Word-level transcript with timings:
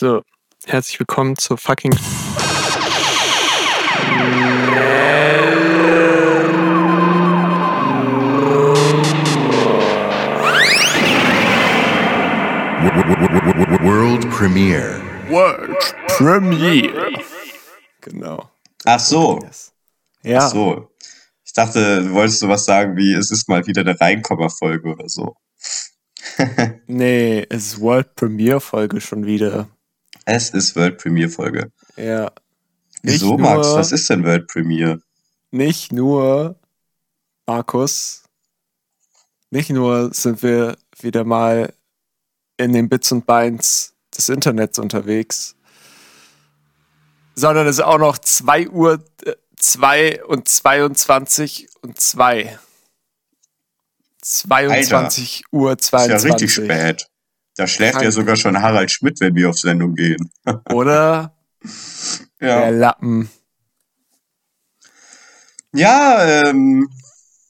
So, 0.00 0.22
herzlich 0.64 1.00
willkommen 1.00 1.36
zur 1.36 1.58
fucking. 1.58 1.90
World 13.82 14.30
Premiere. 14.30 15.00
World 15.28 15.96
Premiere. 16.06 17.12
Genau. 18.00 18.48
Ach 18.84 19.00
so. 19.00 19.40
Ja. 20.22 20.38
Ach 20.38 20.48
so. 20.48 20.92
Ich 21.44 21.52
dachte, 21.54 22.04
du 22.04 22.12
wolltest 22.12 22.38
sowas 22.38 22.64
sagen 22.64 22.96
wie, 22.96 23.14
es 23.14 23.32
ist 23.32 23.48
mal 23.48 23.66
wieder 23.66 23.80
eine 23.80 24.00
Reinkommerfolge 24.00 24.90
oder 24.90 25.08
so. 25.08 25.34
Nee, 26.86 27.44
es 27.50 27.72
ist 27.72 27.80
World 27.80 28.14
Premiere 28.14 28.60
Folge 28.60 29.00
schon 29.00 29.26
wieder. 29.26 29.68
Es 30.30 30.50
ist 30.50 30.76
World 30.76 30.98
Premiere 30.98 31.30
Folge. 31.30 31.72
Ja. 31.96 32.30
Wieso, 33.02 33.30
Nicht 33.32 33.40
Max? 33.40 33.66
nur- 33.66 33.76
Was 33.78 33.92
ist 33.92 34.10
denn 34.10 34.24
World 34.24 34.46
Premiere? 34.46 35.00
Nicht 35.50 35.90
nur, 35.90 36.56
Markus, 37.46 38.24
nicht 39.48 39.70
nur 39.70 40.12
sind 40.12 40.42
wir 40.42 40.76
wieder 41.00 41.24
mal 41.24 41.72
in 42.58 42.74
den 42.74 42.90
Bits 42.90 43.10
und 43.10 43.24
Beins 43.24 43.94
des 44.14 44.28
Internets 44.28 44.78
unterwegs, 44.78 45.56
sondern 47.34 47.66
es 47.66 47.76
ist 47.78 47.84
auch 47.84 47.96
noch 47.98 48.18
2 48.18 48.68
Uhr 48.68 49.02
2 49.56 50.24
und 50.26 50.46
22 50.46 51.68
und 51.80 51.98
2. 51.98 52.58
22 54.20 55.44
Uhr 55.52 55.72
Ist 55.72 55.90
ja 55.90 55.98
22. 56.18 56.32
richtig 56.34 56.52
spät. 56.52 57.08
Da 57.58 57.66
schläft 57.66 58.00
ja 58.02 58.12
sogar 58.12 58.36
schon 58.36 58.62
Harald 58.62 58.88
Schmidt, 58.92 59.20
wenn 59.20 59.34
wir 59.34 59.50
auf 59.50 59.58
Sendung 59.58 59.96
gehen. 59.96 60.30
Oder? 60.72 61.36
Der 62.40 62.48
Ja, 62.48 62.68
Lappen. 62.70 63.28
ja 65.74 66.24
ähm, 66.46 66.88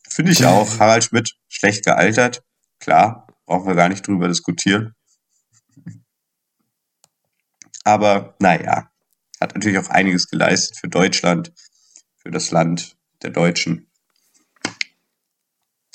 finde 0.08 0.32
ich 0.32 0.46
auch. 0.46 0.66
Harald 0.80 1.04
Schmidt, 1.04 1.36
schlecht 1.48 1.84
gealtert. 1.84 2.42
Klar, 2.80 3.26
brauchen 3.44 3.66
wir 3.68 3.74
gar 3.74 3.90
nicht 3.90 4.06
drüber 4.06 4.28
diskutieren. 4.28 4.94
Aber 7.84 8.34
naja, 8.40 8.90
hat 9.42 9.54
natürlich 9.54 9.78
auch 9.78 9.90
einiges 9.90 10.28
geleistet 10.28 10.78
für 10.78 10.88
Deutschland, 10.88 11.52
für 12.16 12.30
das 12.30 12.50
Land 12.50 12.96
der 13.22 13.30
Deutschen. 13.30 13.90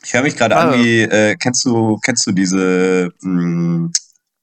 Ich 0.04 0.14
höre 0.14 0.22
mich 0.22 0.36
gerade 0.36 0.56
an 0.58 0.74
wie, 0.84 1.02
äh, 1.02 1.36
kennst 1.36 1.66
du, 1.66 1.98
kennst 1.98 2.28
du 2.28 2.32
diese, 2.32 3.12
mh, 3.22 3.32
M- 3.86 3.92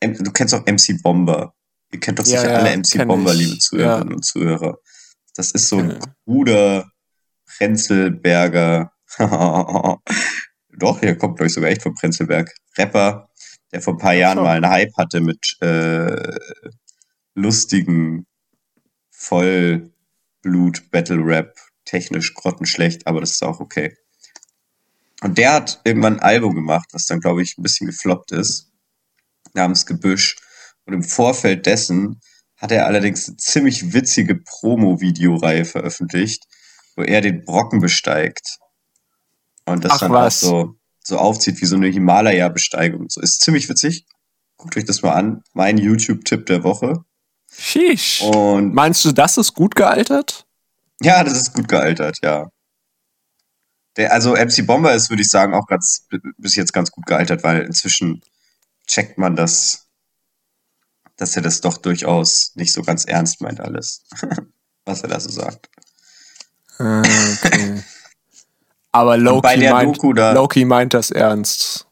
du 0.01 0.33
kennst 0.33 0.55
auch 0.55 0.65
MC 0.67 1.01
Bomber. 1.03 1.55
Ihr 1.93 2.01
kennt 2.01 2.19
doch 2.19 2.25
sicher 2.25 2.51
ja, 2.51 2.59
alle 2.59 2.77
MC 2.77 3.07
Bomber, 3.07 3.33
ich. 3.33 3.39
liebe 3.39 3.59
Zuhörerinnen 3.59 4.09
Ja. 4.11 4.15
und 4.17 4.25
Zuhörer. 4.25 4.79
Das 5.35 5.51
ist 5.53 5.69
so 5.69 5.79
ein 5.79 5.91
Ja. 5.91 5.99
kruder 6.25 6.91
Prenzelberger. 7.47 8.93
Doch, 10.79 11.01
hier 11.01 11.17
kommt, 11.19 11.37
glaube 11.37 11.49
ich, 11.49 11.53
sogar 11.55 11.71
echt 11.71 11.83
von 11.83 11.95
Prenzelberg. 11.95 12.51
Rapper, 12.79 13.29
der 13.73 13.83
vor 13.83 13.95
ein 13.95 13.99
paar 13.99 14.15
Jahren 14.15 14.39
so. 14.39 14.45
mal 14.45 14.57
einen 14.57 14.69
Hype 14.71 14.97
hatte 14.97 15.21
mit 15.21 15.57
äh, 15.61 16.39
lustigen 17.35 18.27
Vollblut-Battle-Rap. 19.11 21.55
Technisch 21.85 22.35
grottenschlecht, 22.35 23.07
aber 23.07 23.21
das 23.21 23.33
ist 23.33 23.43
auch 23.43 23.61
okay. 23.61 23.97
Und 25.23 25.39
der 25.39 25.53
hat 25.55 25.81
irgendwann 25.85 26.15
ein 26.15 26.21
Album 26.23 26.55
gemacht, 26.55 26.89
was 26.93 27.07
dann, 27.07 27.21
glaube 27.21 27.43
ich, 27.43 27.59
ein 27.59 27.63
bisschen 27.63 27.87
gefloppt 27.89 28.33
ist, 28.33 28.70
namens 29.55 29.87
Gebüsch. 29.87 30.37
Und 30.85 30.95
im 30.95 31.03
Vorfeld 31.03 31.67
dessen 31.67 32.21
hat 32.57 32.73
er 32.73 32.87
allerdings 32.87 33.29
eine 33.29 33.37
ziemlich 33.37 33.93
witzige 33.93 34.37
Promo-Videoreihe 34.37 35.65
veröffentlicht, 35.65 36.45
wo 36.97 37.03
er 37.03 37.21
den 37.21 37.45
Brocken 37.45 37.81
besteigt. 37.81 38.59
Und 39.65 39.85
das 39.85 39.93
Ach, 39.93 40.01
dann 40.01 40.13
was. 40.13 40.43
auch 40.45 40.49
so, 40.49 40.75
so 41.03 41.19
aufzieht 41.19 41.61
wie 41.61 41.67
so 41.67 41.77
eine 41.77 41.89
Himalaya-Besteigung. 41.89 43.09
So 43.09 43.21
ist 43.21 43.41
ziemlich 43.41 43.69
witzig. 43.69 44.05
Guckt 44.57 44.77
euch 44.77 44.85
das 44.85 45.03
mal 45.03 45.13
an. 45.13 45.43
Mein 45.55 45.79
YouTube-Tipp 45.79 46.47
der 46.47 46.65
Woche. 46.65 47.05
Sheesh. 47.57 48.23
Und 48.23 48.75
Meinst 48.75 49.05
du, 49.05 49.13
das 49.13 49.39
ist 49.39 49.55
gut 49.55 49.75
gealtert? 49.75 50.47
ja, 51.03 51.25
das 51.25 51.35
ist 51.35 51.55
gut 51.55 51.67
gealtert, 51.67 52.19
ja. 52.23 52.51
Der, 53.97 54.13
also 54.13 54.35
MC 54.35 54.67
Bomber 54.67 54.95
ist, 54.95 55.09
würde 55.11 55.23
ich 55.23 55.29
sagen, 55.31 55.55
auch 55.55 55.67
ganz, 55.67 56.07
bis 56.37 56.57
jetzt 56.57 56.73
ganz 56.73 56.91
gut 56.91 57.07
gealtert, 57.07 57.43
weil 57.43 57.63
inzwischen 57.63 58.21
checkt 58.91 59.19
man 59.19 59.37
das, 59.37 59.89
dass 61.17 61.37
er 61.37 61.43
das 61.43 61.61
doch 61.61 61.79
durchaus 61.79 62.53
nicht 62.55 62.73
so 62.73 62.83
ganz 62.83 63.05
ernst 63.05 63.41
meint 63.41 63.61
alles, 63.61 64.05
was 64.85 65.03
er 65.03 65.09
da 65.09 65.21
so 65.21 65.31
sagt. 65.31 65.69
Ah, 66.79 67.03
Okay. 67.45 67.83
Aber 68.93 69.17
Loki 69.17 69.69
meint, 69.71 69.99
da- 70.17 70.33
Loki 70.33 70.65
meint 70.65 70.95
das 70.95 71.13
ernst. 71.13 71.87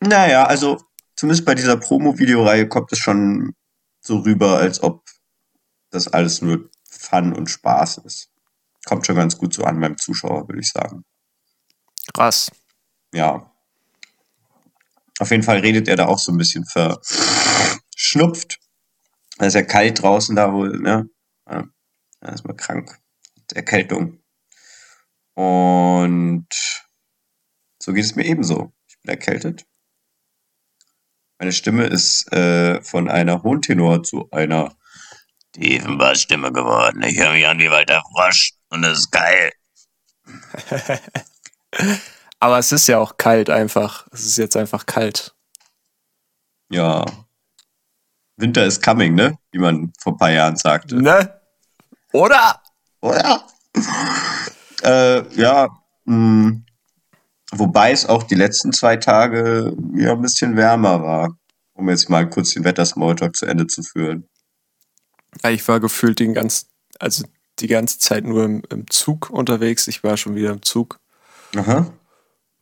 Naja, 0.00 0.46
also 0.46 0.82
zumindest 1.14 1.44
bei 1.46 1.54
dieser 1.54 1.76
Promo-Videoreihe 1.76 2.68
kommt 2.68 2.90
es 2.92 2.98
schon 2.98 3.54
so 4.00 4.18
rüber, 4.18 4.58
als 4.58 4.82
ob 4.82 5.04
das 5.90 6.08
alles 6.08 6.42
nur 6.42 6.68
Fun 6.90 7.32
und 7.32 7.48
Spaß 7.48 7.98
ist. 7.98 8.30
Kommt 8.84 9.06
schon 9.06 9.14
ganz 9.16 9.38
gut 9.38 9.54
so 9.54 9.62
an 9.64 9.78
beim 9.80 9.96
Zuschauer, 9.96 10.48
würde 10.48 10.60
ich 10.60 10.70
sagen. 10.72 11.04
Krass. 12.12 12.50
Ja. 13.12 13.53
Auf 15.18 15.30
jeden 15.30 15.42
Fall 15.42 15.58
redet 15.58 15.88
er 15.88 15.96
da 15.96 16.06
auch 16.06 16.18
so 16.18 16.32
ein 16.32 16.38
bisschen 16.38 16.64
verschnupft. 16.66 18.58
Da 19.38 19.46
ist 19.46 19.54
ja 19.54 19.62
kalt 19.62 20.02
draußen 20.02 20.34
da 20.34 20.52
wohl, 20.52 20.78
ne? 20.78 21.08
Er 22.24 22.32
ist 22.32 22.46
mal 22.46 22.54
krank. 22.54 22.98
Erkältung. 23.52 24.22
Und 25.34 26.48
so 27.80 27.92
geht 27.92 28.04
es 28.04 28.16
mir 28.16 28.24
ebenso. 28.24 28.72
Ich 28.88 28.98
bin 29.00 29.10
erkältet. 29.10 29.66
Meine 31.38 31.52
Stimme 31.52 31.84
ist 31.84 32.32
äh, 32.32 32.80
von 32.82 33.10
einer 33.10 33.42
hohen 33.42 33.60
Tenor 33.60 34.02
zu 34.02 34.30
einer 34.30 34.74
tiefen 35.52 35.98
Bassstimme 35.98 36.50
geworden. 36.50 37.02
Ich 37.02 37.18
höre 37.18 37.32
mich 37.32 37.46
an 37.46 37.58
wie 37.58 37.70
Walter 37.70 38.02
Frosch 38.12 38.52
und 38.70 38.82
das 38.82 38.98
ist 39.00 39.10
geil. 39.10 39.52
Aber 42.40 42.58
es 42.58 42.72
ist 42.72 42.86
ja 42.86 42.98
auch 42.98 43.16
kalt 43.16 43.48
einfach. 43.50 44.06
Es 44.12 44.26
ist 44.26 44.36
jetzt 44.36 44.56
einfach 44.56 44.86
kalt. 44.86 45.34
Ja. 46.70 47.04
Winter 48.36 48.66
is 48.66 48.80
coming, 48.80 49.14
ne? 49.14 49.38
Wie 49.52 49.58
man 49.58 49.92
vor 49.98 50.14
ein 50.14 50.18
paar 50.18 50.30
Jahren 50.30 50.56
sagte. 50.56 50.96
Ne? 50.96 51.40
Oder? 52.12 52.60
Oder? 53.00 53.46
äh, 54.82 55.22
ja. 55.36 55.68
Mh, 56.04 56.60
wobei 57.52 57.92
es 57.92 58.06
auch 58.06 58.22
die 58.24 58.34
letzten 58.34 58.72
zwei 58.72 58.96
Tage 58.96 59.74
ja 59.94 60.12
ein 60.12 60.22
bisschen 60.22 60.56
wärmer 60.56 61.02
war. 61.02 61.38
Um 61.74 61.88
jetzt 61.88 62.08
mal 62.08 62.28
kurz 62.28 62.50
den 62.54 62.64
Wettersmalltalk 62.64 63.34
zu 63.34 63.46
Ende 63.46 63.66
zu 63.66 63.82
führen. 63.82 64.28
Ja, 65.42 65.50
Ich 65.50 65.66
war 65.66 65.80
gefühlt 65.80 66.20
den 66.20 66.34
ganzen, 66.34 66.68
also 67.00 67.24
die 67.58 67.66
ganze 67.66 67.98
Zeit 67.98 68.24
nur 68.24 68.44
im, 68.44 68.62
im 68.70 68.88
Zug 68.90 69.30
unterwegs. 69.30 69.88
Ich 69.88 70.04
war 70.04 70.16
schon 70.16 70.34
wieder 70.36 70.50
im 70.50 70.62
Zug. 70.62 71.00
Aha. 71.56 71.86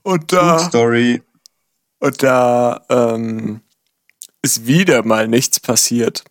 Und 0.03 0.33
da, 0.33 0.59
Story. 0.59 1.23
und 2.01 2.23
da 2.23 2.85
ähm, 2.89 3.61
ist 4.43 4.67
wieder 4.67 5.05
mal 5.05 5.29
nichts 5.29 5.61
passiert. 5.61 6.25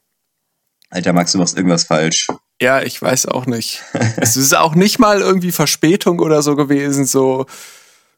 Alter, 0.89 1.13
Max, 1.13 1.31
du 1.31 1.37
machst 1.37 1.55
irgendwas 1.55 1.85
falsch. 1.85 2.27
Ja, 2.61 2.81
ich 2.81 3.01
weiß 3.01 3.27
auch 3.27 3.45
nicht. 3.45 3.81
es 4.17 4.35
ist 4.37 4.53
auch 4.55 4.75
nicht 4.75 4.99
mal 4.99 5.21
irgendwie 5.21 5.51
Verspätung 5.53 6.19
oder 6.19 6.41
so 6.41 6.55
gewesen, 6.55 7.05
so, 7.05 7.45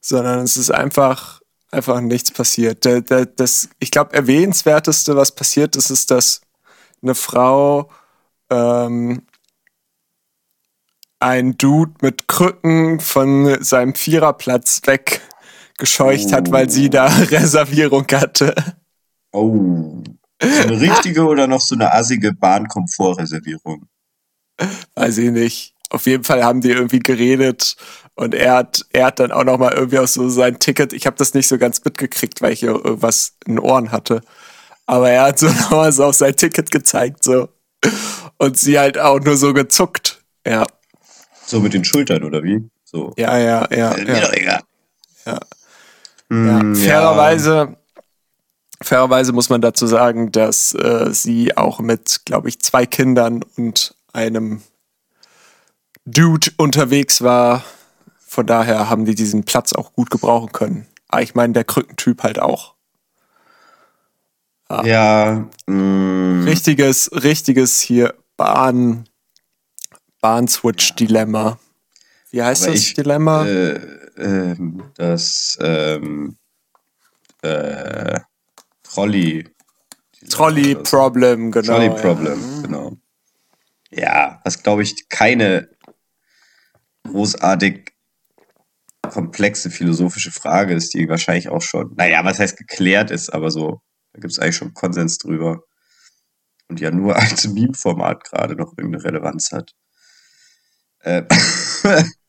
sondern 0.02 0.40
es 0.40 0.58
ist 0.58 0.72
einfach, 0.72 1.42
einfach 1.72 2.02
nichts 2.02 2.32
passiert. 2.32 2.84
Da- 2.84 3.02
da- 3.02 3.26
Das, 3.26 3.70
ich 3.80 3.92
glaube, 3.92 4.14
erwähnenswerteste, 4.14 5.16
was 5.16 5.34
passiert 5.36 5.76
ist, 5.76 5.92
ist, 5.92 6.10
dass 6.12 6.42
eine 7.04 7.14
Frau 7.16 7.90
ähm, 8.50 9.28
ein 11.20 11.58
Dude 11.58 11.94
mit 12.02 12.28
Krücken 12.28 13.00
von 13.00 13.64
seinem 13.64 13.96
Viererplatz 13.96 14.82
weggescheucht 15.84 16.32
hat, 16.32 16.52
weil 16.52 16.70
sie 16.70 16.90
da 16.90 17.06
Reservierung 17.32 18.06
hatte. 18.12 18.56
Oh. 19.32 20.02
So 20.42 20.62
eine 20.62 20.80
richtige 20.80 21.26
oder 21.26 21.48
noch 21.48 21.62
so 21.62 21.76
eine 21.76 21.94
assige 21.94 22.34
Bahnkomfortreservierung? 22.34 23.88
Weiß 24.96 25.18
ich 25.18 25.32
nicht. 25.32 25.74
Auf 25.90 26.06
jeden 26.06 26.24
Fall 26.24 26.44
haben 26.44 26.62
die 26.62 26.72
irgendwie 26.72 27.00
geredet 27.00 27.76
und 28.16 28.34
er 28.34 28.56
hat, 28.56 28.86
er 28.92 29.08
hat 29.08 29.20
dann 29.20 29.32
auch 29.32 29.44
noch 29.44 29.58
mal 29.58 29.74
irgendwie 29.74 30.00
auch 30.00 30.08
so 30.08 30.28
sein 30.30 30.60
Ticket. 30.60 30.92
Ich 30.92 31.06
habe 31.06 31.16
das 31.18 31.34
nicht 31.34 31.48
so 31.48 31.58
ganz 31.58 31.84
mitgekriegt, 31.84 32.42
weil 32.42 32.54
ich 32.54 32.62
hier 32.62 32.70
irgendwas 32.70 33.34
in 33.46 33.56
den 33.56 33.60
Ohren 33.60 33.92
hatte. 33.92 34.22
Aber 34.86 35.10
er 35.10 35.24
hat 35.24 35.40
so 35.40 35.48
noch 35.48 35.72
mal 35.72 35.92
so 35.92 36.06
auf 36.06 36.16
sein 36.16 36.36
Ticket 36.36 36.72
gezeigt 36.72 37.24
so 37.24 37.50
und 38.38 38.58
sie 38.58 38.80
halt 38.80 38.98
auch 38.98 39.20
nur 39.20 39.38
so 39.38 39.54
gezuckt. 39.54 40.24
Ja, 40.46 40.66
So 41.46 41.60
mit 41.60 41.74
den 41.74 41.86
Schultern, 41.86 42.24
oder 42.24 42.44
wie? 42.44 42.70
So. 42.84 43.14
ja, 43.18 43.38
ja, 43.38 43.68
ja. 43.72 43.96
Mir 43.96 44.08
ja. 44.08 44.22
doch 44.22 44.34
egal. 44.34 44.60
Ja. 45.26 45.40
Ja, 46.34 46.76
fairerweise 46.76 47.78
Fairerweise 48.84 49.32
muss 49.32 49.50
man 49.50 49.62
dazu 49.62 49.88
sagen, 49.88 50.32
dass 50.32 50.74
äh, 50.74 51.10
sie 51.12 51.56
auch 51.56 51.80
mit, 51.80 52.22
glaube 52.26 52.50
ich, 52.50 52.60
zwei 52.60 52.86
Kindern 52.86 53.42
und 53.56 53.96
einem 54.12 54.62
Dude 56.06 56.52
unterwegs 56.58 57.22
war. 57.22 57.64
Von 58.20 58.46
daher 58.46 58.90
haben 58.90 59.06
die 59.06 59.16
diesen 59.16 59.46
Platz 59.46 59.74
auch 59.74 59.94
gut 59.94 60.10
gebrauchen 60.10 60.52
können. 60.52 60.88
Aber 61.08 61.22
ich 61.22 61.36
meine, 61.36 61.54
der 61.54 61.64
Krückentyp 61.64 62.24
halt 62.24 62.40
auch. 62.40 62.74
Ah. 64.68 64.84
Ja. 64.86 65.48
Mm. 65.66 66.44
Richtiges, 66.46 67.10
richtiges 67.14 67.80
hier 67.80 68.16
Bahn, 68.36 69.08
Bahn-Switch-Dilemma. 70.20 71.58
Wie 72.34 72.42
heißt 72.42 72.64
Aber 72.64 72.72
das 72.72 72.82
ich, 72.82 72.94
Dilemma? 72.96 73.46
Äh, 73.46 73.74
äh, 74.16 74.56
das 74.96 75.56
ähm, 75.62 76.36
äh, 77.44 78.20
Trolley. 78.82 79.48
Trolley-Problem, 80.32 81.52
genau. 81.52 81.68
Trolley-Problem, 81.68 82.56
ja. 82.56 82.62
genau. 82.64 82.98
Ja, 83.92 84.42
was 84.44 84.64
glaube 84.64 84.82
ich 84.82 85.08
keine 85.10 85.70
großartig 87.04 87.94
komplexe 89.12 89.70
philosophische 89.70 90.32
Frage 90.32 90.74
ist, 90.74 90.96
die 90.96 91.08
wahrscheinlich 91.08 91.50
auch 91.50 91.62
schon, 91.62 91.94
naja, 91.98 92.26
was 92.26 92.40
heißt 92.40 92.58
geklärt 92.58 93.12
ist, 93.12 93.30
aber 93.30 93.52
so, 93.52 93.82
da 94.14 94.22
gibt 94.22 94.34
es 94.34 94.40
eigentlich 94.40 94.56
schon 94.56 94.74
Konsens 94.74 95.20
drüber. 95.20 95.62
Und 96.68 96.80
ja 96.80 96.90
nur 96.90 97.16
als 97.16 97.48
Meme-Format 97.48 98.24
gerade 98.24 98.56
noch 98.56 98.74
irgendeine 98.76 99.04
Relevanz 99.04 99.52
hat. 99.52 99.76
Äh, 101.02 101.26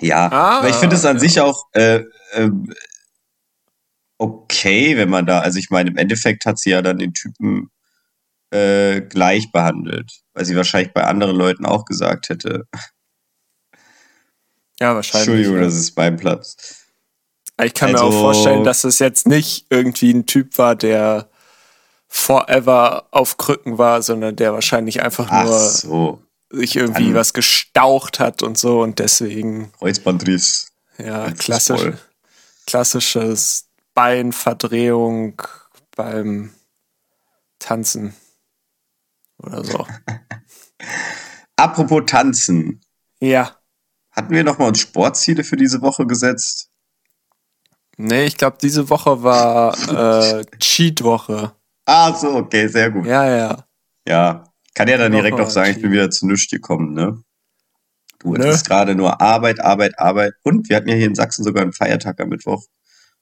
ja, 0.00 0.28
ah, 0.28 0.58
aber 0.58 0.68
ich 0.68 0.76
finde 0.76 0.96
es 0.96 1.04
an 1.04 1.16
ja. 1.16 1.20
sich 1.20 1.40
auch 1.40 1.64
äh, 1.72 2.02
äh, 2.32 2.50
okay, 4.18 4.96
wenn 4.96 5.08
man 5.08 5.26
da, 5.26 5.40
also 5.40 5.58
ich 5.58 5.70
meine, 5.70 5.90
im 5.90 5.96
Endeffekt 5.96 6.44
hat 6.44 6.58
sie 6.58 6.70
ja 6.70 6.82
dann 6.82 6.98
den 6.98 7.14
Typen 7.14 7.70
äh, 8.50 9.00
gleich 9.00 9.52
behandelt, 9.52 10.10
weil 10.34 10.44
sie 10.44 10.56
wahrscheinlich 10.56 10.92
bei 10.92 11.04
anderen 11.04 11.36
Leuten 11.36 11.64
auch 11.64 11.84
gesagt 11.84 12.28
hätte. 12.28 12.66
Ja, 14.80 14.94
wahrscheinlich. 14.94 15.28
Entschuldigung, 15.28 15.56
ja. 15.56 15.62
das 15.62 15.74
ist 15.74 15.96
mein 15.96 16.16
Platz. 16.16 16.86
Ich 17.62 17.74
kann 17.74 17.94
also, 17.94 18.04
mir 18.04 18.10
auch 18.10 18.20
vorstellen, 18.20 18.64
dass 18.64 18.84
es 18.84 18.98
jetzt 19.00 19.26
nicht 19.26 19.66
irgendwie 19.70 20.12
ein 20.12 20.26
Typ 20.26 20.58
war, 20.58 20.76
der 20.76 21.28
forever 22.06 23.08
auf 23.10 23.36
Krücken 23.36 23.78
war, 23.78 24.02
sondern 24.02 24.36
der 24.36 24.52
wahrscheinlich 24.52 25.02
einfach 25.02 25.30
nur 25.30 25.58
so. 25.58 26.22
Sich 26.50 26.76
irgendwie 26.76 27.06
Dann 27.06 27.14
was 27.14 27.32
gestaucht 27.32 28.20
hat 28.20 28.42
und 28.42 28.58
so 28.58 28.80
und 28.82 28.98
deswegen. 28.98 29.72
Kreuzbandriss. 29.72 30.72
Ja, 30.98 31.30
klassisch, 31.32 31.94
klassisches 32.66 33.68
Beinverdrehung 33.94 35.40
beim 35.96 36.52
Tanzen 37.58 38.14
oder 39.38 39.64
so. 39.64 39.86
Apropos 41.56 42.02
Tanzen. 42.06 42.80
Ja. 43.20 43.56
Hatten 44.10 44.34
wir 44.34 44.42
nochmal 44.42 44.68
uns 44.68 44.80
Sportziele 44.80 45.44
für 45.44 45.56
diese 45.56 45.80
Woche 45.82 46.06
gesetzt? 46.06 46.70
Nee, 47.96 48.26
ich 48.26 48.36
glaube, 48.36 48.58
diese 48.60 48.90
Woche 48.90 49.22
war 49.22 49.76
äh, 50.40 50.44
Cheat-Woche. 50.58 51.54
Ah, 51.84 52.12
so, 52.14 52.34
okay, 52.36 52.66
sehr 52.68 52.90
gut. 52.90 53.06
Ja, 53.06 53.24
ja. 53.28 53.64
Ja, 54.06 54.47
kann 54.78 54.86
ja 54.86 54.96
dann 54.96 55.10
direkt 55.10 55.40
auch 55.40 55.50
sagen, 55.50 55.72
ich 55.72 55.82
bin 55.82 55.90
wieder 55.90 56.08
zu 56.08 56.24
nichts 56.24 56.48
gekommen, 56.48 56.92
ne? 56.94 57.20
Du, 58.20 58.36
es 58.36 58.54
ist 58.54 58.66
gerade 58.68 58.94
nur 58.94 59.20
Arbeit, 59.20 59.58
Arbeit, 59.58 59.98
Arbeit. 59.98 60.34
Und 60.44 60.68
wir 60.68 60.76
hatten 60.76 60.88
ja 60.88 60.94
hier 60.94 61.06
in 61.06 61.16
Sachsen 61.16 61.42
sogar 61.42 61.64
einen 61.64 61.72
Feiertag 61.72 62.20
am 62.20 62.28
Mittwoch. 62.28 62.64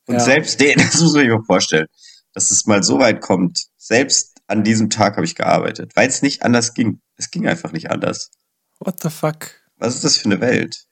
Und 0.07 0.17
ja. 0.17 0.21
selbst 0.21 0.61
den, 0.61 0.77
das 0.77 1.01
muss 1.01 1.15
man 1.15 1.23
sich 1.23 1.31
mal 1.31 1.45
vorstellen, 1.47 1.87
dass 2.35 2.51
es 2.51 2.67
mal 2.67 2.83
so 2.83 2.99
weit 2.99 3.23
kommt. 3.23 3.69
Selbst 3.79 4.37
an 4.49 4.65
diesem 4.65 4.91
Tag 4.91 5.17
habe 5.17 5.25
ich 5.25 5.35
gearbeitet, 5.35 5.93
weil 5.95 6.11
es 6.11 6.21
nicht 6.21 6.43
anders 6.43 6.75
ging. 6.75 7.01
Es 7.17 7.31
ging 7.31 7.49
einfach 7.49 7.73
nicht 7.73 7.91
anders. 7.91 8.33
What 8.79 9.03
the 9.03 9.09
fuck? 9.09 9.51
Was 9.77 9.95
ist 9.95 10.05
das 10.05 10.19
für 10.19 10.27
eine 10.27 10.43
Welt? 10.43 10.85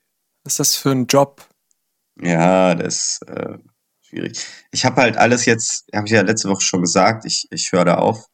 Was 0.44 0.54
ist 0.54 0.60
das 0.60 0.76
für 0.76 0.92
ein 0.92 1.06
Job? 1.08 1.46
Ja, 2.22 2.74
das 2.74 3.20
ist 3.20 3.28
äh, 3.28 3.58
schwierig. 4.00 4.46
Ich 4.70 4.86
habe 4.86 5.02
halt 5.02 5.18
alles 5.18 5.44
jetzt, 5.44 5.84
habe 5.94 6.06
ich 6.06 6.12
ja 6.12 6.22
letzte 6.22 6.48
Woche 6.48 6.62
schon 6.62 6.80
gesagt, 6.80 7.26
ich, 7.26 7.48
ich 7.50 7.70
höre 7.70 7.84
da 7.84 7.96
auf. 7.96 8.24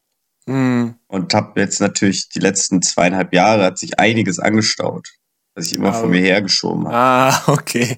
Mm. 0.45 0.89
Und 1.07 1.33
habe 1.33 1.59
jetzt 1.59 1.79
natürlich 1.79 2.29
die 2.29 2.39
letzten 2.39 2.81
zweieinhalb 2.81 3.33
Jahre 3.33 3.63
hat 3.65 3.77
sich 3.77 3.99
einiges 3.99 4.39
angestaut, 4.39 5.09
was 5.55 5.67
ich 5.67 5.75
immer 5.75 5.89
ah, 5.89 5.93
von 5.93 6.09
mir 6.09 6.21
hergeschoben 6.21 6.87
habe. 6.87 6.95
Ah, 6.95 7.43
okay. 7.47 7.97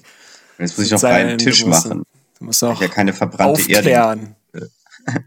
Und 0.58 0.66
jetzt 0.66 0.78
muss 0.78 0.86
ich 0.86 0.92
noch 0.92 1.02
einen 1.04 1.38
Tisch 1.38 1.64
machen. 1.64 2.04
Du 2.38 2.44
musst 2.44 2.62
auch 2.62 2.80
ja 2.80 2.88
keine 2.88 3.12
verbrannte 3.12 3.62
aufklären. 3.62 4.36
Erde. 4.52 4.70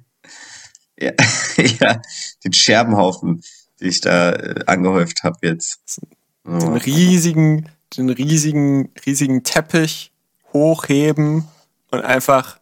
ja, 1.00 1.12
ja, 1.80 2.02
den 2.44 2.54
Scherbenhaufen, 2.54 3.44
den 3.80 3.90
ich 3.90 4.02
da 4.02 4.32
äh, 4.32 4.64
angehäuft 4.66 5.24
habe 5.24 5.38
jetzt. 5.42 6.02
Oh. 6.46 6.58
Den 6.58 6.74
riesigen, 6.76 7.70
den 7.98 8.10
riesigen, 8.10 8.92
riesigen 9.06 9.44
Teppich 9.44 10.12
hochheben 10.54 11.48
und 11.92 12.02
einfach 12.02 12.60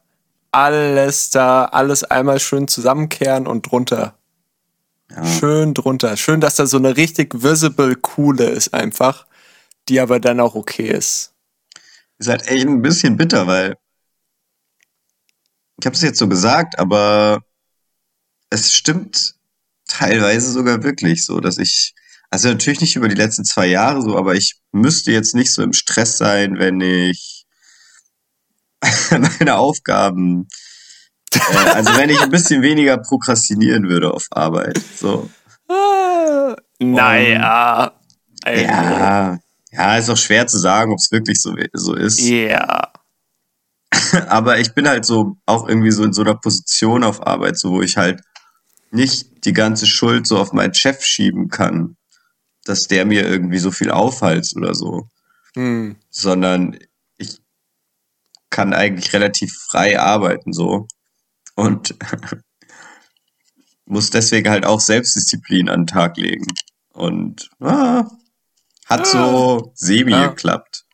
alles 0.51 1.29
da, 1.29 1.65
alles 1.65 2.03
einmal 2.03 2.39
schön 2.39 2.67
zusammenkehren 2.67 3.47
und 3.47 3.69
drunter. 3.69 4.17
Ja. 5.11 5.25
Schön 5.25 5.73
drunter. 5.73 6.17
Schön, 6.17 6.41
dass 6.41 6.55
da 6.55 6.65
so 6.65 6.77
eine 6.77 6.97
richtig 6.97 7.43
visible 7.43 7.95
Kuhle 7.95 8.49
ist 8.49 8.73
einfach, 8.73 9.27
die 9.87 9.99
aber 9.99 10.19
dann 10.19 10.39
auch 10.39 10.55
okay 10.55 10.89
ist. 10.89 11.33
Ist 12.17 12.29
halt 12.29 12.47
echt 12.47 12.65
ein 12.65 12.81
bisschen 12.81 13.17
bitter, 13.17 13.45
weil 13.47 13.75
ich 15.79 15.85
habe 15.85 15.95
es 15.95 16.01
jetzt 16.01 16.19
so 16.19 16.27
gesagt, 16.27 16.79
aber 16.79 17.43
es 18.49 18.73
stimmt 18.73 19.35
teilweise 19.87 20.51
sogar 20.51 20.83
wirklich 20.83 21.25
so, 21.25 21.39
dass 21.39 21.57
ich, 21.57 21.93
also 22.29 22.47
natürlich 22.49 22.81
nicht 22.81 22.95
über 22.95 23.09
die 23.09 23.15
letzten 23.15 23.43
zwei 23.43 23.67
Jahre 23.67 24.01
so, 24.01 24.17
aber 24.17 24.35
ich 24.35 24.55
müsste 24.71 25.11
jetzt 25.11 25.35
nicht 25.35 25.53
so 25.53 25.61
im 25.61 25.73
Stress 25.73 26.17
sein, 26.17 26.57
wenn 26.57 26.79
ich 26.81 27.45
meine 29.11 29.57
Aufgaben, 29.57 30.47
also 31.73 31.95
wenn 31.97 32.09
ich 32.09 32.21
ein 32.21 32.29
bisschen 32.29 32.61
weniger 32.61 32.97
prokrastinieren 32.97 33.89
würde 33.89 34.13
auf 34.13 34.27
Arbeit, 34.31 34.79
so. 34.95 35.29
Naja. 36.79 37.93
ja, 38.45 39.37
ja, 39.71 39.97
ist 39.97 40.09
auch 40.09 40.17
schwer 40.17 40.47
zu 40.47 40.57
sagen, 40.57 40.91
ob 40.91 40.99
es 40.99 41.11
wirklich 41.11 41.41
so, 41.41 41.53
so 41.73 41.95
ist. 41.95 42.19
Ja. 42.19 42.91
aber 44.27 44.59
ich 44.59 44.73
bin 44.73 44.87
halt 44.87 45.05
so 45.05 45.37
auch 45.45 45.67
irgendwie 45.67 45.91
so 45.91 46.03
in 46.03 46.13
so 46.13 46.21
einer 46.21 46.35
Position 46.35 47.03
auf 47.03 47.25
Arbeit, 47.25 47.57
so 47.57 47.71
wo 47.71 47.81
ich 47.81 47.97
halt 47.97 48.21
nicht 48.91 49.45
die 49.45 49.53
ganze 49.53 49.85
Schuld 49.85 50.27
so 50.27 50.37
auf 50.37 50.53
meinen 50.53 50.73
Chef 50.73 51.03
schieben 51.03 51.49
kann, 51.49 51.97
dass 52.63 52.87
der 52.87 53.05
mir 53.05 53.27
irgendwie 53.27 53.59
so 53.59 53.71
viel 53.71 53.91
aufhalst 53.91 54.55
oder 54.55 54.73
so, 54.73 55.09
hm. 55.53 55.97
sondern 56.09 56.77
ich 57.17 57.39
kann 58.49 58.73
eigentlich 58.73 59.13
relativ 59.13 59.53
frei 59.69 59.99
arbeiten 59.99 60.53
so 60.53 60.87
und 61.55 61.95
muss 63.85 64.09
deswegen 64.09 64.49
halt 64.49 64.65
auch 64.65 64.79
Selbstdisziplin 64.79 65.69
an 65.69 65.81
den 65.81 65.87
Tag 65.87 66.17
legen 66.17 66.47
und 66.93 67.49
ah, 67.59 68.05
hat 68.85 69.01
ah. 69.01 69.05
so 69.05 69.71
semi 69.75 70.11
ja. 70.11 70.27
geklappt. 70.27 70.85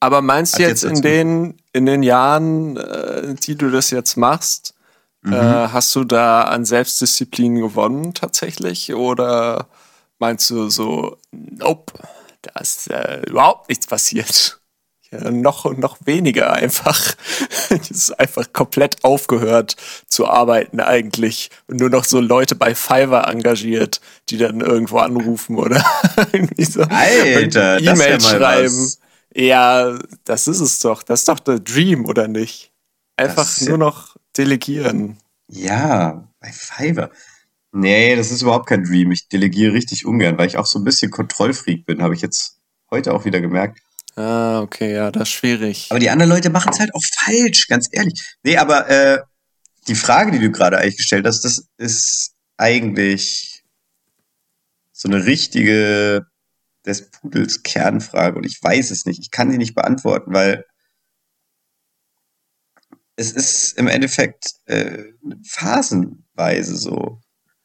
Aber 0.00 0.20
meinst 0.20 0.58
du 0.58 0.62
jetzt, 0.62 0.82
jetzt 0.82 0.96
in 0.96 1.02
den, 1.02 1.56
in 1.72 1.86
den 1.86 2.02
Jahren, 2.02 2.76
äh, 2.76 3.34
die 3.34 3.56
du 3.56 3.70
das 3.70 3.90
jetzt 3.90 4.16
machst, 4.16 4.74
mhm. 5.22 5.32
äh, 5.32 5.68
hast 5.68 5.94
du 5.96 6.04
da 6.04 6.42
an 6.42 6.66
Selbstdisziplin 6.66 7.54
gewonnen 7.56 8.12
tatsächlich? 8.12 8.92
Oder 8.92 9.68
meinst 10.18 10.50
du 10.50 10.68
so, 10.68 11.16
nope, 11.32 11.94
da 12.42 12.60
ist 12.60 12.90
äh, 12.90 13.22
überhaupt 13.26 13.70
nichts 13.70 13.86
passiert? 13.86 14.60
Ja, 15.14 15.30
noch, 15.30 15.76
noch 15.76 15.98
weniger 16.04 16.52
einfach. 16.52 17.14
Es 17.70 17.90
ist 17.90 18.20
einfach 18.20 18.52
komplett 18.52 19.02
aufgehört 19.02 19.76
zu 20.06 20.28
arbeiten 20.28 20.80
eigentlich. 20.80 21.50
Und 21.66 21.80
nur 21.80 21.90
noch 21.90 22.04
so 22.04 22.20
Leute 22.20 22.54
bei 22.54 22.74
Fiverr 22.74 23.28
engagiert, 23.28 24.00
die 24.28 24.38
dann 24.38 24.60
irgendwo 24.60 24.98
anrufen 24.98 25.56
oder 25.56 25.84
irgendwie 26.32 26.64
so 26.64 26.82
E-Mail 27.78 28.20
schreiben. 28.20 28.84
Was. 28.84 28.98
Ja, 29.34 29.98
das 30.24 30.46
ist 30.46 30.60
es 30.60 30.78
doch. 30.80 31.02
Das 31.02 31.20
ist 31.20 31.28
doch 31.28 31.40
der 31.40 31.58
Dream, 31.58 32.04
oder 32.06 32.28
nicht? 32.28 32.70
Einfach 33.16 33.60
nur 33.62 33.70
ja 33.70 33.76
noch 33.76 34.16
delegieren. 34.36 35.18
Ja, 35.48 36.28
bei 36.40 36.52
Fiverr. 36.52 37.10
Nee, 37.72 38.14
das 38.14 38.30
ist 38.30 38.42
überhaupt 38.42 38.68
kein 38.68 38.84
Dream. 38.84 39.10
Ich 39.10 39.28
delegiere 39.28 39.72
richtig 39.72 40.06
ungern, 40.06 40.38
weil 40.38 40.46
ich 40.46 40.58
auch 40.58 40.66
so 40.66 40.78
ein 40.78 40.84
bisschen 40.84 41.10
Kontrollfreak 41.10 41.86
bin, 41.86 42.02
habe 42.02 42.14
ich 42.14 42.20
jetzt 42.20 42.60
heute 42.90 43.12
auch 43.12 43.24
wieder 43.24 43.40
gemerkt. 43.40 43.80
Ah, 44.16 44.60
okay, 44.60 44.94
ja, 44.94 45.10
das 45.10 45.24
ist 45.24 45.34
schwierig. 45.34 45.88
Aber 45.90 45.98
die 45.98 46.10
anderen 46.10 46.30
Leute 46.30 46.50
machen 46.50 46.70
es 46.72 46.78
halt 46.78 46.94
auch 46.94 47.02
falsch, 47.02 47.66
ganz 47.66 47.88
ehrlich. 47.90 48.36
Nee, 48.44 48.56
aber 48.56 48.88
äh, 48.88 49.22
die 49.88 49.96
Frage, 49.96 50.30
die 50.30 50.38
du 50.38 50.50
gerade 50.50 50.78
eigentlich 50.78 50.98
gestellt 50.98 51.26
hast, 51.26 51.44
das 51.44 51.68
ist 51.78 52.34
eigentlich 52.56 53.64
so 54.92 55.08
eine 55.08 55.26
richtige 55.26 56.26
des 56.86 57.10
Pudels 57.10 57.62
Kernfrage 57.62 58.36
und 58.36 58.44
ich 58.44 58.62
weiß 58.62 58.90
es 58.90 59.06
nicht. 59.06 59.18
Ich 59.20 59.30
kann 59.30 59.50
sie 59.50 59.58
nicht 59.58 59.74
beantworten, 59.74 60.32
weil 60.32 60.64
es 63.16 63.32
ist 63.32 63.78
im 63.78 63.86
Endeffekt 63.86 64.54
äh, 64.66 65.04
phasenweise 65.46 66.76
so. 66.76 67.20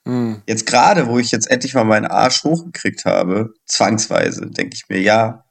Hm. 0.05 0.41
Jetzt 0.47 0.65
gerade, 0.65 1.07
wo 1.07 1.19
ich 1.19 1.31
jetzt 1.31 1.49
endlich 1.51 1.73
mal 1.73 1.83
meinen 1.83 2.05
Arsch 2.05 2.43
hochgekriegt 2.43 3.05
habe, 3.05 3.53
zwangsweise, 3.65 4.49
denke 4.49 4.75
ich 4.75 4.87
mir, 4.89 5.01
ja, 5.01 5.43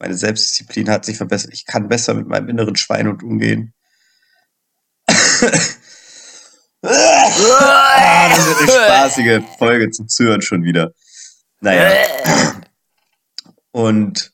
meine 0.00 0.14
Selbstdisziplin 0.14 0.90
hat 0.90 1.04
sich 1.04 1.18
verbessert. 1.18 1.52
Ich 1.52 1.66
kann 1.66 1.88
besser 1.88 2.14
mit 2.14 2.26
meinem 2.26 2.48
inneren 2.48 2.74
Schweinhund 2.74 3.22
umgehen. 3.22 3.74
ah, 5.06 5.14
das 6.80 8.48
wird 8.48 8.58
eine 8.60 8.70
spaßige 8.70 9.42
Folge 9.58 9.90
zum 9.90 10.08
Zuhören 10.08 10.40
schon 10.40 10.64
wieder. 10.64 10.94
Naja. 11.60 11.92
Und 13.72 14.32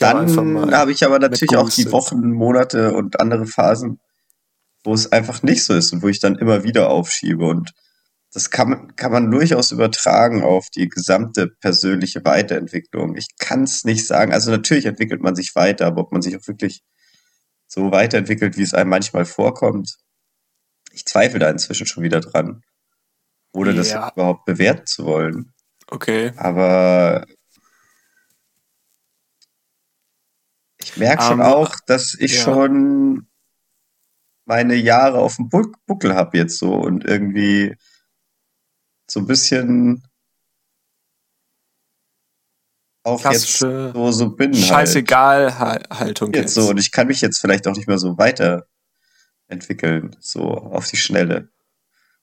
dann 0.00 0.74
habe 0.74 0.92
ich 0.92 1.04
aber 1.04 1.20
natürlich 1.20 1.56
auch 1.56 1.70
die. 1.70 1.92
Wochen, 1.92 2.32
Monate 2.32 2.94
und 2.94 3.20
andere 3.20 3.46
Phasen, 3.46 4.00
wo 4.82 4.92
es 4.92 5.12
einfach 5.12 5.42
nicht 5.44 5.62
so 5.62 5.72
ist 5.74 5.92
und 5.92 6.02
wo 6.02 6.08
ich 6.08 6.18
dann 6.18 6.34
immer 6.34 6.64
wieder 6.64 6.90
aufschiebe. 6.90 7.46
Und 7.46 7.72
das 8.34 8.50
kann, 8.50 8.68
man- 8.70 8.96
kann 8.96 9.12
man 9.12 9.30
durchaus 9.30 9.70
übertragen 9.70 10.42
auf 10.42 10.68
die 10.70 10.88
gesamte 10.88 11.48
persönliche 11.60 12.24
Weiterentwicklung. 12.24 13.16
Ich 13.16 13.28
kann 13.38 13.62
es 13.62 13.84
nicht 13.84 14.06
sagen. 14.06 14.32
Also 14.32 14.50
natürlich 14.50 14.86
entwickelt 14.86 15.22
man 15.22 15.34
sich 15.36 15.54
weiter, 15.54 15.86
aber 15.86 16.02
ob 16.02 16.12
man 16.12 16.20
sich 16.20 16.36
auch 16.36 16.46
wirklich 16.46 16.82
so 17.66 17.90
weiterentwickelt, 17.92 18.56
wie 18.58 18.62
es 18.62 18.74
einem 18.74 18.90
manchmal 18.90 19.24
vorkommt, 19.24 19.96
ich 20.92 21.04
zweifle 21.06 21.38
da 21.38 21.48
inzwischen 21.48 21.86
schon 21.86 22.02
wieder 22.02 22.20
dran. 22.20 22.62
Oder 23.52 23.72
das 23.72 23.90
Ja. 23.90 24.10
überhaupt 24.12 24.44
bewerten 24.44 24.86
zu 24.86 25.04
wollen. 25.06 25.52
Okay. 25.86 26.32
Aber 26.36 27.24
ich 30.78 30.96
merke 30.96 31.22
schon 31.22 31.40
Aber- 31.40 31.56
auch, 31.56 31.76
dass 31.86 32.14
ich 32.18 32.34
ja. 32.36 32.42
schon 32.42 33.28
meine 34.44 34.74
Jahre 34.74 35.18
auf 35.18 35.36
dem 35.36 35.48
Buc- 35.48 35.74
Buckel 35.86 36.14
habe 36.14 36.36
jetzt 36.36 36.58
so 36.58 36.74
und 36.74 37.04
irgendwie 37.04 37.76
so 39.14 39.20
ein 39.20 39.26
bisschen 39.26 40.02
auch 43.04 43.22
jetzt 43.30 43.58
so, 43.58 44.10
so 44.10 44.30
bin 44.30 44.52
halt. 44.54 44.64
Scheißegal-Haltung 44.64 46.32
Jetzt 46.32 46.54
so 46.54 46.70
und 46.70 46.78
ich 46.78 46.90
kann 46.90 47.06
mich 47.06 47.20
jetzt 47.20 47.38
vielleicht 47.38 47.68
auch 47.68 47.76
nicht 47.76 47.86
mehr 47.86 47.98
so 47.98 48.18
weiterentwickeln, 48.18 50.16
so 50.18 50.42
auf 50.48 50.88
die 50.88 50.96
Schnelle. 50.96 51.48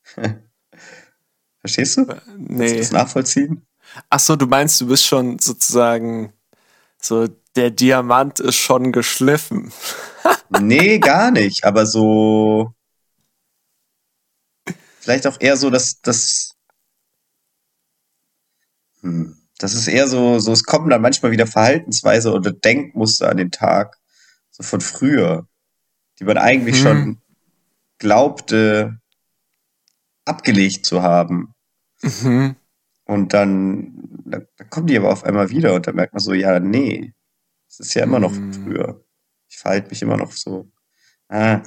Verstehst 1.62 1.96
du? 1.98 2.08
Kannst 2.08 2.28
du 2.28 2.34
Nee. 2.38 2.78
das 2.78 2.92
nachvollziehen? 2.92 3.66
Ach 4.10 4.20
so, 4.20 4.36
du 4.36 4.48
meinst, 4.48 4.82
du 4.82 4.88
bist 4.88 5.06
schon 5.06 5.40
sozusagen 5.40 6.34
so, 7.00 7.28
der 7.56 7.72
Diamant 7.72 8.40
ist 8.42 8.56
schon 8.58 8.92
geschliffen. 8.92 9.72
Nee, 10.60 11.00
gar 11.00 11.32
nicht, 11.32 11.64
aber 11.64 11.86
so. 11.86 12.74
Vielleicht 15.00 15.26
auch 15.26 15.38
eher 15.40 15.56
so, 15.56 15.70
dass 15.70 16.02
das. 16.02 16.51
Hm, 19.02 19.38
das 19.58 19.74
ist 19.74 19.88
eher 19.88 20.08
so, 20.08 20.40
so, 20.40 20.52
es 20.52 20.64
kommen 20.64 20.90
dann 20.90 21.02
manchmal 21.02 21.32
wieder 21.32 21.46
Verhaltensweise 21.48 22.34
oder 22.34 22.52
Denkmuster 22.52 23.30
an 23.30 23.38
den 23.38 23.52
Tag, 23.52 23.98
so 24.50 24.64
von 24.64 24.82
früher, 24.82 25.48
die 26.20 26.24
man 26.24 26.38
eigentlich 26.38 26.78
Mhm. 26.78 26.84
schon 26.84 27.22
glaubte, 28.00 29.00
abgelegt 30.26 30.86
zu 30.86 31.04
haben. 31.04 31.54
Mhm. 32.02 32.56
Und 33.06 33.34
dann, 33.34 33.94
da, 34.26 34.40
da 34.58 34.64
kommen 34.66 34.88
die 34.88 34.98
aber 34.98 35.12
auf 35.12 35.24
einmal 35.24 35.50
wieder 35.50 35.74
und 35.74 35.88
dann 35.88 35.96
merkt 35.96 36.14
man 36.14 36.22
so, 36.22 36.34
ja, 36.34 36.60
nee, 36.60 37.14
es 37.68 37.80
ist 37.80 37.94
ja 37.94 38.04
immer 38.04 38.20
noch 38.20 38.32
Mhm. 38.32 38.54
früher. 38.54 39.04
Ich 39.50 39.58
verhalte 39.58 39.90
mich 39.90 40.02
immer 40.02 40.18
noch 40.18 40.32
so. 40.32 40.72
Ah, 41.28 41.62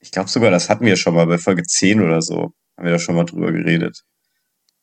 ich 0.00 0.10
glaube 0.10 0.28
sogar, 0.28 0.50
das 0.50 0.68
hatten 0.68 0.84
wir 0.84 0.96
schon 0.96 1.14
mal 1.14 1.26
bei 1.26 1.38
Folge 1.38 1.62
10 1.62 2.00
oder 2.00 2.20
so. 2.22 2.52
Haben 2.76 2.84
wir 2.84 2.92
da 2.92 2.98
schon 2.98 3.14
mal 3.14 3.24
drüber 3.24 3.52
geredet. 3.52 4.04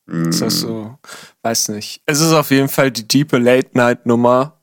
Mm, 0.10 0.30
Ist 0.30 0.42
das 0.42 0.60
so? 0.60 0.98
Weiß 1.42 1.70
nicht. 1.70 2.02
Es 2.06 2.20
ist 2.20 2.32
auf 2.34 2.52
jeden 2.52 2.70
Fall 2.70 2.92
die 2.92 3.08
diepe 3.08 3.38
Late-Night-Nummer 3.38 4.58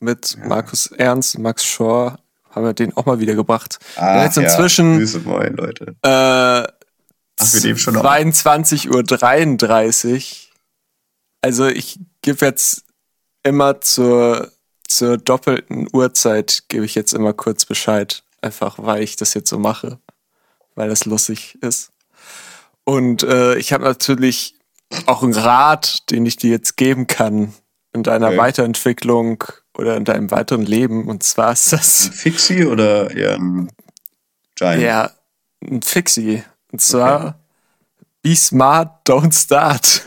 mit 0.00 0.36
Ja. 0.38 0.46
Markus 0.46 0.86
Ernst 0.88 1.38
Max 1.38 1.64
Schor. 1.64 2.18
Haben 2.50 2.64
wir 2.66 2.72
den 2.72 2.96
auch 2.96 3.06
mal 3.06 3.20
wieder 3.20 3.34
gebracht. 3.34 3.78
Ah, 3.96 4.24
jetzt 4.24 4.38
inzwischen- 4.38 4.92
Ja. 4.94 4.98
Grüße, 4.98 5.20
moin, 5.20 5.54
Leute. 5.54 5.94
Äh, 6.02 6.08
Ach, 7.40 7.54
wir 7.54 7.76
schon 7.76 7.96
auf. 7.96 8.02
22.33 8.04 8.88
Uhr. 10.48 10.54
Also 11.42 11.66
ich 11.66 12.00
gebe 12.22 12.44
jetzt 12.44 12.84
immer 13.44 13.80
zur, 13.80 14.50
zur 14.88 15.18
doppelten 15.18 15.86
Uhrzeit, 15.92 16.64
gebe 16.68 16.84
ich 16.84 16.94
jetzt 16.96 17.12
immer 17.12 17.32
kurz 17.32 17.64
Bescheid. 17.64 18.24
Einfach 18.40 18.78
weil 18.78 19.02
ich 19.02 19.16
das 19.16 19.34
jetzt 19.34 19.50
so 19.50 19.58
mache. 19.58 19.98
Weil 20.74 20.88
das 20.88 21.04
lustig 21.04 21.58
ist. 21.60 21.90
Und 22.84 23.22
äh, 23.22 23.56
ich 23.56 23.72
habe 23.72 23.84
natürlich 23.84 24.54
auch 25.06 25.22
einen 25.22 25.34
Rat, 25.34 26.10
den 26.10 26.26
ich 26.26 26.36
dir 26.36 26.50
jetzt 26.50 26.76
geben 26.76 27.06
kann 27.06 27.54
in 27.92 28.02
deiner 28.02 28.28
Okay. 28.28 28.38
Weiterentwicklung 28.38 29.44
oder 29.76 29.96
in 29.96 30.04
deinem 30.04 30.30
weiteren 30.30 30.62
Leben. 30.62 31.08
Und 31.08 31.22
zwar 31.22 31.52
ist 31.52 31.72
das 31.72 32.06
Ein 32.06 32.12
Fixie 32.12 32.64
oder 32.64 33.10
eher 33.10 33.34
ein 33.34 33.70
Giant? 34.56 34.82
ja 34.82 35.10
ein 35.62 35.82
Fixie. 35.82 36.42
Und 36.72 36.80
zwar 36.80 37.38
Be 38.22 38.34
smart, 38.34 39.08
don't 39.08 39.32
start. 39.32 40.02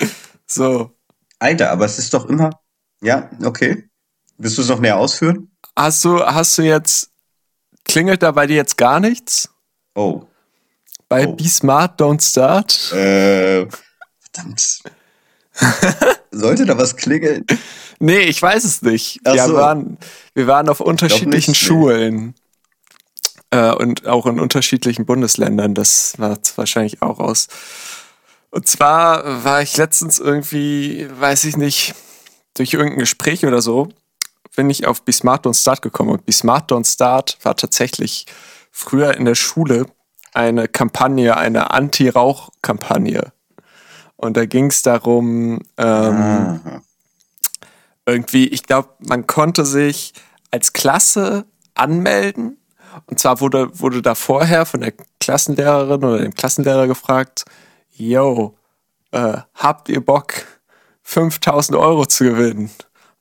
so. 0.46 0.90
Alter, 1.38 1.70
aber 1.70 1.84
es 1.86 1.98
ist 1.98 2.12
doch 2.12 2.26
immer. 2.26 2.50
Ja, 3.00 3.30
okay. 3.44 3.88
Willst 4.38 4.58
du 4.58 4.62
es 4.62 4.68
noch 4.68 4.80
näher 4.80 4.96
ausführen? 4.98 5.50
Hast 5.74 6.04
du, 6.04 6.24
hast 6.24 6.56
du 6.58 6.62
jetzt, 6.62 7.10
klingelt 7.84 8.22
da 8.22 8.30
bei 8.32 8.46
dir 8.46 8.56
jetzt 8.56 8.76
gar 8.76 9.00
nichts? 9.00 9.50
Oh. 9.94 10.24
Bei 11.08 11.26
Oh. 11.26 11.32
Be 11.32 11.48
smart, 11.48 12.00
don't 12.00 12.22
start? 12.22 12.92
Äh, 12.92 13.66
verdammt. 14.20 14.82
Sollte 16.30 16.66
da 16.66 16.76
was 16.76 16.96
klingeln? 16.96 17.44
Nee, 17.98 18.20
ich 18.20 18.42
weiß 18.42 18.64
es 18.64 18.82
nicht. 18.82 19.20
Ach 19.24 19.34
Wir, 19.34 19.46
so. 19.46 19.54
waren, 19.54 19.98
wir 20.34 20.46
waren 20.46 20.68
auf 20.68 20.80
unterschiedlichen 20.80 21.52
nicht, 21.52 21.62
nee. 21.62 21.66
Schulen. 21.66 22.34
Äh, 23.50 23.72
und 23.72 24.06
auch 24.06 24.26
in 24.26 24.40
unterschiedlichen 24.40 25.06
Bundesländern. 25.06 25.74
Das 25.74 26.18
war 26.18 26.36
wahrscheinlich 26.56 27.00
auch 27.02 27.20
aus. 27.20 27.46
Und 28.50 28.68
zwar 28.68 29.44
war 29.44 29.62
ich 29.62 29.76
letztens 29.76 30.18
irgendwie, 30.18 31.06
weiß 31.10 31.44
ich 31.44 31.56
nicht, 31.56 31.94
durch 32.54 32.74
irgendein 32.74 32.98
Gespräch 33.00 33.44
oder 33.46 33.62
so, 33.62 33.88
bin 34.56 34.70
ich 34.70 34.86
auf 34.86 35.02
Be 35.02 35.12
Smart 35.12 35.46
Don't 35.46 35.60
Start 35.60 35.82
gekommen. 35.82 36.10
Und 36.10 36.26
Be 36.26 36.32
Smart 36.32 36.70
Don't 36.70 36.90
Start 36.90 37.38
war 37.42 37.56
tatsächlich 37.56 38.26
früher 38.72 39.14
in 39.14 39.24
der 39.24 39.34
Schule 39.34 39.86
eine 40.36 40.68
Kampagne, 40.68 41.36
eine 41.36 41.70
Anti-Rauch-Kampagne. 41.70 43.32
Und 44.16 44.36
da 44.36 44.44
ging 44.44 44.66
es 44.66 44.82
darum, 44.82 45.60
ähm, 45.78 46.14
Aha. 46.14 46.82
irgendwie, 48.04 48.46
ich 48.48 48.64
glaube, 48.64 48.90
man 48.98 49.26
konnte 49.26 49.64
sich 49.64 50.12
als 50.50 50.74
Klasse 50.74 51.46
anmelden. 51.74 52.58
Und 53.06 53.18
zwar 53.18 53.40
wurde, 53.40 53.80
wurde 53.80 54.02
da 54.02 54.14
vorher 54.14 54.66
von 54.66 54.80
der 54.80 54.92
Klassenlehrerin 55.20 56.04
oder 56.04 56.18
dem 56.18 56.34
Klassenlehrer 56.34 56.86
gefragt, 56.86 57.44
yo, 57.92 58.58
äh, 59.12 59.38
habt 59.54 59.88
ihr 59.88 60.04
Bock, 60.04 60.34
5000 61.02 61.78
Euro 61.78 62.04
zu 62.04 62.24
gewinnen? 62.24 62.70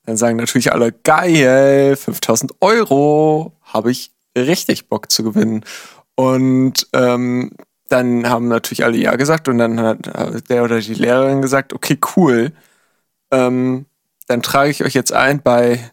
Dann 0.05 0.17
sagen 0.17 0.37
natürlich 0.37 0.73
alle, 0.73 0.91
geil, 0.91 1.95
5000 1.95 2.55
Euro, 2.61 3.53
habe 3.63 3.91
ich 3.91 4.11
richtig 4.37 4.89
Bock 4.89 5.11
zu 5.11 5.23
gewinnen. 5.23 5.63
Und 6.15 6.87
ähm, 6.93 7.51
dann 7.89 8.27
haben 8.29 8.47
natürlich 8.47 8.83
alle 8.83 8.97
Ja 8.97 9.15
gesagt 9.15 9.47
und 9.47 9.57
dann 9.57 9.79
hat 9.79 10.49
der 10.49 10.63
oder 10.63 10.79
die 10.79 10.93
Lehrerin 10.93 11.41
gesagt, 11.41 11.73
okay, 11.73 11.99
cool. 12.15 12.51
Ähm, 13.31 13.85
dann 14.27 14.41
trage 14.41 14.71
ich 14.71 14.83
euch 14.83 14.93
jetzt 14.93 15.13
ein 15.13 15.41
bei 15.41 15.91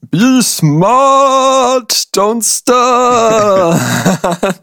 Be 0.00 0.40
smart, 0.42 1.92
don't 2.14 2.42
start. 2.44 3.80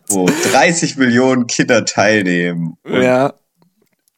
Wo 0.08 0.26
30 0.26 0.98
Millionen 0.98 1.48
Kinder 1.48 1.84
teilnehmen. 1.86 2.78
Und 2.84 3.02
ja, 3.02 3.34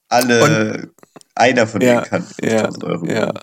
alle, 0.10 0.92
einer 1.34 1.68
von 1.68 1.82
ja, 1.82 2.02
denen 2.02 2.06
kann 2.06 2.28
ja, 2.42 2.60
5000 2.66 2.84
Euro 2.84 3.06
ja. 3.08 3.34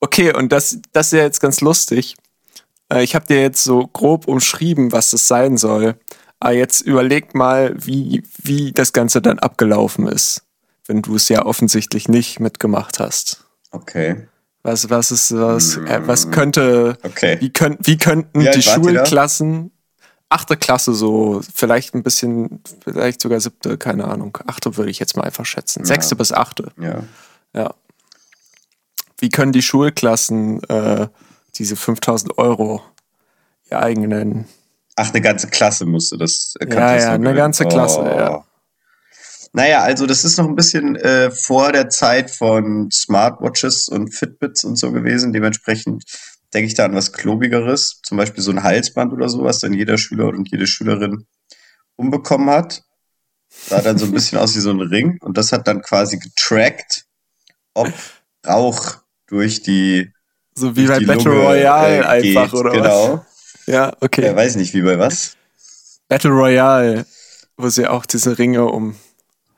Okay, 0.00 0.34
und 0.34 0.52
das, 0.52 0.78
das 0.92 1.06
ist 1.06 1.12
ja 1.12 1.24
jetzt 1.24 1.40
ganz 1.40 1.60
lustig. 1.60 2.14
Äh, 2.92 3.02
Ich 3.02 3.14
habe 3.14 3.26
dir 3.26 3.40
jetzt 3.40 3.64
so 3.64 3.86
grob 3.86 4.28
umschrieben, 4.28 4.92
was 4.92 5.10
das 5.10 5.26
sein 5.26 5.56
soll. 5.56 5.96
Aber 6.40 6.52
jetzt 6.52 6.80
überleg 6.82 7.34
mal, 7.34 7.74
wie, 7.76 8.22
wie 8.42 8.72
das 8.72 8.92
Ganze 8.92 9.20
dann 9.20 9.38
abgelaufen 9.38 10.06
ist, 10.06 10.42
wenn 10.86 11.02
du 11.02 11.16
es 11.16 11.28
ja 11.28 11.44
offensichtlich 11.44 12.08
nicht 12.08 12.38
mitgemacht 12.40 13.00
hast. 13.00 13.44
Okay. 13.70 14.28
Was, 14.62 14.88
was 14.90 15.10
ist, 15.10 15.34
was, 15.34 15.76
äh, 15.76 16.00
was 16.06 16.30
könnte, 16.30 16.96
Okay. 17.02 17.36
wie, 17.40 17.50
könnt, 17.52 17.86
wie 17.86 17.96
könnten 17.96 18.40
Wie 18.40 18.50
die? 18.50 18.62
Schulklassen, 18.62 19.70
achte 20.28 20.56
Klasse 20.56 20.94
so, 20.94 21.40
vielleicht 21.54 21.94
ein 21.94 22.02
bisschen, 22.02 22.60
vielleicht 22.84 23.20
sogar 23.20 23.40
siebte, 23.40 23.78
keine 23.78 24.04
Ahnung. 24.06 24.38
Achte 24.46 24.76
würde 24.76 24.90
ich 24.90 24.98
jetzt 24.98 25.16
mal 25.16 25.22
einfach 25.24 25.46
schätzen. 25.46 25.84
Sechste 25.84 26.16
bis 26.16 26.32
achte, 26.32 26.72
Ja. 26.80 27.02
ja. 27.54 27.74
Wie 29.18 29.30
können 29.30 29.52
die 29.52 29.62
Schulklassen 29.62 30.62
äh, 30.64 31.08
diese 31.56 31.74
5000 31.74 32.38
Euro 32.38 32.82
ihr 33.70 33.80
eigenen. 33.80 34.46
Ach, 35.00 35.10
eine 35.10 35.20
ganze 35.20 35.46
Klasse 35.46 35.86
musste 35.86 36.18
das. 36.18 36.54
Äh, 36.58 36.74
ja, 36.74 36.96
ja, 36.96 37.12
eine 37.12 37.32
ganze 37.32 37.64
Klasse, 37.66 38.00
oh. 38.00 38.18
ja. 38.18 38.44
Naja, 39.52 39.82
also 39.82 40.06
das 40.06 40.24
ist 40.24 40.38
noch 40.38 40.48
ein 40.48 40.56
bisschen 40.56 40.96
äh, 40.96 41.30
vor 41.30 41.70
der 41.70 41.88
Zeit 41.88 42.32
von 42.32 42.90
Smartwatches 42.90 43.88
und 43.88 44.12
Fitbits 44.12 44.64
und 44.64 44.76
so 44.76 44.90
gewesen. 44.90 45.32
Dementsprechend 45.32 46.02
denke 46.52 46.66
ich 46.66 46.74
da 46.74 46.84
an 46.84 46.96
was 46.96 47.12
Klobigeres, 47.12 48.00
zum 48.02 48.18
Beispiel 48.18 48.42
so 48.42 48.50
ein 48.50 48.64
Halsband 48.64 49.12
oder 49.12 49.28
sowas, 49.28 49.60
dann 49.60 49.72
jeder 49.72 49.98
Schüler 49.98 50.28
und 50.30 50.50
jede 50.50 50.66
Schülerin 50.66 51.26
umbekommen 51.94 52.50
hat. 52.50 52.82
Sah 53.48 53.80
dann 53.80 53.98
so 53.98 54.06
ein 54.06 54.12
bisschen 54.12 54.38
aus 54.38 54.56
wie 54.56 54.60
so 54.60 54.70
ein 54.70 54.80
Ring 54.80 55.18
und 55.20 55.38
das 55.38 55.52
hat 55.52 55.68
dann 55.68 55.80
quasi 55.80 56.18
getrackt, 56.18 57.04
ob 57.72 57.92
Rauch 58.44 58.96
durch 59.28 59.62
die 59.62 60.12
so 60.56 60.74
wie 60.74 60.86
bei 60.86 60.98
Battle 60.98 61.30
Lunge, 61.30 61.44
Royale 61.44 61.98
äh, 61.98 62.02
einfach 62.02 62.52
oder 62.52 62.72
genau. 62.72 63.14
was? 63.14 63.27
Ja, 63.68 63.92
okay. 64.00 64.24
Ja, 64.24 64.34
weiß 64.34 64.56
nicht, 64.56 64.74
wie 64.74 64.82
bei 64.82 64.98
was? 64.98 65.36
Battle 66.08 66.30
Royale, 66.30 67.06
wo 67.56 67.68
sie 67.68 67.86
auch 67.86 68.06
diese 68.06 68.38
Ringe 68.38 68.64
um 68.64 68.96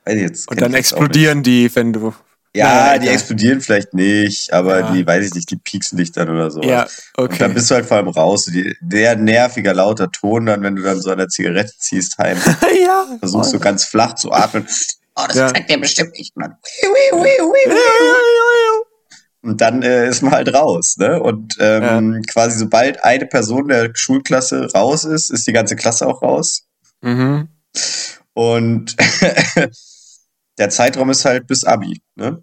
Jetzt 0.07 0.51
und 0.51 0.61
dann 0.61 0.75
explodieren 0.75 1.45
die, 1.45 1.73
wenn 1.77 1.93
du 1.93 2.13
ja, 2.53 2.99
die 2.99 3.07
explodieren 3.07 3.61
vielleicht 3.61 3.95
nicht, 3.95 4.53
aber 4.53 4.81
ja. 4.81 4.91
die, 4.91 5.07
weiß 5.07 5.25
ich 5.25 5.35
nicht, 5.35 5.51
die 5.53 5.57
pieksen 5.57 5.97
dich 5.97 6.11
dann 6.11 6.29
oder 6.29 6.51
so. 6.51 6.61
Ja, 6.63 6.89
okay. 7.17 7.33
Und 7.35 7.41
dann 7.41 7.55
bist 7.55 7.71
du 7.71 7.77
halt 7.77 7.87
vor 7.87 7.99
allem 7.99 8.09
raus. 8.09 8.47
Die, 8.47 8.77
der 8.81 9.15
nerviger, 9.15 9.73
lauter 9.73 10.11
Ton 10.11 10.47
dann, 10.47 10.63
wenn 10.63 10.75
du 10.75 10.83
dann 10.83 11.01
so 11.01 11.13
an 11.13 11.19
der 11.19 11.29
Zigarette 11.29 11.73
ziehst 11.79 12.19
heim. 12.19 12.37
ja. 12.85 13.07
Versuchst 13.21 13.53
du 13.53 13.61
ganz 13.61 13.85
flach 13.85 14.17
zu 14.17 14.33
atmen. 14.33 14.67
Oh, 15.15 15.23
das 15.29 15.37
ja. 15.37 15.49
zeigt 15.49 15.71
dir 15.71 15.79
bestimmt 15.79 16.13
nicht, 16.19 16.37
Mann. 16.37 16.57
Und 19.43 19.61
dann 19.61 19.83
äh, 19.83 20.09
ist 20.09 20.23
man 20.23 20.33
halt 20.33 20.53
raus, 20.53 20.97
ne? 20.99 21.23
Und 21.23 21.57
ähm, 21.61 22.15
ja. 22.15 22.21
quasi 22.31 22.59
sobald 22.59 23.03
eine 23.05 23.27
Person 23.27 23.69
der 23.69 23.91
Schulklasse 23.95 24.71
raus 24.73 25.05
ist, 25.05 25.31
ist 25.31 25.47
die 25.47 25.53
ganze 25.53 25.77
Klasse 25.77 26.07
auch 26.07 26.21
raus. 26.23 26.67
Mhm. 27.01 27.49
Und 28.35 28.97
der 30.59 30.71
Zeitraum 30.71 31.11
ist 31.11 31.25
halt 31.25 31.47
bis 31.47 31.65
Abi. 31.65 32.03
Ne? 32.17 32.43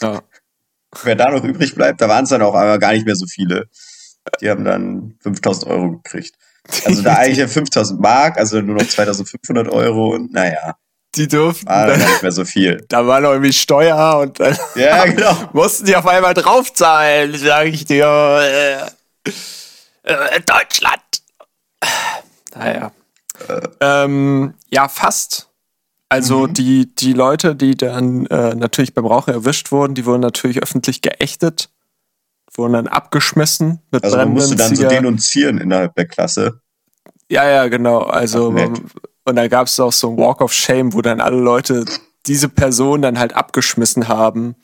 Ja. 0.00 0.22
Wer 1.02 1.16
da 1.16 1.30
noch 1.30 1.44
übrig 1.44 1.74
bleibt, 1.74 2.00
da 2.00 2.08
waren 2.08 2.24
es 2.24 2.30
dann 2.30 2.42
auch 2.42 2.54
aber 2.54 2.78
gar 2.78 2.92
nicht 2.92 3.06
mehr 3.06 3.16
so 3.16 3.26
viele. 3.26 3.68
Die 4.40 4.48
haben 4.48 4.64
dann 4.64 5.16
5000 5.20 5.66
Euro 5.70 5.90
gekriegt. 5.92 6.36
Also 6.84 7.02
da 7.02 7.14
eigentlich 7.18 7.50
5000 7.50 8.00
Mark, 8.00 8.38
also 8.38 8.60
nur 8.60 8.76
noch 8.76 8.86
2500 8.86 9.68
Euro 9.68 10.14
und 10.14 10.32
naja. 10.32 10.76
Die 11.14 11.28
durften 11.28 11.68
war 11.68 11.88
dann 11.88 11.98
nicht 11.98 12.22
mehr 12.22 12.32
so 12.32 12.44
viel. 12.44 12.84
Da 12.88 13.06
war 13.06 13.20
noch 13.20 13.30
irgendwie 13.30 13.52
Steuer 13.52 14.18
und 14.20 14.40
dann 14.40 14.56
ja, 14.74 15.04
genau. 15.06 15.36
mussten 15.52 15.84
die 15.84 15.94
auf 15.94 16.06
einmal 16.06 16.34
draufzahlen, 16.34 17.36
sage 17.36 17.68
ich 17.70 17.84
dir. 17.84 18.90
Äh, 19.24 19.30
äh, 20.04 20.40
Deutschland. 20.40 21.02
Naja. 22.54 22.92
Äh. 23.48 23.68
Ähm, 23.80 24.54
ja, 24.70 24.88
fast. 24.88 25.48
Also 26.08 26.46
mhm. 26.46 26.54
die, 26.54 26.94
die 26.94 27.12
Leute, 27.12 27.56
die 27.56 27.74
dann 27.74 28.26
äh, 28.26 28.54
natürlich 28.54 28.94
beim 28.94 29.06
Rauchen 29.06 29.32
erwischt 29.32 29.72
wurden, 29.72 29.94
die 29.94 30.04
wurden 30.04 30.20
natürlich 30.20 30.62
öffentlich 30.62 31.00
geächtet, 31.00 31.70
wurden 32.54 32.74
dann 32.74 32.86
abgeschmissen 32.86 33.80
mit 33.90 34.04
Also 34.04 34.16
man 34.18 34.30
musste 34.30 34.56
dann 34.56 34.76
so 34.76 34.86
denunzieren 34.86 35.58
innerhalb 35.58 35.94
der 35.94 36.06
Klasse. 36.06 36.60
Ja, 37.30 37.48
ja, 37.48 37.68
genau. 37.68 38.00
Also 38.00 38.54
Ach, 38.54 38.78
und 39.24 39.36
da 39.36 39.48
gab 39.48 39.66
es 39.66 39.78
auch 39.78 39.92
so 39.92 40.10
ein 40.10 40.16
Walk 40.16 40.40
of 40.40 40.52
Shame, 40.52 40.92
wo 40.94 41.02
dann 41.02 41.20
alle 41.20 41.38
Leute 41.38 41.84
diese 42.26 42.48
Person 42.48 43.02
dann 43.02 43.18
halt 43.18 43.34
abgeschmissen 43.34 44.08
haben 44.08 44.56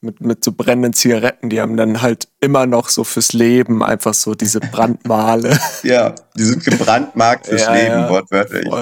mit, 0.00 0.20
mit 0.20 0.44
so 0.44 0.52
brennenden 0.52 0.92
Zigaretten. 0.92 1.50
Die 1.50 1.60
haben 1.60 1.76
dann 1.76 2.02
halt 2.02 2.28
immer 2.40 2.66
noch 2.66 2.88
so 2.88 3.04
fürs 3.04 3.32
Leben 3.32 3.82
einfach 3.82 4.14
so 4.14 4.34
diese 4.34 4.60
Brandmale. 4.60 5.58
ja, 5.82 6.14
die 6.36 6.44
sind 6.44 6.64
gebrandmarkt 6.64 7.46
fürs 7.46 7.62
ja, 7.62 7.74
Leben, 7.74 7.90
ja, 7.90 8.10
wortwörtlich. 8.10 8.72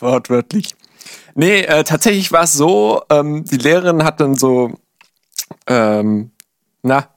Wortwörtlich. 0.00 0.74
Nee, 1.34 1.62
äh, 1.62 1.84
tatsächlich 1.84 2.30
war 2.32 2.44
es 2.44 2.52
so, 2.52 3.02
ähm, 3.10 3.44
die 3.44 3.56
Lehrerin 3.56 4.04
hat 4.04 4.20
dann 4.20 4.34
so, 4.34 4.78
ähm, 5.66 6.30
na, 6.82 7.08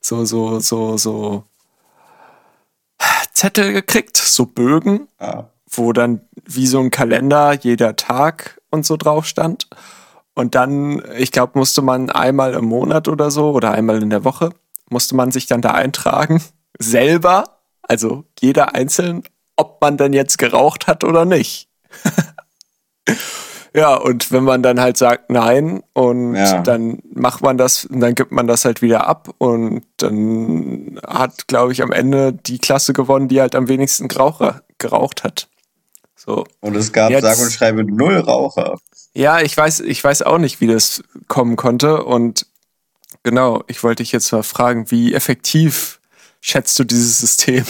so, 0.00 0.24
so, 0.24 0.58
so, 0.60 0.96
so 0.96 1.44
Zettel 3.32 3.72
gekriegt, 3.72 4.16
so 4.16 4.44
Bögen, 4.46 5.08
ah. 5.18 5.44
Wo 5.70 5.92
dann 5.92 6.20
wie 6.44 6.66
so 6.66 6.80
ein 6.80 6.90
Kalender 6.90 7.52
jeder 7.52 7.96
Tag 7.96 8.60
und 8.70 8.84
so 8.84 8.96
drauf 8.96 9.26
stand. 9.26 9.68
Und 10.34 10.54
dann, 10.54 11.02
ich 11.16 11.32
glaube, 11.32 11.58
musste 11.58 11.82
man 11.82 12.10
einmal 12.10 12.54
im 12.54 12.64
Monat 12.64 13.08
oder 13.08 13.30
so 13.30 13.50
oder 13.50 13.72
einmal 13.72 14.02
in 14.02 14.10
der 14.10 14.24
Woche, 14.24 14.50
musste 14.88 15.14
man 15.14 15.32
sich 15.32 15.46
dann 15.46 15.60
da 15.60 15.72
eintragen, 15.72 16.42
selber, 16.78 17.60
also 17.82 18.24
jeder 18.40 18.74
einzeln, 18.74 19.22
ob 19.56 19.80
man 19.80 19.96
dann 19.96 20.12
jetzt 20.12 20.38
geraucht 20.38 20.86
hat 20.86 21.04
oder 21.04 21.24
nicht. 21.24 21.68
Ja, 23.74 23.94
und 23.94 24.32
wenn 24.32 24.42
man 24.42 24.62
dann 24.62 24.80
halt 24.80 24.96
sagt 24.96 25.30
nein 25.30 25.82
und 25.92 26.34
ja. 26.34 26.60
dann 26.60 26.98
macht 27.14 27.42
man 27.42 27.56
das, 27.56 27.86
dann 27.90 28.14
gibt 28.14 28.32
man 28.32 28.46
das 28.46 28.64
halt 28.64 28.82
wieder 28.82 29.06
ab 29.06 29.28
und 29.38 29.82
dann 29.98 31.00
hat, 31.06 31.46
glaube 31.46 31.72
ich, 31.72 31.82
am 31.82 31.92
Ende 31.92 32.32
die 32.32 32.58
Klasse 32.58 32.92
gewonnen, 32.92 33.28
die 33.28 33.40
halt 33.40 33.54
am 33.54 33.68
wenigsten 33.68 34.08
geraucht 34.08 35.22
hat. 35.22 35.48
So. 36.22 36.44
Und 36.60 36.76
es 36.76 36.92
gab 36.92 37.10
Jetzt, 37.10 37.22
sage 37.22 37.40
und 37.40 37.50
schreibe 37.50 37.82
null 37.84 38.18
Raucher. 38.18 38.78
Ja, 39.14 39.40
ich 39.40 39.56
weiß, 39.56 39.80
ich 39.80 40.04
weiß 40.04 40.22
auch 40.22 40.38
nicht, 40.38 40.60
wie 40.60 40.66
das 40.66 41.02
kommen 41.28 41.56
konnte 41.56 42.04
und 42.04 42.46
genau, 43.22 43.64
ich 43.68 43.82
wollte 43.82 44.02
dich 44.02 44.12
jetzt 44.12 44.30
mal 44.32 44.42
fragen, 44.42 44.90
wie 44.90 45.14
effektiv 45.14 45.98
schätzt 46.40 46.78
du 46.78 46.84
dieses 46.84 47.20
System? 47.20 47.64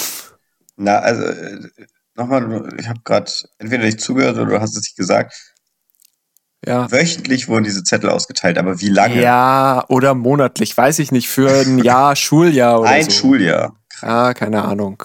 Na, 0.77 0.99
also 0.99 1.23
äh, 1.23 1.69
nochmal, 2.17 2.75
ich 2.79 2.89
habe 2.89 3.01
gerade 3.05 3.31
entweder 3.59 3.85
nicht 3.85 4.01
zugehört 4.01 4.37
oder 4.37 4.47
du 4.47 4.61
hast 4.61 4.77
es 4.77 4.83
nicht 4.83 4.97
gesagt 4.97 5.35
ja. 6.67 6.91
Wöchentlich 6.93 7.49
wurden 7.49 7.65
diese 7.65 7.83
Zettel 7.83 8.11
ausgeteilt, 8.11 8.59
aber 8.59 8.81
wie 8.81 8.89
lange? 8.89 9.21
Ja, 9.21 9.85
oder 9.89 10.15
monatlich, 10.15 10.77
weiß 10.77 10.99
ich 10.99 11.11
nicht, 11.11 11.29
für 11.29 11.49
ein 11.49 11.79
Jahr, 11.83 12.17
Schuljahr 12.17 12.81
oder 12.81 12.91
ein 12.91 13.05
so. 13.05 13.09
Ein 13.09 13.13
Schuljahr. 13.13 13.77
Ah, 14.03 14.35
keine 14.35 14.63
Ahnung. 14.63 15.03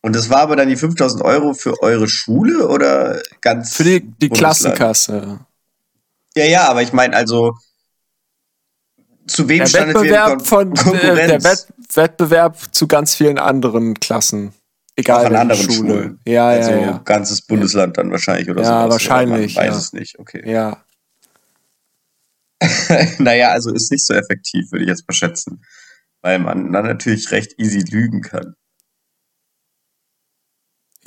Und 0.00 0.14
das 0.14 0.30
war 0.30 0.40
aber 0.40 0.56
dann 0.56 0.68
die 0.68 0.76
5000 0.76 1.22
Euro 1.24 1.54
für 1.54 1.82
eure 1.82 2.08
Schule 2.08 2.68
oder 2.68 3.20
ganz? 3.40 3.74
Für 3.74 3.84
die, 3.84 4.00
die 4.00 4.28
Klassenkasse. 4.28 5.40
Ja, 6.36 6.44
ja, 6.44 6.68
aber 6.68 6.82
ich 6.82 6.92
meine, 6.92 7.16
also 7.16 7.54
zu 9.26 9.48
wem 9.48 9.58
der 9.58 9.66
stand 9.66 9.88
Wettbewerb 9.88 10.46
von 10.46 10.72
äh, 10.74 11.26
der 11.26 11.44
Wett 11.44 11.66
Wettbewerb 11.94 12.56
zu 12.72 12.86
ganz 12.86 13.14
vielen 13.14 13.38
anderen 13.38 13.94
Klassen. 13.94 14.52
Egal 14.96 15.22
auch 15.22 15.30
an 15.30 15.36
anderen 15.36 15.62
Schule. 15.62 15.76
Schulen. 15.76 16.20
Ja, 16.26 16.48
also 16.48 16.70
ja, 16.72 16.78
ja. 16.78 16.98
ganzes 17.04 17.42
Bundesland 17.42 17.98
dann 17.98 18.10
wahrscheinlich 18.10 18.50
oder 18.50 18.64
so. 18.64 18.70
Ja, 18.70 18.90
wahrscheinlich. 18.90 19.54
Man 19.54 19.66
weiß 19.66 19.74
ja. 19.74 19.78
es 19.78 19.92
nicht, 19.92 20.18
okay. 20.18 20.42
Ja. 20.44 20.82
naja, 23.18 23.50
also 23.50 23.72
ist 23.72 23.92
nicht 23.92 24.04
so 24.04 24.14
effektiv, 24.14 24.72
würde 24.72 24.84
ich 24.84 24.88
jetzt 24.88 25.06
mal 25.08 25.14
schätzen. 25.14 25.64
Weil 26.20 26.40
man 26.40 26.72
dann 26.72 26.86
natürlich 26.86 27.30
recht 27.30 27.58
easy 27.58 27.84
lügen 27.88 28.22
kann. 28.22 28.54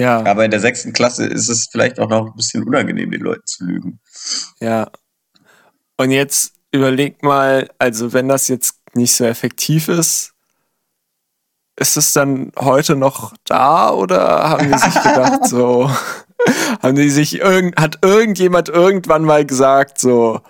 Ja. 0.01 0.25
Aber 0.25 0.43
in 0.43 0.49
der 0.49 0.59
sechsten 0.59 0.93
Klasse 0.93 1.27
ist 1.27 1.47
es 1.47 1.69
vielleicht 1.71 1.99
auch 1.99 2.09
noch 2.09 2.25
ein 2.25 2.35
bisschen 2.35 2.63
unangenehm, 2.63 3.11
den 3.11 3.21
Leuten 3.21 3.45
zu 3.45 3.65
lügen. 3.65 3.99
Ja. 4.59 4.89
Und 5.95 6.09
jetzt 6.09 6.53
überleg 6.71 7.21
mal, 7.21 7.69
also 7.77 8.11
wenn 8.11 8.27
das 8.27 8.47
jetzt 8.47 8.79
nicht 8.95 9.13
so 9.13 9.25
effektiv 9.25 9.89
ist, 9.89 10.33
ist 11.75 11.97
es 11.97 12.13
dann 12.13 12.51
heute 12.57 12.95
noch 12.95 13.33
da 13.45 13.91
oder 13.91 14.49
haben 14.49 14.71
die 14.71 14.77
sich 14.79 14.95
gedacht, 14.95 15.45
so, 15.45 15.91
haben 16.81 16.95
die 16.95 17.11
sich, 17.11 17.39
irgend, 17.39 17.79
hat 17.79 17.99
irgendjemand 18.01 18.69
irgendwann 18.69 19.23
mal 19.23 19.45
gesagt, 19.45 19.99
so, 19.99 20.41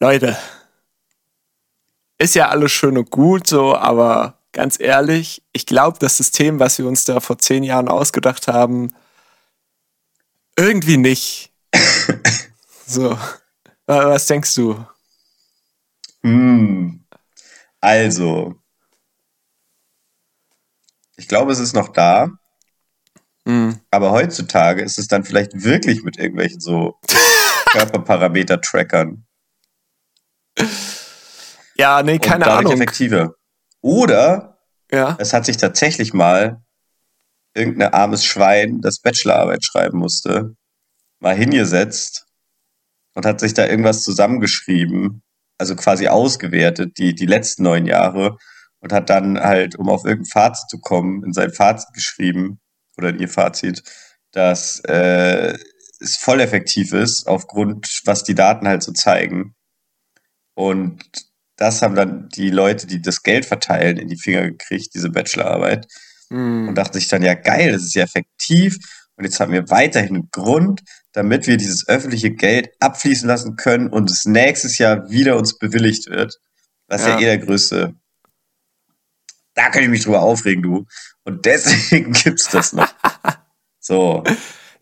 Leute, 0.00 0.38
ist 2.16 2.34
ja 2.34 2.48
alles 2.48 2.72
schön 2.72 2.96
und 2.96 3.10
gut, 3.10 3.46
so, 3.46 3.76
aber 3.76 4.35
ganz 4.56 4.80
ehrlich, 4.80 5.42
ich 5.52 5.66
glaube, 5.66 5.98
das 6.00 6.16
System, 6.16 6.58
was 6.58 6.78
wir 6.78 6.86
uns 6.88 7.04
da 7.04 7.20
vor 7.20 7.38
zehn 7.38 7.62
Jahren 7.62 7.88
ausgedacht 7.88 8.48
haben, 8.48 8.94
irgendwie 10.56 10.96
nicht. 10.96 11.52
so, 12.86 13.18
was 13.84 14.26
denkst 14.26 14.54
du? 14.54 14.82
Hm. 16.22 17.04
Also, 17.82 18.54
ich 21.16 21.28
glaube, 21.28 21.52
es 21.52 21.58
ist 21.58 21.74
noch 21.74 21.88
da. 21.88 22.30
Mhm. 23.44 23.78
Aber 23.90 24.10
heutzutage 24.10 24.82
ist 24.82 24.98
es 24.98 25.06
dann 25.06 25.24
vielleicht 25.24 25.64
wirklich 25.64 26.02
mit 26.02 26.16
irgendwelchen 26.16 26.60
so 26.60 26.98
Körperparameter-Trackern. 27.72 29.26
Ja, 31.74 32.02
nee, 32.02 32.18
keine 32.18 32.46
Und 32.46 32.50
Ahnung. 32.50 32.72
effektiver. 32.72 33.34
Oder 33.80 34.58
ja. 34.90 35.16
es 35.18 35.32
hat 35.32 35.46
sich 35.46 35.56
tatsächlich 35.56 36.12
mal 36.12 36.62
irgendein 37.54 37.92
armes 37.92 38.24
Schwein, 38.24 38.80
das 38.80 39.00
Bachelorarbeit 39.00 39.64
schreiben 39.64 39.98
musste, 39.98 40.54
mal 41.20 41.34
hingesetzt 41.34 42.26
und 43.14 43.24
hat 43.24 43.40
sich 43.40 43.54
da 43.54 43.66
irgendwas 43.66 44.02
zusammengeschrieben, 44.02 45.22
also 45.58 45.74
quasi 45.74 46.08
ausgewertet, 46.08 46.98
die, 46.98 47.14
die 47.14 47.26
letzten 47.26 47.62
neun 47.62 47.86
Jahre 47.86 48.36
und 48.80 48.92
hat 48.92 49.08
dann 49.08 49.40
halt, 49.40 49.76
um 49.76 49.88
auf 49.88 50.04
irgendein 50.04 50.30
Fazit 50.30 50.68
zu 50.68 50.80
kommen, 50.80 51.24
in 51.24 51.32
sein 51.32 51.50
Fazit 51.50 51.92
geschrieben, 51.94 52.60
oder 52.96 53.10
in 53.10 53.18
ihr 53.18 53.28
Fazit, 53.28 53.82
dass 54.32 54.80
äh, 54.80 55.56
es 56.00 56.16
voll 56.16 56.40
effektiv 56.40 56.92
ist, 56.92 57.26
aufgrund, 57.26 58.02
was 58.04 58.24
die 58.24 58.34
Daten 58.34 58.68
halt 58.68 58.82
so 58.82 58.92
zeigen. 58.92 59.54
Und 60.54 61.02
das 61.56 61.82
haben 61.82 61.94
dann 61.94 62.28
die 62.28 62.50
Leute, 62.50 62.86
die 62.86 63.00
das 63.00 63.22
Geld 63.22 63.46
verteilen, 63.46 63.96
in 63.96 64.08
die 64.08 64.18
Finger 64.18 64.42
gekriegt, 64.42 64.94
diese 64.94 65.10
Bachelorarbeit. 65.10 65.86
Mm. 66.28 66.68
Und 66.68 66.74
dachte 66.74 66.98
sich 66.98 67.08
dann, 67.08 67.22
ja 67.22 67.34
geil, 67.34 67.72
das 67.72 67.82
ist 67.82 67.94
ja 67.94 68.04
effektiv. 68.04 68.76
Und 69.16 69.24
jetzt 69.24 69.40
haben 69.40 69.52
wir 69.52 69.70
weiterhin 69.70 70.14
einen 70.14 70.30
Grund, 70.30 70.82
damit 71.12 71.46
wir 71.46 71.56
dieses 71.56 71.88
öffentliche 71.88 72.30
Geld 72.30 72.68
abfließen 72.80 73.26
lassen 73.26 73.56
können 73.56 73.88
und 73.88 74.10
es 74.10 74.26
nächstes 74.26 74.76
Jahr 74.76 75.08
wieder 75.08 75.38
uns 75.38 75.58
bewilligt 75.58 76.10
wird. 76.10 76.38
Was 76.88 77.02
ja, 77.02 77.14
ja 77.14 77.20
eh 77.20 77.24
der 77.24 77.38
größte. 77.38 77.94
Da 79.54 79.70
kann 79.70 79.82
ich 79.82 79.88
mich 79.88 80.04
drüber 80.04 80.20
aufregen, 80.20 80.62
du. 80.62 80.84
Und 81.24 81.46
deswegen 81.46 82.12
gibt's 82.24 82.48
das 82.48 82.72
noch. 82.72 82.92
So. 83.78 84.24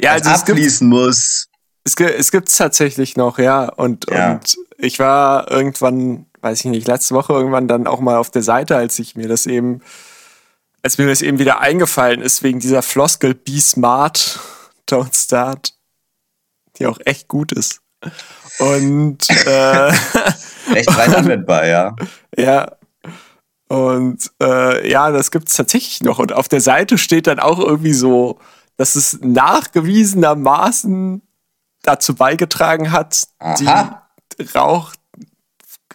ja, 0.01 0.13
also 0.13 0.31
abfließen 0.31 0.89
gibt, 0.89 0.99
muss. 0.99 1.49
Es, 1.85 1.95
gibt, 1.95 2.11
es 2.19 2.31
gibt's 2.31 2.57
tatsächlich 2.57 3.19
noch, 3.19 3.39
ja. 3.39 3.67
Und, 3.67 4.07
ja. 4.09 4.33
und 4.33 4.57
ich 4.79 4.99
war 4.99 5.51
irgendwann, 5.51 6.25
weiß 6.45 6.61
ich 6.61 6.67
nicht, 6.67 6.87
letzte 6.87 7.15
Woche 7.15 7.33
irgendwann 7.33 7.67
dann 7.67 7.87
auch 7.87 8.01
mal 8.01 8.17
auf 8.17 8.31
der 8.31 8.43
Seite, 8.43 8.77
als 8.77 8.99
ich 8.99 9.17
mir 9.17 9.27
das 9.27 9.47
eben, 9.47 9.81
als 10.83 10.99
mir 10.99 11.09
das 11.09 11.23
eben 11.23 11.39
wieder 11.39 11.61
eingefallen 11.61 12.23
ist, 12.23 12.43
wegen 12.43 12.61
dieser 12.61 12.83
Floskel 12.83 13.35
Be 13.35 13.61
Smart, 13.61 14.39
Don't 14.89 15.15
Start 15.15 15.75
die 16.79 16.87
auch 16.87 16.99
echt 17.05 17.29
gut 17.29 17.53
ist. 17.53 17.83
Und 18.59 19.29
äh, 19.47 19.89
echt 20.75 20.87
breit 20.87 21.15
anwendbar, 21.15 21.67
ja. 21.67 21.95
Ja. 22.37 22.73
Und 23.69 24.33
äh, 24.43 24.91
ja, 24.91 25.13
das 25.13 25.31
gibt 25.31 25.49
es 25.49 25.55
tatsächlich 25.55 26.03
noch. 26.03 26.19
Und 26.19 26.33
auf 26.33 26.49
der 26.49 26.61
Seite 26.61 26.99
steht 26.99 27.29
dann 27.29 27.39
auch 27.39 27.61
irgendwie 27.61 27.95
so, 27.95 28.41
dass 28.77 28.97
es 28.97 29.21
nachgewiesenermaßen 29.23 31.23
dazu 31.83 32.17
beigetragen 32.17 32.91
hat, 32.91 33.29
Aha. 33.39 34.03
die 34.39 34.43
Rauchgewohnheiten 34.43 35.04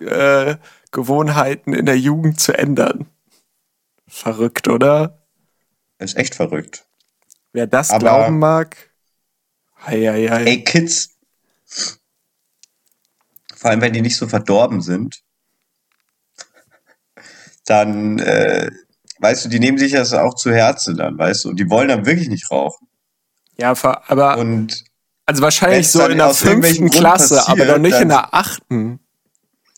äh, 0.01 0.57
in 1.65 1.85
der 1.85 1.97
Jugend 1.97 2.39
zu 2.39 2.57
ändern. 2.57 3.07
Verrückt, 4.07 4.67
oder? 4.67 5.19
Ist 5.99 6.17
echt 6.17 6.35
verrückt. 6.35 6.85
Wer 7.51 7.67
das 7.67 7.89
Aber 7.91 7.99
glauben 7.99 8.39
mag. 8.39 8.77
Hei, 9.85 10.05
hei, 10.05 10.27
hei. 10.27 10.43
Ey, 10.45 10.63
Kids. 10.63 11.17
Vor 13.55 13.71
allem, 13.71 13.81
wenn 13.81 13.93
die 13.93 14.01
nicht 14.01 14.17
so 14.17 14.27
verdorben 14.27 14.81
sind, 14.81 15.21
dann, 17.65 18.19
äh, 18.19 18.71
weißt 19.19 19.45
du, 19.45 19.49
die 19.49 19.59
nehmen 19.59 19.77
sich 19.77 19.91
das 19.91 20.13
auch 20.13 20.33
zu 20.35 20.51
Herzen 20.51 20.95
dann, 20.95 21.17
weißt 21.17 21.45
du, 21.45 21.49
und 21.49 21.59
die 21.59 21.69
wollen 21.69 21.89
dann 21.89 22.05
wirklich 22.05 22.29
nicht 22.29 22.49
rauchen. 22.49 22.87
Ja, 23.57 23.73
aber. 24.07 24.37
Und 24.37 24.83
also 25.25 25.43
wahrscheinlich 25.43 25.89
so 25.89 26.05
in 26.07 26.17
der 26.17 26.33
fünften 26.33 26.89
Klasse, 26.89 27.35
passiert, 27.35 27.49
aber 27.49 27.65
doch 27.65 27.77
nicht 27.77 27.99
in 27.99 28.09
der 28.09 28.33
achten. 28.33 28.99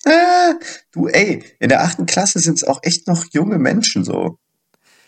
Äh, 0.06 0.54
du, 0.92 1.08
ey, 1.08 1.44
in 1.60 1.70
der 1.70 1.84
achten 1.84 2.06
Klasse 2.06 2.40
sind 2.40 2.56
es 2.56 2.64
auch 2.64 2.80
echt 2.84 3.08
noch 3.08 3.26
junge 3.32 3.60
Menschen 3.60 4.04
so. 4.04 4.38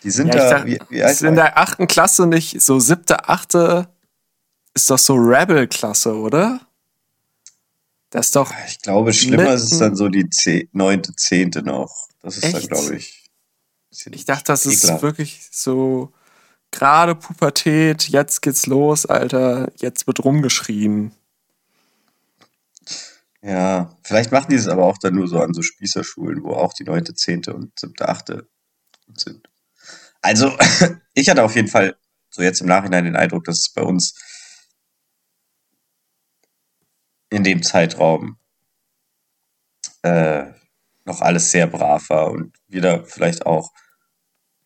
Die 0.02 0.10
sind 0.10 0.34
ja, 0.34 0.50
da. 0.50 0.66
wie, 0.66 0.78
wie 0.90 1.00
ist 1.00 1.22
in 1.22 1.34
der 1.34 1.58
achten 1.58 1.86
Klasse 1.86 2.26
nicht 2.26 2.60
so 2.60 2.78
siebte, 2.78 3.28
achte 3.28 3.88
ist 4.74 4.90
doch 4.90 4.98
so 4.98 5.14
Rebel-Klasse, 5.14 6.14
oder? 6.14 6.60
Das 8.10 8.26
ist 8.26 8.36
doch. 8.36 8.52
Ich 8.66 8.80
glaube, 8.80 9.12
schlimmer 9.12 9.54
ist 9.54 9.72
es 9.72 9.78
dann 9.78 9.96
so 9.96 10.08
die 10.08 10.28
neunte, 10.72 11.14
zehnte 11.16 11.62
noch. 11.62 12.08
Das 12.22 12.36
ist 12.36 12.44
Echt? 12.44 12.54
dann, 12.54 12.66
glaube 12.66 12.96
ich. 12.96 13.30
Ich 13.90 14.24
dachte, 14.24 14.44
das 14.46 14.66
ekelhaft. 14.66 14.96
ist 14.96 15.02
wirklich 15.02 15.48
so 15.52 16.12
gerade 16.72 17.14
Pubertät, 17.14 18.08
jetzt 18.08 18.42
geht's 18.42 18.66
los, 18.66 19.06
Alter, 19.06 19.70
jetzt 19.76 20.06
wird 20.06 20.24
rumgeschrien. 20.24 21.12
Ja, 23.44 23.94
vielleicht 24.02 24.32
machen 24.32 24.46
die 24.48 24.56
es 24.56 24.68
aber 24.68 24.86
auch 24.86 24.96
dann 24.96 25.16
nur 25.16 25.28
so 25.28 25.38
an 25.38 25.52
so 25.52 25.60
Spießerschulen, 25.60 26.42
wo 26.42 26.54
auch 26.54 26.72
die 26.72 26.84
neunte, 26.84 27.14
zehnte 27.14 27.54
und 27.54 27.78
siebte, 27.78 28.08
achte 28.08 28.48
sind. 29.16 29.50
Also, 30.22 30.56
ich 31.14 31.28
hatte 31.28 31.42
auf 31.42 31.54
jeden 31.54 31.68
Fall 31.68 31.94
so 32.30 32.40
jetzt 32.40 32.62
im 32.62 32.68
Nachhinein 32.68 33.04
den 33.04 33.16
Eindruck, 33.16 33.44
dass 33.44 33.58
es 33.60 33.72
bei 33.74 33.82
uns 33.82 34.14
in 37.28 37.44
dem 37.44 37.62
Zeitraum 37.62 38.38
äh, 40.00 40.46
noch 41.04 41.20
alles 41.20 41.50
sehr 41.50 41.66
brav 41.66 42.08
war 42.08 42.30
und 42.30 42.56
wieder 42.66 43.04
vielleicht 43.04 43.44
auch 43.44 43.72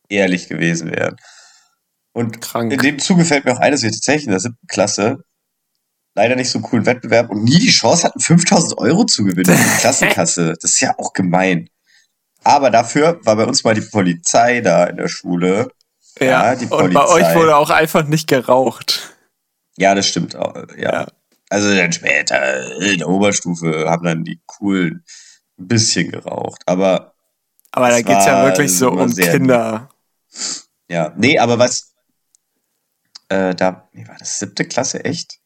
ehrlich 0.08 0.48
gewesen 0.48 0.92
wären. 0.92 1.16
Und 2.12 2.40
Krank. 2.40 2.72
in 2.72 2.78
dem 2.78 3.00
Zuge 3.00 3.24
fällt 3.24 3.44
mir 3.44 3.54
auch 3.54 3.60
eines, 3.60 3.82
wir 3.82 3.90
tatsächlich 3.90 4.26
in 4.26 4.30
der 4.30 4.40
siebten 4.40 4.68
Klasse 4.68 5.24
leider 6.18 6.36
nicht 6.36 6.50
so 6.50 6.58
einen 6.58 6.64
coolen 6.64 6.84
Wettbewerb 6.84 7.30
und 7.30 7.44
nie 7.44 7.58
die 7.58 7.70
Chance 7.70 8.04
hatten, 8.04 8.20
5000 8.20 8.76
Euro 8.78 9.04
zu 9.04 9.24
gewinnen 9.24 9.56
in 9.56 9.64
der 9.64 9.76
Klassenkasse. 9.80 10.54
Das 10.60 10.72
ist 10.72 10.80
ja 10.80 10.94
auch 10.98 11.12
gemein. 11.12 11.70
Aber 12.44 12.70
dafür 12.70 13.20
war 13.24 13.36
bei 13.36 13.44
uns 13.44 13.62
mal 13.64 13.74
die 13.74 13.80
Polizei 13.82 14.60
da 14.60 14.84
in 14.84 14.96
der 14.96 15.08
Schule. 15.08 15.68
Ja, 16.18 16.26
ja 16.26 16.56
die 16.56 16.66
Polizei. 16.66 16.86
Und 16.86 16.94
bei 16.94 17.06
euch 17.06 17.34
wurde 17.34 17.56
auch 17.56 17.70
einfach 17.70 18.04
nicht 18.04 18.26
geraucht. 18.26 19.14
Ja, 19.76 19.94
das 19.94 20.08
stimmt 20.08 20.34
auch. 20.36 20.54
ja. 20.76 20.92
ja. 20.92 21.06
Also 21.50 21.74
dann 21.74 21.92
später 21.92 22.78
in 22.82 22.98
der 22.98 23.08
Oberstufe 23.08 23.88
haben 23.88 24.04
dann 24.04 24.22
die 24.22 24.38
coolen 24.44 25.02
ein 25.58 25.68
bisschen 25.68 26.10
geraucht. 26.10 26.62
Aber. 26.66 27.14
Aber 27.70 27.88
da 27.88 28.02
geht 28.02 28.18
es 28.18 28.26
ja 28.26 28.44
wirklich 28.44 28.76
so 28.76 28.90
um 28.90 29.14
Kinder. 29.14 29.88
Ja, 30.90 31.14
nee, 31.16 31.38
aber 31.38 31.58
was. 31.58 31.94
Äh, 33.30 33.54
da, 33.54 33.88
wie 33.92 34.06
war 34.06 34.16
das 34.18 34.38
siebte 34.38 34.66
Klasse 34.66 35.04
echt? 35.04 35.37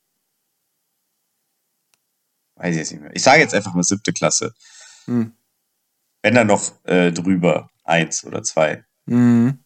Weiß 2.63 2.71
ich 2.71 2.79
jetzt 2.79 2.93
nicht 2.93 3.03
mehr. 3.03 3.11
Ich 3.15 3.25
sage 3.25 3.41
jetzt 3.41 3.55
einfach 3.55 3.75
mal 3.75 3.83
siebte 3.83 4.13
Klasse. 4.13 4.55
Hm. 5.07 5.33
Wenn 6.23 6.37
dann 6.37 6.47
noch 6.47 6.63
äh, 6.85 7.11
drüber, 7.11 7.71
eins 7.83 8.25
oder 8.25 8.45
zwei. 8.45 8.85
Mhm. 9.07 9.59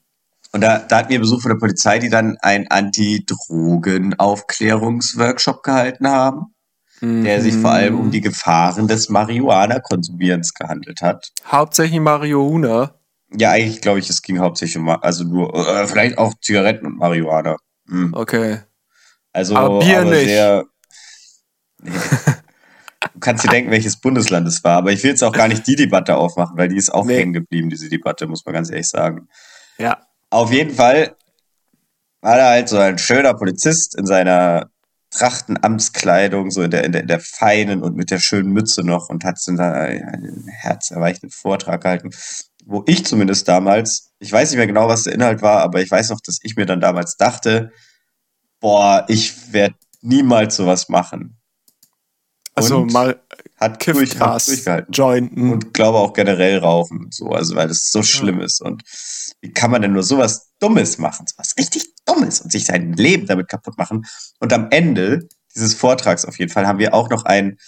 Und 0.53 0.61
da, 0.63 0.79
da 0.79 0.99
hatten 0.99 1.11
wir 1.11 1.21
Besuch 1.21 1.43
von 1.43 1.51
der 1.51 1.59
Polizei, 1.59 1.99
die 1.99 2.09
dann 2.09 2.39
einen 2.39 2.69
Anti-Drogen-Aufklärungsworkshop 2.69 5.63
gehalten 5.63 6.09
haben, 6.09 6.55
mhm. 7.03 7.25
der 7.25 7.43
sich 7.43 7.55
vor 7.55 7.73
allem 7.73 8.01
um 8.01 8.11
die 8.11 8.23
Gefahren 8.23 8.89
des 8.89 9.11
Marihuana-Konsumierens 9.11 10.55
gehandelt 10.55 11.03
hat. 11.03 11.33
Hauptsächlich 11.47 12.01
Marihuana? 12.01 12.95
Ja, 13.37 13.51
eigentlich 13.51 13.83
glaube 13.83 13.99
ich, 13.99 14.09
es 14.09 14.23
ging 14.23 14.39
hauptsächlich 14.39 14.79
um, 14.79 14.89
also 14.89 15.25
nur, 15.25 15.55
äh, 15.55 15.87
vielleicht 15.87 16.17
auch 16.17 16.33
Zigaretten 16.41 16.87
und 16.87 16.97
Marihuana. 16.97 17.59
Mhm. 17.85 18.15
Okay. 18.15 18.61
Also, 19.35 19.55
aber 19.55 19.81
Bier 19.81 20.01
aber 20.01 20.13
nicht. 20.13 20.29
Sehr, 20.29 20.65
nee. 21.83 21.93
Du 23.17 23.21
kannst 23.21 23.45
dir 23.45 23.49
denken, 23.49 23.71
welches 23.71 23.97
Bundesland 23.97 24.47
es 24.47 24.63
war, 24.63 24.77
aber 24.77 24.93
ich 24.93 25.03
will 25.03 25.09
jetzt 25.09 25.25
auch 25.25 25.33
gar 25.33 25.49
nicht 25.49 25.67
die 25.67 25.75
Debatte 25.75 26.17
aufmachen, 26.17 26.59
weil 26.59 26.69
die 26.69 26.77
ist 26.77 26.93
auch 26.93 27.07
nee. 27.07 27.17
hängen 27.17 27.33
geblieben, 27.33 27.71
diese 27.71 27.89
Debatte, 27.89 28.27
muss 28.27 28.45
man 28.45 28.53
ganz 28.53 28.69
ehrlich 28.69 28.91
sagen. 28.91 29.29
Ja. 29.79 30.03
Auf 30.29 30.53
jeden 30.53 30.75
Fall 30.75 31.17
war 32.21 32.37
da 32.37 32.51
halt 32.51 32.69
so 32.69 32.77
ein 32.77 32.99
schöner 32.99 33.33
Polizist 33.33 33.99
in 33.99 34.05
seiner 34.05 34.69
Trachtenamtskleidung, 35.09 36.51
so 36.51 36.61
in 36.61 36.71
der, 36.71 36.85
in 36.85 36.93
der, 36.93 37.01
in 37.01 37.07
der 37.07 37.21
feinen 37.21 37.83
und 37.83 37.97
mit 37.97 38.11
der 38.11 38.19
schönen 38.19 38.53
Mütze 38.53 38.85
noch 38.85 39.09
und 39.09 39.25
hat 39.25 39.39
dann 39.47 39.59
einen 39.59 40.47
herzerweichenden 40.49 41.31
Vortrag 41.31 41.85
gehalten, 41.85 42.11
wo 42.67 42.85
ich 42.87 43.07
zumindest 43.07 43.49
damals, 43.49 44.13
ich 44.19 44.31
weiß 44.31 44.51
nicht 44.51 44.59
mehr 44.59 44.67
genau, 44.67 44.89
was 44.89 45.05
der 45.05 45.15
Inhalt 45.15 45.41
war, 45.41 45.63
aber 45.63 45.81
ich 45.81 45.91
weiß 45.91 46.11
noch, 46.11 46.21
dass 46.21 46.39
ich 46.43 46.57
mir 46.57 46.67
dann 46.67 46.83
damals 46.83 47.17
dachte, 47.17 47.73
boah, 48.61 49.07
ich 49.09 49.55
werde 49.55 49.77
niemals 50.03 50.57
sowas 50.57 50.91
machen. 50.91 51.39
Also 52.57 52.87
mal 52.87 53.21
hat, 53.59 53.87
durch, 53.87 54.19
hat 54.19 54.49
durchgehalten. 54.49 54.93
Jointen. 54.93 55.53
Und 55.53 55.75
glaube 55.75 55.99
auch 55.99 56.15
generell 56.15 56.59
rauchen 56.59 57.05
und 57.05 57.15
so, 57.15 57.29
also 57.29 57.55
weil 57.55 57.69
das 57.69 57.91
so 57.91 58.03
schlimm 58.03 58.41
ist. 58.41 58.61
Und 58.61 58.83
wie 59.41 59.53
kann 59.53 59.71
man 59.71 59.83
denn 59.83 59.93
nur 59.93 60.03
sowas 60.03 60.51
Dummes 60.59 60.99
machen, 60.99 61.27
sowas 61.27 61.55
richtig 61.59 61.95
Dummes 62.07 62.41
und 62.41 62.51
sich 62.51 62.65
sein 62.65 62.95
Leben 62.95 63.27
damit 63.27 63.49
kaputt 63.49 63.77
machen? 63.77 64.07
Und 64.41 64.53
am 64.53 64.69
Ende 64.71 65.29
dieses 65.55 65.75
Vortrags 65.75 66.25
auf 66.25 66.39
jeden 66.39 66.51
Fall 66.51 66.67
haben 66.67 66.79
wir 66.79 66.95
auch 66.95 67.11
noch 67.11 67.25
einen 67.25 67.59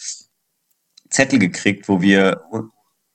Zettel 1.11 1.39
gekriegt, 1.39 1.89
wo 1.89 2.01
wir 2.01 2.43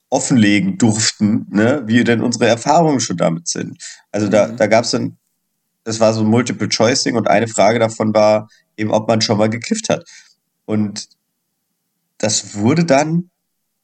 offenlegen 0.10 0.78
durften, 0.78 1.48
ne, 1.50 1.82
wie 1.88 2.04
denn 2.04 2.22
unsere 2.22 2.48
Erfahrungen 2.48 3.00
schon 3.00 3.18
damit 3.18 3.48
sind. 3.48 3.82
Also 4.12 4.28
da, 4.28 4.48
mhm. 4.48 4.58
da 4.58 4.68
gab 4.68 4.86
es 4.86 4.92
dann, 4.92 5.18
das 5.84 6.00
war 6.00 6.14
so 6.14 6.22
ein 6.22 6.28
Multiple-Choicing 6.28 7.16
und 7.16 7.28
eine 7.28 7.48
Frage 7.48 7.80
davon 7.80 8.14
war 8.14 8.48
eben, 8.78 8.92
ob 8.92 9.08
man 9.08 9.22
schon 9.22 9.40
mal 9.40 9.50
gekifft 9.50 9.90
hat. 9.90 10.08
Und 10.66 11.08
das 12.24 12.56
wurde 12.56 12.86
dann 12.86 13.30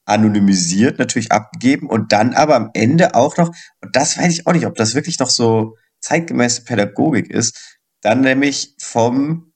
anonymisiert 0.04 0.98
natürlich 0.98 1.30
abgegeben 1.30 1.88
und 1.88 2.12
dann 2.12 2.34
aber 2.34 2.56
am 2.56 2.70
Ende 2.74 3.14
auch 3.14 3.36
noch, 3.36 3.48
und 3.80 3.94
das 3.94 4.18
weiß 4.18 4.32
ich 4.32 4.46
auch 4.46 4.52
nicht, 4.52 4.66
ob 4.66 4.74
das 4.74 4.94
wirklich 4.94 5.18
noch 5.18 5.30
so 5.30 5.76
zeitgemäße 6.00 6.64
Pädagogik 6.64 7.30
ist, 7.30 7.78
dann 8.00 8.22
nämlich 8.22 8.74
vom 8.80 9.52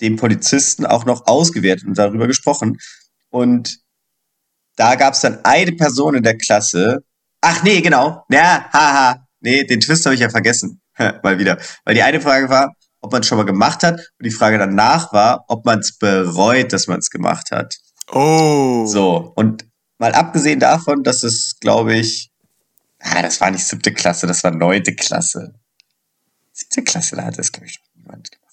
dem 0.00 0.16
Polizisten 0.16 0.84
auch 0.84 1.06
noch 1.06 1.26
ausgewertet 1.26 1.86
und 1.86 1.96
darüber 1.96 2.26
gesprochen. 2.26 2.78
Und 3.30 3.78
da 4.76 4.94
gab 4.94 5.14
es 5.14 5.22
dann 5.22 5.44
eine 5.44 5.72
Person 5.72 6.14
in 6.14 6.22
der 6.22 6.36
Klasse, 6.36 7.02
Ach 7.48 7.62
nee, 7.62 7.80
genau. 7.80 8.24
Ja, 8.28 8.68
haha. 8.72 9.24
Nee, 9.40 9.64
den 9.64 9.80
Twist 9.80 10.04
habe 10.04 10.16
ich 10.16 10.20
ja 10.20 10.28
vergessen. 10.28 10.80
mal 11.22 11.38
wieder. 11.38 11.58
Weil 11.84 11.94
die 11.94 12.02
eine 12.02 12.20
Frage 12.20 12.48
war, 12.48 12.74
ob 13.00 13.12
man 13.12 13.20
es 13.20 13.28
schon 13.28 13.38
mal 13.38 13.44
gemacht 13.44 13.84
hat. 13.84 13.94
Und 13.94 14.24
die 14.24 14.32
Frage 14.32 14.58
danach 14.58 15.12
war, 15.12 15.44
ob 15.46 15.64
man 15.64 15.78
es 15.78 15.96
bereut, 15.96 16.72
dass 16.72 16.88
man 16.88 16.98
es 16.98 17.08
gemacht 17.08 17.52
hat. 17.52 17.76
Oh. 18.10 18.86
So. 18.86 19.32
Und 19.34 19.66
mal 19.98 20.12
abgesehen 20.12 20.60
davon, 20.60 21.02
dass 21.02 21.22
es, 21.22 21.58
glaube 21.60 21.94
ich, 21.96 22.30
ah, 23.00 23.22
das 23.22 23.40
war 23.40 23.50
nicht 23.50 23.66
siebte 23.66 23.92
Klasse, 23.92 24.26
das 24.26 24.44
war 24.44 24.50
neunte 24.50 24.94
Klasse. 24.94 25.54
Siebte 26.52 26.82
Klasse, 26.84 27.16
da 27.16 27.24
hat 27.24 27.38
es, 27.38 27.52
glaube 27.52 27.66
ich, 27.66 27.74
schon 27.74 27.84
niemand 27.94 28.30
gemacht. 28.30 28.46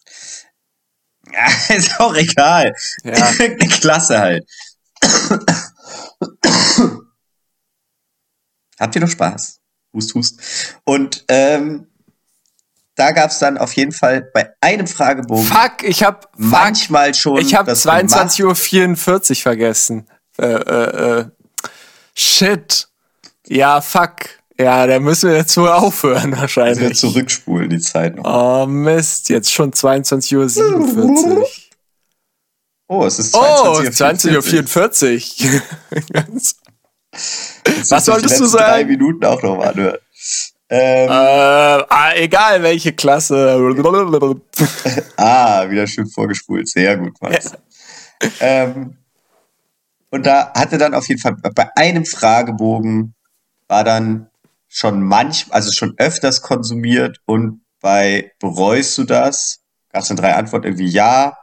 Ja, 1.31 1.75
ist 1.75 1.99
auch 1.99 2.15
egal. 2.15 2.73
Ja. 3.03 3.13
Eine 3.39 3.67
Klasse 3.67 4.19
halt. 4.19 4.49
Habt 8.79 8.95
ihr 8.95 9.01
noch 9.01 9.09
Spaß? 9.09 9.59
Hust, 9.93 10.15
hust. 10.15 10.39
Und 10.83 11.23
ähm, 11.27 11.87
da 12.95 13.11
gab 13.11 13.31
es 13.31 13.39
dann 13.39 13.57
auf 13.57 13.73
jeden 13.73 13.91
Fall 13.91 14.29
bei 14.33 14.53
einem 14.61 14.87
Fragebogen 14.87 15.43
Fuck, 15.43 15.83
ich 15.83 16.03
hab 16.03 16.23
fuck, 16.23 16.31
manchmal 16.35 17.13
schon. 17.13 17.37
ich 17.37 17.55
hab 17.55 17.65
das 17.65 17.85
22.44 17.85 19.29
Uhr 19.31 19.35
vergessen. 19.35 20.07
Äh, 20.37 20.45
äh, 20.45 21.19
äh. 21.19 21.25
Shit. 22.15 22.87
Ja, 23.47 23.81
fuck. 23.81 24.13
Ja, 24.59 24.85
da 24.85 24.99
müssen 24.99 25.29
wir 25.29 25.37
jetzt 25.37 25.57
wohl 25.57 25.69
aufhören 25.69 26.37
wahrscheinlich. 26.37 26.89
Also 26.89 27.09
zurückspulen 27.09 27.69
die 27.69 27.79
Zeit 27.79 28.15
noch. 28.15 28.23
Oh 28.25 28.67
Mist, 28.67 29.29
jetzt 29.29 29.51
schon 29.51 29.71
22.47 29.71 31.37
Uhr. 31.37 31.47
Oh, 32.87 33.05
es 33.05 33.17
ist 33.17 33.33
Oh, 33.33 33.39
22.44 33.39 34.35
Uhr. 34.35 34.41
20.44 34.41 35.45
Uhr. 35.55 35.61
Was 37.89 38.05
solltest 38.05 38.39
du 38.39 38.43
letzten 38.43 38.57
Drei 38.57 38.69
sagen? 38.77 38.87
Minuten 38.89 39.25
auch 39.25 39.41
noch 39.41 39.57
mal 39.57 39.69
anhören. 39.69 39.97
Ähm, 40.75 41.07
äh, 41.07 41.11
ah, 41.11 42.13
egal 42.15 42.63
welche 42.63 42.93
Klasse. 42.93 43.55
Ah, 45.17 45.69
wieder 45.69 45.85
schön 45.85 46.07
vorgespult. 46.07 46.67
Sehr 46.67 46.97
gut, 46.97 47.13
Max. 47.21 47.51
Ähm, 48.39 48.97
und 50.09 50.25
da 50.25 50.51
hatte 50.55 50.79
dann 50.79 50.95
auf 50.95 51.07
jeden 51.07 51.21
Fall 51.21 51.35
bei 51.53 51.69
einem 51.75 52.05
Fragebogen 52.05 53.13
war 53.67 53.83
dann 53.83 54.29
schon 54.67 55.03
manch, 55.03 55.45
also 55.51 55.71
schon 55.71 55.93
öfters 55.97 56.41
konsumiert 56.41 57.19
und 57.25 57.61
bei 57.79 58.31
bereust 58.39 58.97
du 58.97 59.03
das? 59.03 59.59
Gab 59.91 60.01
es 60.01 60.07
dann 60.07 60.17
drei 60.17 60.33
Antworten 60.33 60.65
irgendwie 60.65 60.89
ja, 60.89 61.37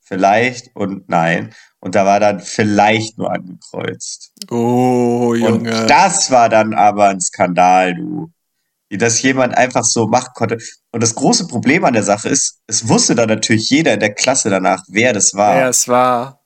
vielleicht 0.00 0.76
und 0.76 1.08
nein. 1.08 1.52
Und 1.80 1.96
da 1.96 2.06
war 2.06 2.20
dann 2.20 2.40
vielleicht 2.40 3.18
nur 3.18 3.32
angekreuzt. 3.32 4.32
Oh, 4.50 5.30
Und 5.30 5.40
Junge. 5.40 5.86
das 5.86 6.30
war 6.30 6.48
dann 6.48 6.74
aber 6.74 7.08
ein 7.08 7.20
Skandal, 7.20 7.96
du. 7.96 8.30
Wie 8.88 8.98
das 8.98 9.20
jemand 9.22 9.56
einfach 9.56 9.84
so 9.84 10.06
machen 10.06 10.30
konnte. 10.34 10.58
Und 10.92 11.02
das 11.02 11.14
große 11.14 11.48
Problem 11.48 11.84
an 11.84 11.92
der 11.94 12.04
Sache 12.04 12.28
ist, 12.28 12.60
es 12.68 12.88
wusste 12.88 13.14
dann 13.14 13.28
natürlich 13.28 13.68
jeder 13.68 13.94
in 13.94 14.00
der 14.00 14.14
Klasse 14.14 14.48
danach, 14.50 14.82
wer 14.88 15.12
das 15.12 15.34
war. 15.34 15.56
Ja, 15.58 15.68
es 15.68 15.88
war. 15.88 16.40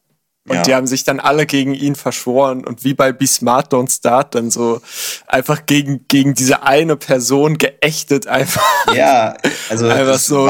Und 0.48 0.56
Ja. 0.56 0.62
die 0.62 0.74
haben 0.74 0.86
sich 0.86 1.04
dann 1.04 1.20
alle 1.20 1.44
gegen 1.44 1.74
ihn 1.74 1.94
verschworen 1.96 2.64
und 2.66 2.82
wie 2.82 2.94
bei 2.94 3.12
Be 3.12 3.26
Smart 3.26 3.72
Don't 3.74 3.94
Start 3.94 4.34
dann 4.34 4.50
so 4.50 4.80
einfach 5.26 5.66
gegen, 5.66 6.06
gegen 6.08 6.32
diese 6.34 6.62
eine 6.62 6.96
Person 6.96 7.58
geächtet 7.58 8.26
einfach. 8.26 8.64
Ja, 8.94 9.36
also 9.68 9.86
einfach 9.88 10.18
so 10.18 10.46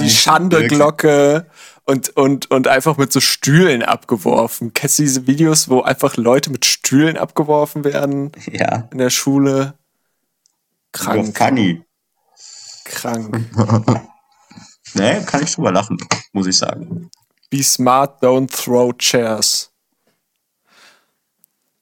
die 0.00 0.08
Schandeglocke 0.10 1.46
und, 1.84 2.16
und, 2.16 2.50
und 2.50 2.68
einfach 2.68 2.96
mit 2.96 3.12
so 3.12 3.20
Stühlen 3.20 3.82
abgeworfen. 3.82 4.72
Kennst 4.72 4.98
du 4.98 5.02
diese 5.02 5.26
Videos, 5.26 5.68
wo 5.68 5.82
einfach 5.82 6.16
Leute 6.16 6.50
mit 6.50 6.64
Stühlen 6.64 7.18
abgeworfen 7.18 7.84
werden 7.84 8.32
Ja, 8.50 8.88
in 8.92 8.98
der 8.98 9.10
Schule? 9.10 9.74
Krank, 10.94 11.36
funny. 11.36 11.82
krank. 12.84 13.36
Nee, 14.96 15.24
kann 15.24 15.42
ich 15.42 15.52
drüber 15.52 15.72
lachen, 15.72 15.98
muss 16.32 16.46
ich 16.46 16.56
sagen. 16.56 17.10
Be 17.50 17.64
smart, 17.64 18.22
don't 18.22 18.48
throw 18.48 18.96
chairs. 18.96 19.72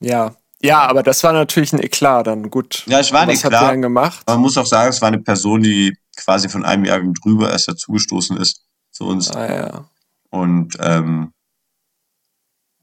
Ja. 0.01 0.35
Ja, 0.63 0.87
aber 0.89 1.03
das 1.03 1.23
war 1.23 1.35
natürlich 1.35 1.75
ein 1.75 1.83
Eklat 1.83 2.27
dann. 2.27 2.49
Gut. 2.49 2.85
Ja, 2.87 3.01
es 3.01 3.13
war 3.13 3.23
ein 3.23 3.29
Was 3.29 3.45
Eklat. 3.45 3.63
dann 3.63 3.83
gemacht? 3.83 4.23
Man 4.27 4.41
muss 4.41 4.57
auch 4.57 4.65
sagen, 4.65 4.89
es 4.89 5.03
war 5.03 5.09
eine 5.09 5.19
Person, 5.19 5.63
die 5.63 5.95
quasi 6.17 6.49
von 6.49 6.65
einem 6.65 6.87
Jahrgang 6.87 7.13
drüber 7.13 7.51
erst 7.51 7.69
dazugestoßen 7.69 8.39
ist 8.39 8.65
zu 8.91 9.05
uns. 9.07 9.31
Ah 9.31 9.53
ja. 9.53 9.85
und 10.31 10.79
ähm, 10.81 11.35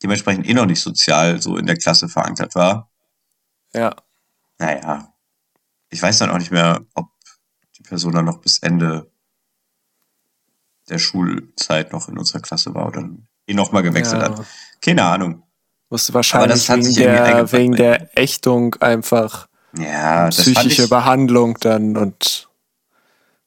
dementsprechend 0.03 0.47
eh 0.47 0.53
noch 0.53 0.67
nicht 0.67 0.81
sozial 0.81 1.41
so 1.41 1.57
in 1.57 1.65
der 1.65 1.77
Klasse 1.77 2.07
verankert 2.07 2.53
war. 2.53 2.89
Ja. 3.73 3.95
Naja, 4.59 5.11
ich 5.89 6.01
weiß 6.01 6.19
dann 6.19 6.29
auch 6.29 6.37
nicht 6.37 6.51
mehr, 6.51 6.81
ob 6.93 7.07
die 7.77 7.83
Person 7.83 8.13
dann 8.13 8.25
noch 8.25 8.39
bis 8.41 8.59
Ende 8.59 9.11
der 10.89 10.99
Schulzeit 10.99 11.91
noch 11.93 12.09
in 12.09 12.17
unserer 12.17 12.41
Klasse 12.41 12.73
war 12.73 12.87
oder 12.87 13.09
eh 13.47 13.53
nochmal 13.53 13.83
gewechselt 13.83 14.21
ja. 14.21 14.29
hat. 14.29 14.45
Keine 14.81 15.03
Ahnung. 15.03 15.43
Musste 15.89 16.13
wahrscheinlich 16.13 16.67
das 16.67 16.69
hat 16.69 16.79
wegen, 16.83 16.95
der, 16.95 17.51
wegen 17.51 17.75
der 17.75 18.17
Ächtung 18.17 18.75
einfach 18.75 19.47
Ja, 19.77 20.25
das 20.27 20.37
psychische 20.37 20.83
ich, 20.83 20.89
Behandlung 20.89 21.57
dann 21.59 21.97
und 21.97 22.49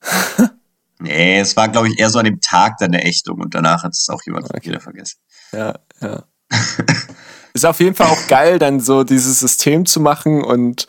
Nee, 0.99 1.41
es 1.41 1.57
war, 1.57 1.69
glaube 1.69 1.89
ich, 1.89 1.99
eher 1.99 2.11
so 2.11 2.21
an 2.21 2.25
dem 2.25 2.41
Tag 2.41 2.79
dann 2.79 2.95
eine 2.95 3.05
Ächtung 3.05 3.41
und 3.41 3.55
danach 3.55 3.83
hat 3.83 3.93
es 3.93 4.09
auch 4.09 4.23
jemand 4.25 4.49
Okay. 4.51 4.71
wieder 4.71 4.81
vergessen. 4.81 5.19
ja, 5.53 5.79
ja. 6.01 6.25
Ist 7.55 7.67
auf 7.67 7.81
jeden 7.81 7.95
Fall 7.95 8.07
auch 8.07 8.29
geil, 8.29 8.59
dann 8.59 8.81
so 8.81 9.05
dieses 9.05 9.41
System 9.41 9.85
zu 9.85 10.01
machen 10.01 10.43
und, 10.43 10.87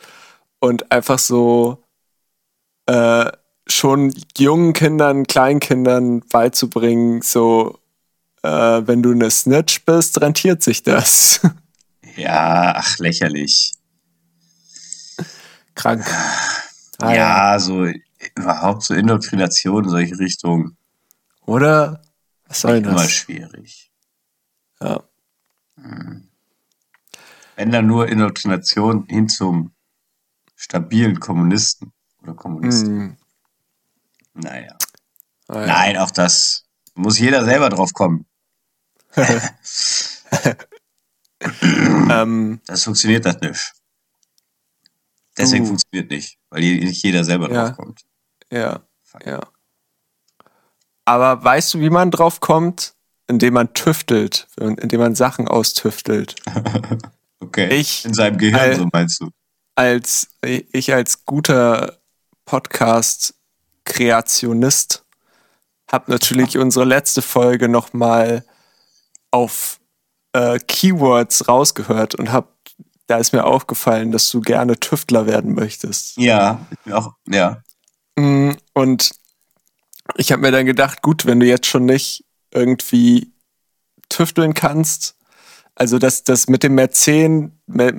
und 0.64 0.90
einfach 0.90 1.18
so 1.18 1.84
äh, 2.86 3.30
schon 3.66 4.14
jungen 4.36 4.72
Kindern, 4.72 5.26
Kleinkindern 5.26 6.20
beizubringen, 6.20 7.20
so 7.20 7.78
äh, 8.42 8.48
wenn 8.48 9.02
du 9.02 9.12
eine 9.12 9.30
Snitch 9.30 9.84
bist, 9.84 10.20
rentiert 10.20 10.62
sich 10.62 10.82
das. 10.82 11.40
Ja, 12.16 12.74
ach, 12.76 12.98
lächerlich. 12.98 13.72
Krank. 15.74 16.06
Ah, 16.98 17.12
ja, 17.12 17.58
so 17.58 17.88
überhaupt 18.36 18.84
so 18.84 18.94
Indoktrination 18.94 19.82
in 19.82 19.90
solche 19.90 20.16
Richtungen 20.20 20.76
Oder? 21.44 22.02
Was 22.46 22.60
soll 22.60 22.76
immer 22.76 22.92
das? 22.92 23.10
schwierig. 23.10 23.90
Ja. 24.80 25.02
Wenn 27.56 27.72
dann 27.72 27.88
nur 27.88 28.06
Indoktrination 28.06 29.06
hin 29.06 29.28
zum 29.28 29.73
stabilen 30.64 31.20
Kommunisten 31.20 31.92
oder 32.22 32.32
Kommunisten. 32.34 32.98
Hm. 32.98 33.16
Naja. 34.34 34.76
Ah, 35.48 35.60
ja. 35.60 35.66
Nein, 35.66 35.96
auch 35.98 36.10
das 36.10 36.64
muss 36.94 37.18
jeder 37.18 37.44
selber 37.44 37.68
drauf 37.68 37.92
kommen. 37.92 38.24
Ähm, 42.10 42.60
Das 42.66 42.84
funktioniert 42.84 43.24
das 43.26 43.40
nicht. 43.40 43.72
Deswegen 45.36 45.64
Du. 45.64 45.68
funktioniert 45.70 46.10
nicht, 46.10 46.38
weil 46.50 46.60
nicht 46.62 47.02
jeder 47.02 47.24
selber 47.24 47.50
Ja. 47.52 47.66
drauf 47.68 47.76
kommt. 47.76 48.02
ja, 48.50 48.80
ja. 49.24 49.40
Aber 51.04 51.44
weißt 51.44 51.74
du, 51.74 51.80
wie 51.80 51.90
man 51.90 52.10
drauf 52.10 52.40
kommt? 52.40 52.94
Indem 53.26 53.54
man 53.54 53.72
tüftelt, 53.74 54.48
indem 54.58 55.00
man 55.00 55.14
Sachen 55.14 55.46
austüftelt. 55.48 56.34
Okay. 57.40 57.68
Ich- 57.78 58.06
In 58.06 58.14
seinem 58.14 58.38
Gehirn, 58.38 58.58
Al- 58.58 58.76
so 58.76 58.88
meinst 58.90 59.20
du. 59.20 59.28
Als 59.76 60.28
ich 60.42 60.92
als 60.94 61.24
guter 61.24 61.98
Podcast-Kreationist 62.44 65.04
habe 65.90 66.10
natürlich 66.10 66.58
unsere 66.58 66.84
letzte 66.84 67.22
Folge 67.22 67.68
nochmal 67.68 68.44
auf 69.30 69.80
äh, 70.32 70.58
Keywords 70.58 71.48
rausgehört 71.48 72.14
und 72.14 72.30
hab, 72.32 72.52
da 73.06 73.18
ist 73.18 73.32
mir 73.32 73.44
aufgefallen, 73.44 74.10
dass 74.12 74.30
du 74.30 74.40
gerne 74.40 74.78
Tüftler 74.78 75.26
werden 75.26 75.54
möchtest. 75.54 76.16
Ja, 76.16 76.64
auch, 76.90 77.12
ja. 77.28 77.62
Mm, 78.16 78.52
Und 78.72 79.10
ich 80.16 80.32
habe 80.32 80.42
mir 80.42 80.52
dann 80.52 80.66
gedacht, 80.66 81.02
gut, 81.02 81.26
wenn 81.26 81.40
du 81.40 81.46
jetzt 81.46 81.66
schon 81.66 81.84
nicht 81.84 82.24
irgendwie 82.52 83.32
tüfteln 84.08 84.54
kannst, 84.54 85.16
also 85.74 85.98
das, 85.98 86.22
das 86.24 86.48
mit 86.48 86.62
dem 86.62 86.76
Mäzen, 86.76 87.60
Mä- 87.68 87.92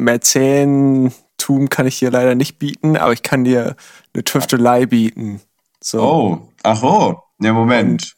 Mäzentum 1.46 1.70
kann 1.70 1.88
ich 1.88 2.00
dir 2.00 2.12
leider 2.12 2.36
nicht 2.36 2.60
bieten, 2.60 2.98
aber 2.98 3.14
ich 3.14 3.24
kann 3.24 3.44
dir 3.44 3.76
eine 4.14 4.24
Tüftelei 4.24 4.86
bieten. 4.86 5.42
So. 5.82 6.02
Oh, 6.02 6.50
ach 6.64 6.82
oh. 6.84 7.22
Ne, 7.38 7.54
Moment. 7.54 8.16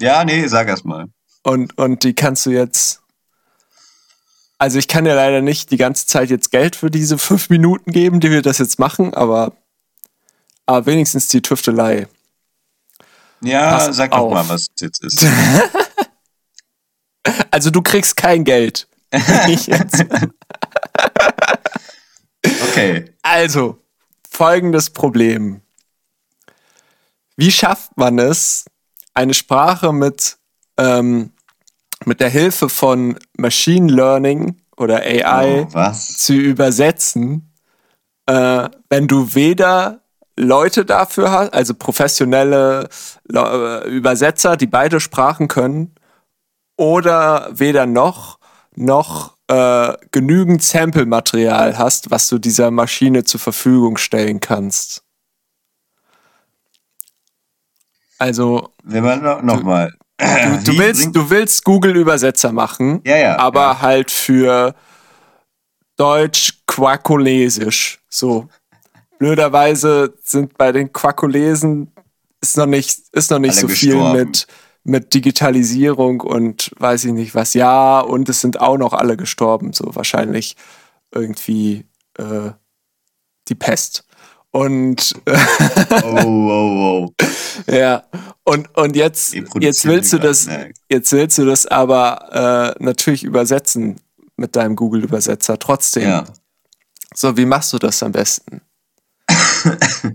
Ja, 0.00 0.24
nee, 0.24 0.46
sag 0.46 0.68
erst 0.68 0.84
mal. 0.84 1.06
Und, 1.42 1.76
und 1.78 2.04
die 2.04 2.14
kannst 2.14 2.46
du 2.46 2.50
jetzt. 2.50 3.00
Also 4.58 4.78
ich 4.78 4.88
kann 4.88 5.04
dir 5.04 5.14
leider 5.14 5.42
nicht 5.42 5.70
die 5.72 5.76
ganze 5.76 6.06
Zeit 6.06 6.30
jetzt 6.30 6.52
Geld 6.52 6.76
für 6.76 6.90
diese 6.90 7.18
fünf 7.18 7.50
Minuten 7.50 7.90
geben, 7.90 8.20
die 8.20 8.30
wir 8.30 8.42
das 8.42 8.58
jetzt 8.58 8.78
machen, 8.78 9.12
aber, 9.12 9.52
aber 10.66 10.86
wenigstens 10.86 11.28
die 11.28 11.42
Tüftelei. 11.42 12.06
Ja, 13.40 13.76
Pass 13.76 13.96
sag 13.96 14.12
doch 14.12 14.18
auf. 14.18 14.32
mal, 14.32 14.48
was 14.48 14.68
es 14.74 14.80
jetzt 14.80 15.04
ist. 15.04 15.26
Also 17.52 17.70
du 17.70 17.82
kriegst 17.82 18.16
kein 18.16 18.44
Geld. 18.44 18.88
Okay. 22.72 23.12
Also, 23.22 23.78
folgendes 24.30 24.90
Problem. 24.90 25.60
Wie 27.36 27.52
schafft 27.52 27.96
man 27.96 28.18
es, 28.18 28.64
eine 29.14 29.34
Sprache 29.34 29.92
mit, 29.92 30.38
ähm, 30.78 31.32
mit 32.04 32.20
der 32.20 32.30
Hilfe 32.30 32.68
von 32.68 33.18
Machine 33.36 33.92
Learning 33.92 34.60
oder 34.76 35.00
AI 35.02 35.66
Oh, 35.72 35.92
zu 35.92 36.32
übersetzen, 36.34 37.52
äh, 38.26 38.68
wenn 38.88 39.06
du 39.06 39.34
weder 39.34 40.00
Leute 40.36 40.84
dafür 40.86 41.30
hast, 41.30 41.52
also 41.52 41.74
professionelle 41.74 42.88
Le- 43.28 43.82
äh, 43.84 43.88
Übersetzer, 43.88 44.56
die 44.56 44.66
beide 44.66 44.98
Sprachen 44.98 45.46
können, 45.48 45.94
oder 46.76 47.50
weder 47.52 47.84
noch 47.86 48.38
noch 48.74 49.31
äh, 49.48 49.92
genügend 50.10 50.62
Sample-Material 50.62 51.76
hast, 51.78 52.10
was 52.10 52.28
du 52.28 52.38
dieser 52.38 52.70
Maschine 52.70 53.24
zur 53.24 53.40
Verfügung 53.40 53.96
stellen 53.96 54.40
kannst. 54.40 55.02
Also 58.18 58.72
Wenn 58.84 59.02
man 59.02 59.22
noch, 59.22 59.42
noch 59.42 59.62
mal. 59.62 59.92
du, 60.18 60.72
du, 60.72 60.78
willst, 60.78 61.14
du 61.14 61.28
willst 61.30 61.64
Google-Übersetzer 61.64 62.52
machen, 62.52 63.00
Ja, 63.04 63.16
ja, 63.16 63.38
aber 63.38 63.60
ja. 63.60 63.80
halt 63.80 64.10
für 64.10 64.74
Deutsch 65.96 66.62
Quakolesisch. 66.66 68.00
So. 68.08 68.48
Blöderweise 69.18 70.14
sind 70.22 70.56
bei 70.56 70.72
den 70.72 70.92
Quakolesen 70.92 71.92
ist 72.40 72.56
noch 72.56 72.66
nicht, 72.66 72.98
ist 73.12 73.30
noch 73.30 73.38
nicht 73.38 73.52
Alle 73.52 73.60
so 73.60 73.68
viel 73.68 73.92
gestorben. 73.94 74.18
mit, 74.18 74.46
mit 74.84 75.14
Digitalisierung 75.14 76.20
und 76.20 76.72
weiß 76.78 77.04
ich 77.04 77.12
nicht 77.12 77.34
was. 77.34 77.54
Ja, 77.54 78.00
und 78.00 78.28
es 78.28 78.40
sind 78.40 78.60
auch 78.60 78.78
noch 78.78 78.92
alle 78.92 79.16
gestorben. 79.16 79.72
So 79.72 79.94
wahrscheinlich 79.94 80.56
irgendwie 81.14 81.86
äh, 82.18 82.50
die 83.48 83.54
Pest. 83.54 84.04
Und 84.50 85.14
äh, 85.24 85.38
Oh, 86.04 86.18
oh, 86.24 87.08
oh. 87.08 87.14
ja, 87.72 88.04
und, 88.44 88.76
und 88.76 88.96
jetzt, 88.96 89.34
jetzt 89.60 89.84
willst 89.86 90.12
du 90.12 90.18
das, 90.18 90.46
ne? 90.46 90.72
jetzt 90.90 91.12
willst 91.12 91.38
du 91.38 91.46
das 91.46 91.66
aber 91.66 92.74
äh, 92.78 92.82
natürlich 92.84 93.24
übersetzen 93.24 94.00
mit 94.36 94.56
deinem 94.56 94.76
Google-Übersetzer 94.76 95.58
trotzdem. 95.58 96.08
Ja. 96.08 96.24
So, 97.14 97.36
wie 97.36 97.46
machst 97.46 97.72
du 97.72 97.78
das 97.78 98.02
am 98.02 98.12
besten? 98.12 98.62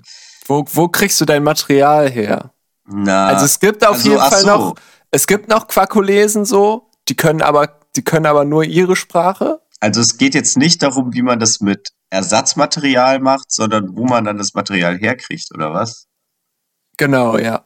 wo, 0.48 0.66
wo 0.72 0.88
kriegst 0.88 1.20
du 1.22 1.26
dein 1.26 1.44
Material 1.44 2.10
her? 2.10 2.52
Na, 2.88 3.28
Also 3.28 3.46
es 3.46 3.60
gibt 3.60 3.86
auf 3.86 3.96
also, 3.98 4.10
jeden 4.10 4.22
Fall 4.22 4.42
so. 4.42 4.48
noch, 4.48 4.76
es 5.12 5.28
gibt 5.28 5.50
noch 5.50 5.68
Quakolesen 5.68 6.46
so, 6.46 6.90
die 7.08 7.16
können 7.16 7.42
aber, 7.42 7.80
die 7.96 8.04
können 8.04 8.26
aber 8.26 8.46
nur 8.46 8.64
ihre 8.64 8.96
Sprache. 8.96 9.62
Also 9.80 10.02
es 10.02 10.18
geht 10.18 10.34
jetzt 10.34 10.58
nicht 10.58 10.82
darum, 10.82 11.14
wie 11.14 11.22
man 11.22 11.40
das 11.40 11.60
mit 11.60 11.90
Ersatzmaterial 12.10 13.20
macht, 13.20 13.52
sondern 13.52 13.96
wo 13.96 14.06
man 14.06 14.24
dann 14.26 14.38
das 14.38 14.54
Material 14.54 14.98
herkriegt, 14.98 15.50
oder 15.54 15.74
was? 15.74 16.08
Genau, 16.98 17.38
ja. 17.38 17.64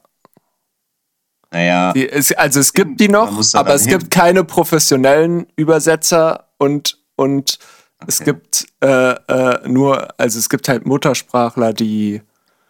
Naja, 1.51 1.91
Die, 1.93 2.07
es, 2.09 2.31
also 2.33 2.59
es 2.59 2.73
gibt 2.73 2.99
die 2.99 3.09
noch, 3.09 3.29
aber 3.55 3.73
es 3.73 3.83
hin. 3.85 3.99
gibt 3.99 4.11
keine 4.11 4.43
professionellen 4.43 5.47
Übersetzer 5.57 6.47
und, 6.57 6.97
und 7.15 7.59
es 8.07 8.21
Okay. 8.21 8.31
gibt 8.31 8.67
äh, 8.81 9.11
äh, 9.11 9.67
nur, 9.67 10.19
also 10.19 10.39
es 10.39 10.49
gibt 10.49 10.67
halt 10.69 10.85
Muttersprachler, 10.85 11.73
die 11.73 12.21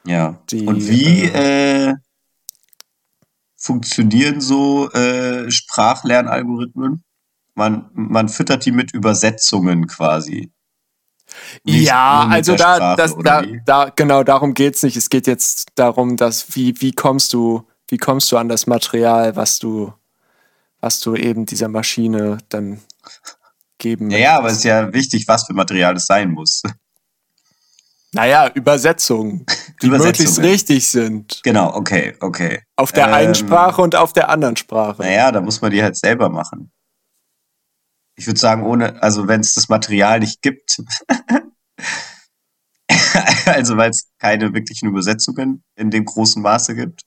ja. 0.06 0.40
die, 0.50 0.66
Und 0.66 0.88
wie 0.88 1.26
äh, 1.26 1.94
funktionieren 3.62 4.42
so 4.42 4.90
äh, 4.92 5.50
Sprachlernalgorithmen? 5.52 7.04
Man, 7.54 7.90
man 7.94 8.28
füttert 8.28 8.66
die 8.66 8.72
mit 8.72 8.94
Übersetzungen 8.94 9.88
quasi. 9.88 10.52
Nicht 11.64 11.88
ja, 11.88 12.28
also 12.30 12.56
da, 12.56 12.76
Sprache, 12.76 12.98
das, 12.98 13.16
da, 13.24 13.44
wie? 13.44 13.62
da, 13.66 13.90
genau 13.96 14.24
darum 14.24 14.54
geht's 14.54 14.84
nicht. 14.84 14.98
Es 14.98 15.10
geht 15.10 15.28
jetzt 15.28 15.70
darum, 15.76 16.18
dass 16.18 16.56
wie, 16.56 16.82
wie 16.82 16.92
kommst 16.92 17.34
du, 17.34 17.68
wie 17.88 17.98
kommst 17.98 18.32
du 18.32 18.38
an 18.38 18.50
das 18.50 18.68
Material, 18.68 19.36
was 19.36 19.60
du, 19.60 19.94
was 20.80 21.00
du 21.00 21.16
eben 21.16 21.46
dieser 21.46 21.68
Maschine 21.68 22.40
dann 22.50 22.82
geben 23.78 24.10
Ja, 24.10 24.18
ja, 24.18 24.38
aber 24.38 24.48
es 24.48 24.58
ist 24.58 24.64
ja 24.64 24.92
wichtig, 24.92 25.28
was 25.28 25.46
für 25.46 25.54
Material 25.54 25.96
es 25.96 26.06
sein 26.08 26.32
muss. 26.32 26.64
Naja, 28.14 28.50
Übersetzungen, 28.54 29.46
die 29.82 29.88
Übersetzungen. 29.88 30.28
möglichst 30.28 30.40
richtig 30.40 30.88
sind. 30.90 31.40
Genau, 31.44 31.74
okay, 31.74 32.16
okay. 32.20 32.62
Auf 32.76 32.92
der 32.92 33.14
einen 33.14 33.30
Ähm, 33.30 33.36
Sprache 33.36 33.82
und 33.82 33.96
auf 33.96 34.12
der 34.12 34.28
anderen 34.30 34.58
Sprache. 34.58 35.02
Naja, 35.02 35.32
da 35.32 35.40
muss 35.40 35.62
man 35.62 35.72
die 35.72 35.82
halt 35.82 35.96
selber 35.98 36.28
machen. 36.30 36.72
Ich 38.18 38.28
würde 38.28 38.40
sagen, 38.40 38.64
ohne, 38.64 39.02
also 39.02 39.30
wenn 39.30 39.40
es 39.40 39.54
das 39.54 39.70
Material 39.70 40.20
nicht 40.20 40.42
gibt, 40.42 40.84
also 43.46 43.78
weil 43.78 43.92
es 43.92 44.10
keine 44.20 44.54
wirklichen 44.54 44.90
Übersetzungen 44.90 45.64
in 45.76 45.90
dem 45.90 46.04
großen 46.06 46.42
Maße 46.42 46.76
gibt, 46.76 47.04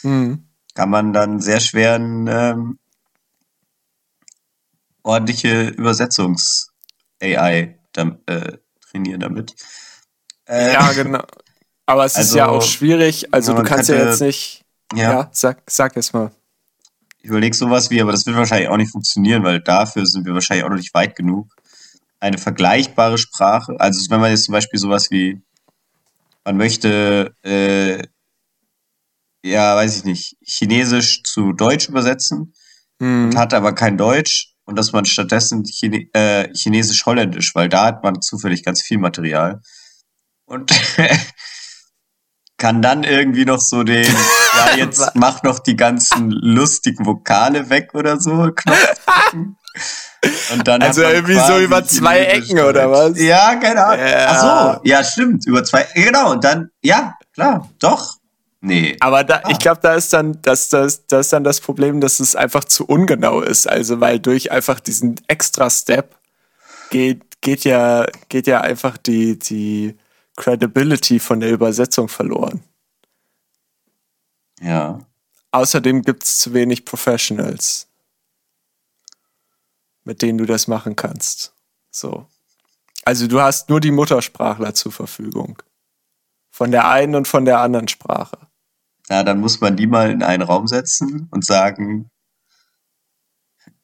Hm. 0.00 0.48
kann 0.74 0.88
man 0.90 1.12
dann 1.12 1.40
sehr 1.40 1.60
schwer 1.60 1.96
ein, 1.96 2.26
ähm, 2.28 2.78
ordentliche 5.02 5.68
Übersetzungs-AI 5.68 7.78
äh, 7.96 8.58
trainieren 8.80 9.20
damit. 9.20 9.54
Äh, 10.46 10.72
Ja, 10.72 10.92
genau. 10.92 11.22
Aber 11.86 12.04
es 12.04 12.12
ist 12.12 12.18
Also, 12.18 12.38
ja 12.38 12.48
auch 12.48 12.62
schwierig. 12.62 13.32
Also 13.32 13.52
ja, 13.52 13.58
du 13.58 13.64
kannst 13.68 13.88
ja 13.88 13.96
könnte- 13.96 14.10
jetzt 14.10 14.20
nicht. 14.20 14.64
ja. 14.94 15.12
Ja, 15.12 15.28
sag, 15.32 15.62
sag 15.68 15.96
es 15.96 16.12
mal. 16.12 16.30
Ich 17.22 17.28
überlege 17.30 17.56
sowas 17.56 17.90
wie, 17.90 18.00
aber 18.00 18.12
das 18.12 18.24
wird 18.26 18.36
wahrscheinlich 18.36 18.68
auch 18.68 18.76
nicht 18.76 18.90
funktionieren, 18.92 19.42
weil 19.44 19.60
dafür 19.60 20.06
sind 20.06 20.24
wir 20.26 20.34
wahrscheinlich 20.34 20.64
auch 20.64 20.68
noch 20.70 20.76
nicht 20.76 20.94
weit 20.94 21.16
genug. 21.16 21.54
Eine 22.20 22.38
vergleichbare 22.38 23.18
Sprache, 23.18 23.74
also 23.78 24.08
wenn 24.10 24.20
man 24.20 24.30
jetzt 24.30 24.44
zum 24.44 24.52
Beispiel 24.52 24.78
sowas 24.80 25.10
wie, 25.10 25.42
man 26.44 26.56
möchte, 26.56 27.34
äh, 27.42 28.02
ja, 29.44 29.76
weiß 29.76 29.98
ich 29.98 30.04
nicht, 30.04 30.36
Chinesisch 30.42 31.22
zu 31.24 31.52
Deutsch 31.52 31.88
übersetzen 31.88 32.52
Hm. 33.00 33.26
und 33.26 33.36
hat 33.36 33.52
aber 33.54 33.74
kein 33.74 33.96
Deutsch 33.98 34.54
und 34.64 34.76
dass 34.78 34.92
man 34.92 35.04
stattdessen 35.04 35.64
Chine 35.64 36.06
äh, 36.14 36.48
Chinesisch-Holländisch, 36.54 37.54
weil 37.54 37.68
da 37.68 37.86
hat 37.86 38.02
man 38.02 38.22
zufällig 38.22 38.64
ganz 38.64 38.82
viel 38.82 38.98
Material 38.98 39.60
und 40.46 40.72
kann 42.58 42.80
dann 42.80 43.04
irgendwie 43.04 43.44
noch 43.44 43.60
so 43.60 43.82
den, 43.82 44.04
ja, 44.04 44.76
jetzt 44.76 45.10
mach 45.14 45.42
noch 45.42 45.58
die 45.58 45.76
ganzen 45.76 46.30
lustigen 46.30 47.04
Vokale 47.04 47.68
weg 47.68 47.90
oder 47.94 48.18
so. 48.18 48.50
Und 50.52 50.66
dann 50.66 50.82
Also 50.82 51.02
irgendwie 51.02 51.38
so 51.38 51.58
über 51.58 51.84
zwei 51.84 52.20
Ecken 52.20 52.58
oder 52.60 52.90
was? 52.90 53.20
Ja, 53.20 53.56
keine 53.56 53.84
Ahnung. 53.84 54.06
Ja. 54.06 54.26
Ach 54.28 54.40
so, 54.76 54.80
ja, 54.88 55.04
stimmt, 55.04 55.46
über 55.46 55.62
zwei, 55.64 55.86
genau, 55.94 56.32
und 56.32 56.42
dann, 56.44 56.70
ja, 56.82 57.14
klar, 57.34 57.68
doch. 57.78 58.14
Nee. 58.62 58.96
Aber 59.00 59.22
da, 59.22 59.42
Ah. 59.44 59.50
ich 59.50 59.58
glaube, 59.58 59.80
da 59.82 59.94
ist 59.94 60.12
dann 60.14 60.40
das, 60.42 60.70
das, 60.70 61.06
das 61.06 61.26
ist 61.26 61.32
dann 61.32 61.44
das 61.44 61.60
Problem, 61.60 62.00
dass 62.00 62.20
es 62.20 62.34
einfach 62.34 62.64
zu 62.64 62.86
ungenau 62.86 63.42
ist. 63.42 63.68
Also 63.68 64.00
weil 64.00 64.18
durch 64.18 64.50
einfach 64.50 64.80
diesen 64.80 65.20
extra 65.28 65.68
Step 65.68 66.16
geht, 66.90 67.40
geht 67.42 67.64
ja, 67.64 68.06
geht 68.28 68.46
ja 68.46 68.62
einfach 68.62 68.96
die, 68.96 69.38
die 69.38 69.96
Credibility 70.36 71.18
von 71.18 71.40
der 71.40 71.50
Übersetzung 71.50 72.08
verloren. 72.08 72.62
Ja. 74.60 75.00
Außerdem 75.50 76.02
gibt 76.02 76.24
es 76.24 76.38
zu 76.38 76.52
wenig 76.52 76.84
Professionals, 76.84 77.88
mit 80.04 80.22
denen 80.22 80.38
du 80.38 80.44
das 80.44 80.68
machen 80.68 80.96
kannst. 80.96 81.54
So. 81.90 82.26
Also 83.04 83.26
du 83.26 83.40
hast 83.40 83.70
nur 83.70 83.80
die 83.80 83.90
Muttersprachler 83.90 84.74
zur 84.74 84.92
Verfügung. 84.92 85.62
Von 86.50 86.70
der 86.70 86.88
einen 86.88 87.14
und 87.14 87.28
von 87.28 87.44
der 87.44 87.60
anderen 87.60 87.88
Sprache. 87.88 88.38
Ja, 89.08 89.22
dann 89.22 89.40
muss 89.40 89.60
man 89.60 89.76
die 89.76 89.86
mal 89.86 90.10
in 90.10 90.22
einen 90.22 90.42
Raum 90.42 90.66
setzen 90.66 91.28
und 91.30 91.44
sagen, 91.44 92.10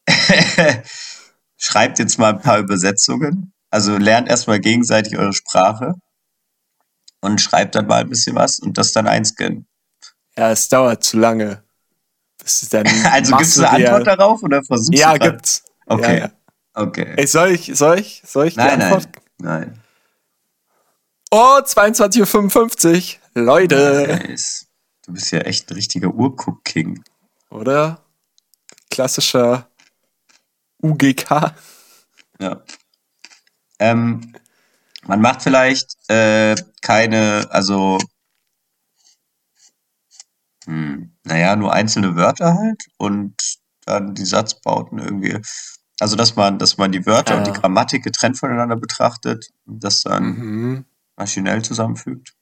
schreibt 1.57 1.99
jetzt 1.99 2.19
mal 2.19 2.33
ein 2.33 2.41
paar 2.41 2.59
Übersetzungen. 2.59 3.53
Also 3.69 3.97
lernt 3.97 4.27
erstmal 4.27 4.59
gegenseitig 4.59 5.17
eure 5.17 5.33
Sprache 5.33 5.95
und 7.23 7.41
schreibt 7.41 7.75
dann 7.75 7.87
mal 7.87 8.01
ein 8.01 8.09
bisschen 8.09 8.35
was 8.35 8.59
und 8.59 8.77
das 8.77 8.91
dann 8.93 9.07
einscannen. 9.07 9.65
Ja, 10.37 10.51
es 10.51 10.69
dauert 10.69 11.03
zu 11.03 11.17
lange. 11.17 11.63
Also 12.43 13.37
gibt 13.37 13.47
es 13.47 13.57
eine 13.59 13.69
Antwort 13.93 14.07
darauf 14.07 14.43
oder 14.43 14.61
versuchst 14.63 14.99
Ja, 14.99 15.13
du 15.13 15.19
grad- 15.19 15.31
gibt's. 15.31 15.63
Okay. 15.85 16.17
Ja, 16.19 16.25
ja. 16.25 16.31
Okay. 16.73 17.13
Ey, 17.15 17.25
soll 17.27 17.51
ich, 17.51 17.71
soll 17.73 17.99
ich, 17.99 18.21
soll 18.25 18.47
ich 18.47 18.55
die 18.55 18.59
Nein, 18.59 18.81
Antwort? 18.81 19.07
nein, 19.37 19.59
nein. 19.69 19.79
Oh, 21.31 21.59
22.55 21.63 23.17
Uhr. 23.35 23.41
Leute. 23.43 24.19
Nice. 24.27 24.67
Du 25.05 25.13
bist 25.13 25.31
ja 25.31 25.39
echt 25.39 25.69
ein 25.69 25.75
richtiger 25.75 26.09
Urguck-King. 26.09 27.01
Oder? 27.49 28.01
Klassischer 28.91 29.67
UGK. 30.81 31.53
Ja. 32.39 32.61
Ähm, 33.79 34.33
man 35.07 35.21
macht 35.21 35.41
vielleicht 35.41 35.95
äh, 36.09 36.55
keine, 36.81 37.47
also, 37.49 37.97
hm, 40.65 41.11
naja, 41.23 41.55
nur 41.55 41.73
einzelne 41.73 42.15
Wörter 42.15 42.55
halt 42.55 42.83
und 42.97 43.35
dann 43.85 44.15
die 44.15 44.25
Satzbauten 44.25 44.99
irgendwie. 44.99 45.37
Also, 45.99 46.15
dass 46.15 46.35
man, 46.35 46.57
dass 46.57 46.77
man 46.77 46.91
die 46.91 47.05
Wörter 47.05 47.33
Ja. 47.33 47.37
und 47.39 47.47
die 47.47 47.51
Grammatik 47.53 48.03
getrennt 48.03 48.37
voneinander 48.39 48.75
betrachtet 48.75 49.49
und 49.65 49.83
das 49.83 50.01
dann 50.01 50.23
Mhm. 50.23 50.85
maschinell 51.17 51.61
zusammenfügt. 51.61 52.33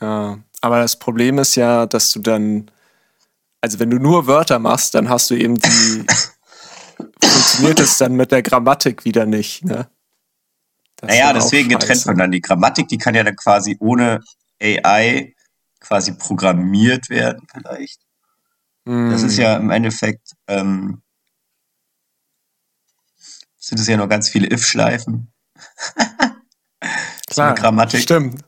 Ja, 0.00 0.38
aber 0.60 0.80
das 0.80 0.98
Problem 0.98 1.38
ist 1.38 1.54
ja, 1.54 1.86
dass 1.86 2.10
du 2.10 2.20
dann, 2.20 2.70
also 3.60 3.78
wenn 3.78 3.90
du 3.90 3.98
nur 3.98 4.26
Wörter 4.26 4.58
machst, 4.58 4.94
dann 4.94 5.08
hast 5.08 5.30
du 5.30 5.34
eben 5.34 5.54
die, 5.56 6.06
funktioniert 7.22 7.80
es 7.80 7.98
dann 7.98 8.14
mit 8.14 8.32
der 8.32 8.42
Grammatik 8.42 9.04
wieder 9.04 9.26
nicht, 9.26 9.64
ne? 9.64 9.88
Naja, 11.02 11.26
dann 11.32 11.42
deswegen 11.42 11.68
getrennt 11.68 11.88
scheiße. 11.88 12.04
voneinander. 12.04 12.34
Die 12.36 12.40
Grammatik, 12.40 12.88
die 12.88 12.98
kann 12.98 13.14
ja 13.14 13.22
dann 13.22 13.36
quasi 13.36 13.76
ohne 13.80 14.22
AI 14.62 15.34
quasi 15.80 16.12
programmiert 16.16 17.10
werden, 17.10 17.46
vielleicht. 17.52 18.00
Das 18.84 19.22
ist 19.22 19.36
Hm. 19.36 19.42
ja 19.42 19.56
im 19.56 19.70
Endeffekt, 19.70 20.32
ähm, 20.46 21.02
sind 23.58 23.80
es 23.80 23.86
ja 23.88 23.96
noch 23.96 24.08
ganz 24.08 24.28
viele 24.28 24.48
If-Schleifen. 24.50 25.32
Klar, 27.28 27.54
Grammatik. 27.54 28.00
Stimmt. 28.00 28.42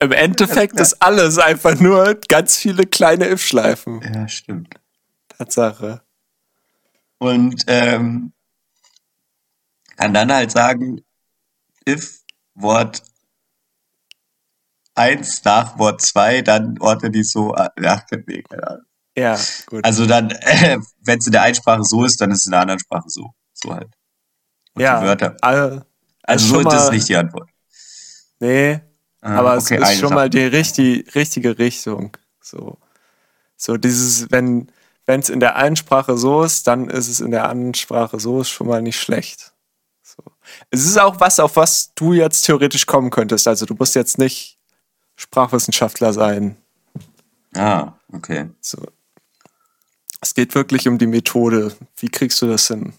Im 0.00 0.12
Endeffekt 0.12 0.76
Ja. 0.76 0.82
ist 0.82 1.00
alles 1.02 1.38
einfach 1.38 1.78
nur 1.78 2.14
ganz 2.28 2.56
viele 2.56 2.86
kleine 2.86 3.28
If-Schleifen. 3.28 4.00
Ja, 4.02 4.26
stimmt. 4.28 4.74
Tatsache. 5.28 6.02
Und 7.18 7.64
ähm, 7.66 8.32
kann 9.96 10.14
dann 10.14 10.32
halt 10.32 10.50
sagen, 10.50 11.02
if 11.88 12.20
Wort 12.54 13.02
1 14.94 15.42
nach 15.44 15.78
Wort 15.78 16.00
2, 16.00 16.42
dann 16.42 16.78
ordne 16.80 17.10
die 17.10 17.24
so 17.24 17.52
an. 17.52 17.68
Ja, 17.80 18.02
nee, 18.26 18.42
keine 18.42 18.66
Ahnung. 18.68 18.84
Ja, 19.16 19.38
gut. 19.66 19.84
Also 19.84 20.06
dann, 20.06 20.30
äh, 20.30 20.78
wenn 21.00 21.18
es 21.18 21.26
in 21.26 21.32
der 21.32 21.42
einen 21.42 21.54
Sprache 21.54 21.84
so 21.84 22.04
ist, 22.04 22.20
dann 22.20 22.30
ist 22.30 22.40
es 22.40 22.46
in 22.46 22.52
der 22.52 22.60
anderen 22.60 22.80
Sprache 22.80 23.08
so. 23.08 23.30
So 23.52 23.74
halt. 23.74 23.90
Und 24.74 24.82
ja, 24.82 25.00
die 25.00 25.06
Wörter. 25.06 25.36
Also, 25.40 25.82
Also 26.22 26.46
so 26.46 26.58
ist 26.60 26.66
das 26.66 26.84
mal- 26.86 26.94
nicht 26.94 27.08
die 27.08 27.16
Antwort. 27.16 27.48
Nee, 28.40 28.80
Ah, 29.20 29.36
aber 29.38 29.56
okay, 29.56 29.78
es 29.80 29.90
ist 29.90 30.00
schon 30.00 30.08
Sache. 30.10 30.14
mal 30.14 30.28
die 30.30 30.44
richtig, 30.44 31.14
richtige 31.14 31.58
Richtung. 31.58 32.14
So, 32.40 32.76
so 33.56 33.76
dieses, 33.78 34.30
wenn 34.30 34.70
wenn 35.06 35.20
es 35.20 35.28
in 35.30 35.40
der 35.40 35.56
einen 35.56 35.76
Sprache 35.76 36.16
so 36.18 36.42
ist, 36.42 36.66
dann 36.66 36.88
ist 36.90 37.08
es 37.08 37.20
in 37.20 37.30
der 37.30 37.48
anderen 37.48 37.74
Sprache 37.74 38.18
so, 38.20 38.40
ist 38.40 38.48
schon 38.50 38.66
mal 38.66 38.82
nicht 38.82 38.98
schlecht. 39.00 39.53
Es 40.70 40.84
ist 40.84 40.98
auch 40.98 41.20
was, 41.20 41.40
auf 41.40 41.56
was 41.56 41.92
du 41.94 42.12
jetzt 42.12 42.42
theoretisch 42.42 42.86
kommen 42.86 43.10
könntest. 43.10 43.46
Also 43.48 43.66
du 43.66 43.74
musst 43.74 43.94
jetzt 43.94 44.18
nicht 44.18 44.58
Sprachwissenschaftler 45.16 46.12
sein. 46.12 46.56
Ah, 47.54 47.92
okay. 48.12 48.50
So. 48.60 48.78
Es 50.20 50.34
geht 50.34 50.54
wirklich 50.54 50.88
um 50.88 50.98
die 50.98 51.06
Methode. 51.06 51.76
Wie 51.96 52.08
kriegst 52.08 52.40
du 52.42 52.46
das 52.46 52.66
hin? 52.68 52.92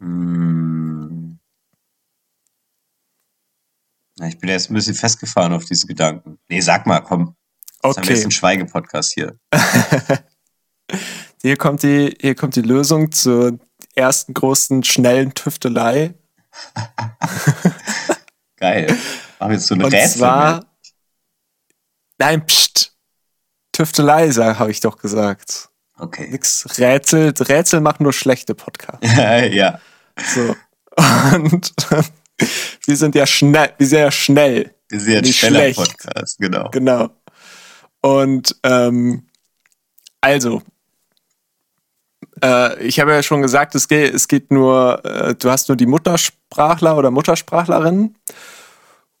Hm. 0.00 1.38
Na, 4.18 4.28
ich 4.28 4.38
bin 4.38 4.50
jetzt 4.50 4.70
ein 4.70 4.74
bisschen 4.74 4.94
festgefahren 4.94 5.52
auf 5.52 5.64
diese 5.64 5.86
Gedanken. 5.86 6.38
Nee, 6.48 6.60
sag 6.60 6.86
mal, 6.86 7.00
komm. 7.00 7.36
Das 7.82 7.96
haben 7.96 8.04
wir 8.04 8.10
jetzt 8.10 8.18
Okay, 8.18 8.22
einen 8.22 8.30
Schweigepodcast 8.30 9.12
hier. 9.12 9.38
hier 11.42 11.56
kommt 11.56 11.82
die, 11.82 12.16
hier 12.20 12.34
kommt 12.34 12.56
die 12.56 12.62
Lösung 12.62 13.12
zur 13.12 13.58
ersten 13.94 14.34
großen 14.34 14.84
schnellen 14.84 15.34
Tüftelei. 15.34 16.14
Geil. 18.56 18.86
Machen 19.38 19.50
wir 19.50 19.56
jetzt 19.56 19.66
so 19.66 19.74
eine 19.74 19.84
Und 19.86 19.92
Rätsel. 19.94 20.18
zwar. 20.18 20.66
Nein, 22.18 22.46
pst. 22.46 22.92
Tüftelei, 23.72 24.30
habe 24.30 24.70
ich 24.70 24.80
doch 24.80 24.98
gesagt. 24.98 25.68
Okay. 25.98 26.28
Nix 26.30 26.78
Rätsel. 26.78 27.34
Rätsel 27.38 27.80
machen 27.80 28.04
nur 28.04 28.12
schlechte 28.12 28.54
Podcasts. 28.54 29.06
ja. 29.16 29.80
So. 30.34 30.56
Und 30.96 31.74
wir 32.86 32.96
sind 32.96 33.14
ja 33.14 33.26
schnell, 33.26 33.74
wir 33.78 33.86
sind 33.86 33.98
ja 33.98 34.10
schnell. 34.10 34.74
Wir 34.88 35.00
sind 35.00 35.12
ja 35.12 35.18
ein 35.18 35.24
schneller 35.24 35.60
schlecht. 35.60 35.76
Podcast, 35.76 36.38
genau. 36.38 36.70
Genau. 36.70 37.10
Und 38.00 38.56
ähm, 38.62 39.26
also, 40.20 40.62
äh, 42.42 42.82
ich 42.82 43.00
habe 43.00 43.12
ja 43.12 43.22
schon 43.22 43.42
gesagt, 43.42 43.74
es 43.74 43.88
geht, 43.88 44.14
es 44.14 44.28
geht 44.28 44.50
nur, 44.50 45.04
äh, 45.04 45.34
du 45.34 45.50
hast 45.50 45.68
nur 45.68 45.76
die 45.76 45.86
Muttersprachler 45.86 46.96
oder 46.96 47.10
Muttersprachlerinnen. 47.10 48.16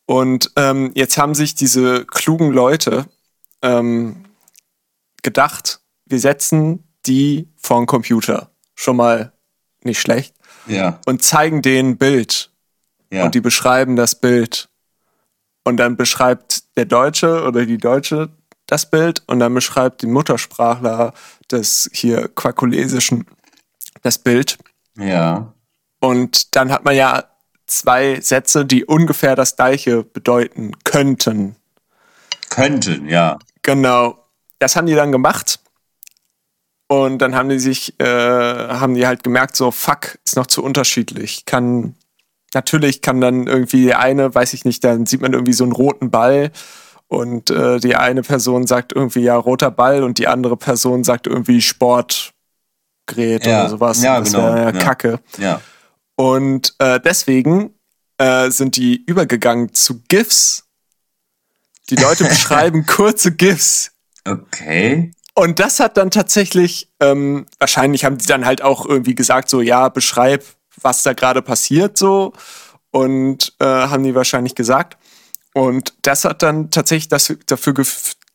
Und 0.06 0.50
ähm, 0.56 0.92
jetzt 0.94 1.16
haben 1.16 1.34
sich 1.34 1.54
diese 1.54 2.04
klugen 2.04 2.52
Leute 2.52 3.06
ähm, 3.62 4.24
gedacht, 5.22 5.80
wir 6.04 6.20
setzen 6.20 6.84
die 7.06 7.48
vor 7.56 7.80
den 7.80 7.86
Computer. 7.86 8.50
Schon 8.74 8.96
mal 8.96 9.32
nicht 9.82 10.00
schlecht. 10.00 10.34
Ja, 10.66 11.00
Und 11.06 11.22
zeigen 11.22 11.62
denen 11.62 11.90
ein 11.90 11.96
Bild 11.98 12.50
ja. 13.10 13.24
und 13.24 13.34
die 13.34 13.40
beschreiben 13.40 13.96
das 13.96 14.14
Bild. 14.14 14.68
Und 15.62 15.78
dann 15.78 15.96
beschreibt 15.96 16.76
der 16.76 16.84
Deutsche 16.84 17.42
oder 17.44 17.64
die 17.64 17.78
Deutsche 17.78 18.30
das 18.66 18.90
Bild 18.90 19.22
und 19.26 19.40
dann 19.40 19.54
beschreibt 19.54 20.02
die 20.02 20.06
Muttersprachler 20.06 21.12
des 21.50 21.90
hier 21.92 22.28
Quakulesischen 22.28 23.26
das 24.02 24.18
Bild. 24.18 24.58
ja. 24.98 25.50
Und 26.00 26.54
dann 26.54 26.70
hat 26.70 26.84
man 26.84 26.94
ja 26.94 27.24
zwei 27.66 28.20
Sätze, 28.20 28.66
die 28.66 28.84
ungefähr 28.84 29.36
das 29.36 29.56
gleiche 29.56 30.02
bedeuten 30.02 30.72
könnten. 30.84 31.56
Könnten, 32.50 33.08
ja. 33.08 33.38
Genau. 33.62 34.28
Das 34.58 34.76
haben 34.76 34.86
die 34.86 34.94
dann 34.94 35.12
gemacht. 35.12 35.60
Und 36.88 37.18
dann 37.18 37.34
haben 37.34 37.48
die 37.48 37.58
sich, 37.58 37.98
äh, 37.98 38.04
haben 38.04 38.94
die 38.94 39.06
halt 39.06 39.22
gemerkt, 39.22 39.56
so, 39.56 39.70
fuck, 39.70 40.18
ist 40.24 40.36
noch 40.36 40.46
zu 40.46 40.62
unterschiedlich. 40.62 41.46
Kann, 41.46 41.94
natürlich 42.52 43.00
kann 43.00 43.22
dann 43.22 43.46
irgendwie 43.46 43.86
der 43.86 44.00
eine, 44.00 44.34
weiß 44.34 44.52
ich 44.52 44.66
nicht, 44.66 44.84
dann 44.84 45.06
sieht 45.06 45.22
man 45.22 45.32
irgendwie 45.32 45.54
so 45.54 45.64
einen 45.64 45.72
roten 45.72 46.10
Ball 46.10 46.52
und 47.14 47.50
äh, 47.50 47.78
die 47.78 47.94
eine 47.96 48.22
Person 48.22 48.66
sagt 48.66 48.92
irgendwie, 48.92 49.20
ja, 49.20 49.36
roter 49.36 49.70
Ball 49.70 50.02
und 50.02 50.18
die 50.18 50.26
andere 50.26 50.56
Person 50.56 51.04
sagt 51.04 51.26
irgendwie 51.26 51.62
Sportgerät 51.62 53.46
Ja, 53.46 53.60
oder 53.60 53.68
sowas. 53.70 54.02
ja, 54.02 54.18
das 54.20 54.32
genau, 54.32 54.56
ja. 54.56 54.72
Kacke. 54.72 55.20
Ja. 55.38 55.60
Und 56.16 56.74
äh, 56.78 57.00
deswegen 57.00 57.74
äh, 58.18 58.50
sind 58.50 58.76
die 58.76 59.02
übergegangen 59.04 59.72
zu 59.72 60.02
GIFs. 60.08 60.64
Die 61.90 61.96
Leute 61.96 62.24
beschreiben 62.28 62.86
kurze 62.86 63.32
GIFs. 63.32 63.92
Okay. 64.26 65.12
Und 65.34 65.58
das 65.58 65.80
hat 65.80 65.96
dann 65.96 66.10
tatsächlich, 66.10 66.90
ähm, 67.00 67.46
wahrscheinlich 67.58 68.04
haben 68.04 68.18
die 68.18 68.26
dann 68.26 68.46
halt 68.46 68.62
auch 68.62 68.86
irgendwie 68.86 69.14
gesagt, 69.14 69.48
so, 69.48 69.60
ja, 69.60 69.88
beschreib, 69.88 70.44
was 70.80 71.02
da 71.02 71.12
gerade 71.12 71.42
passiert, 71.42 71.98
so. 71.98 72.32
Und 72.90 73.52
äh, 73.58 73.64
haben 73.64 74.04
die 74.04 74.14
wahrscheinlich 74.14 74.54
gesagt. 74.54 74.96
Und 75.54 75.94
das 76.02 76.24
hat 76.24 76.42
dann 76.42 76.70
tatsächlich 76.70 77.08
das, 77.08 77.32
dafür 77.46 77.74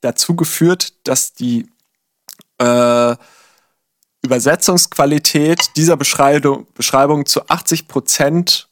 dazu 0.01 0.35
geführt, 0.35 0.93
dass 1.03 1.33
die 1.33 1.69
äh, 2.57 3.15
Übersetzungsqualität 4.23 5.75
dieser 5.75 5.97
Beschreibung, 5.97 6.65
Beschreibung 6.73 7.25
zu 7.25 7.47
80 7.47 7.87
Prozent 7.87 8.69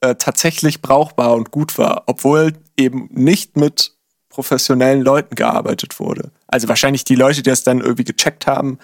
äh, 0.00 0.16
tatsächlich 0.16 0.82
brauchbar 0.82 1.34
und 1.34 1.52
gut 1.52 1.78
war, 1.78 2.02
obwohl 2.06 2.54
eben 2.76 3.08
nicht 3.12 3.56
mit 3.56 3.94
professionellen 4.28 5.02
Leuten 5.02 5.36
gearbeitet 5.36 6.00
wurde. 6.00 6.32
Also 6.48 6.68
wahrscheinlich 6.68 7.04
die 7.04 7.14
Leute, 7.14 7.42
die 7.42 7.50
das 7.50 7.62
dann 7.62 7.80
irgendwie 7.80 8.04
gecheckt 8.04 8.48
haben, 8.48 8.78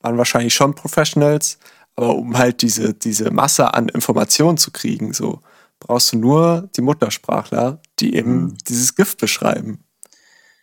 waren 0.00 0.18
wahrscheinlich 0.18 0.54
schon 0.54 0.76
Professionals, 0.76 1.58
aber 1.96 2.14
um 2.14 2.38
halt 2.38 2.62
diese, 2.62 2.94
diese 2.94 3.32
Masse 3.32 3.74
an 3.74 3.88
Informationen 3.88 4.56
zu 4.56 4.70
kriegen, 4.70 5.12
so 5.12 5.40
brauchst 5.82 6.12
du 6.12 6.18
nur 6.18 6.70
die 6.76 6.80
Muttersprachler, 6.82 7.80
die 7.98 8.14
eben 8.14 8.44
Mhm. 8.44 8.56
dieses 8.68 8.94
Gift 8.94 9.18
beschreiben. 9.18 9.84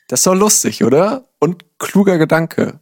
Das 0.07 0.21
ist 0.21 0.27
doch 0.27 0.33
lustig, 0.35 0.83
oder? 0.83 1.27
Und 1.39 1.65
kluger 1.77 2.17
Gedanke. 2.17 2.79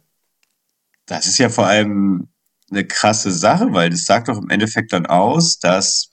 Das 1.06 1.26
ist 1.26 1.38
ja 1.38 1.48
vor 1.48 1.66
allem 1.66 2.28
eine 2.70 2.86
krasse 2.86 3.30
Sache, 3.32 3.72
weil 3.72 3.90
das 3.90 4.04
sagt 4.04 4.28
doch 4.28 4.38
im 4.38 4.50
Endeffekt 4.50 4.92
dann 4.92 5.06
aus, 5.06 5.58
dass 5.58 6.10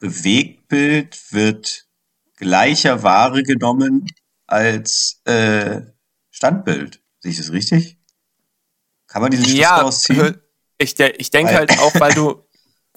Bewegtbild 0.00 1.32
wird 1.32 1.86
gleicher 2.36 3.02
Ware 3.02 3.42
genommen 3.42 4.06
als 4.46 5.20
äh, 5.24 5.80
Standbild. 6.30 7.00
Sehe 7.20 7.30
ich 7.32 7.38
das 7.38 7.52
richtig? 7.52 7.98
Kann 9.06 9.22
man 9.22 9.30
diesen 9.30 9.46
Schluss 9.46 9.60
daraus 9.60 10.00
ziehen? 10.02 10.36
ich, 10.78 10.98
ich 10.98 11.30
denke 11.30 11.52
Weil- 11.52 11.58
halt 11.58 11.78
auch, 11.78 11.94
weil 12.00 12.12
du, 12.14 12.43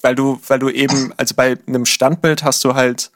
weil 0.02 0.14
du, 0.14 0.40
weil 0.46 0.58
du 0.58 0.68
eben, 0.70 1.12
also 1.16 1.34
bei 1.34 1.58
einem 1.66 1.86
Standbild 1.86 2.44
hast 2.44 2.64
du 2.64 2.74
halt 2.74 3.10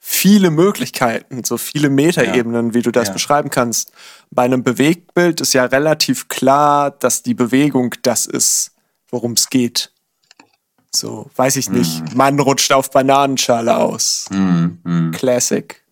viele 0.00 0.50
Möglichkeiten, 0.50 1.44
so 1.44 1.58
viele 1.58 1.90
Metaebenen, 1.90 2.72
wie 2.74 2.82
du 2.82 2.90
das 2.90 3.08
Ja. 3.08 3.14
beschreiben 3.14 3.50
kannst. 3.50 3.92
Bei 4.30 4.42
einem 4.44 4.62
Bewegtbild 4.62 5.40
ist 5.40 5.52
ja 5.54 5.64
relativ 5.64 6.28
klar, 6.28 6.90
dass 6.90 7.22
die 7.22 7.34
Bewegung 7.34 7.94
das 8.02 8.26
ist, 8.26 8.72
worum 9.10 9.32
es 9.32 9.50
geht. 9.50 9.92
So, 10.94 11.30
weiß 11.36 11.56
ich 11.56 11.68
nicht. 11.68 12.14
Mann 12.14 12.40
rutscht 12.40 12.72
auf 12.72 12.90
Bananenschale 12.90 13.76
aus. 13.76 14.26
Hm, 14.30 14.78
hm. 14.84 15.10
Classic. 15.12 15.82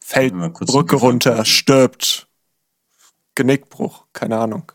Fällt 0.00 0.34
Brücke 0.34 0.96
runter, 0.96 1.44
stirbt. 1.44 2.26
Genickbruch, 3.36 4.04
keine 4.12 4.38
Ahnung. 4.38 4.72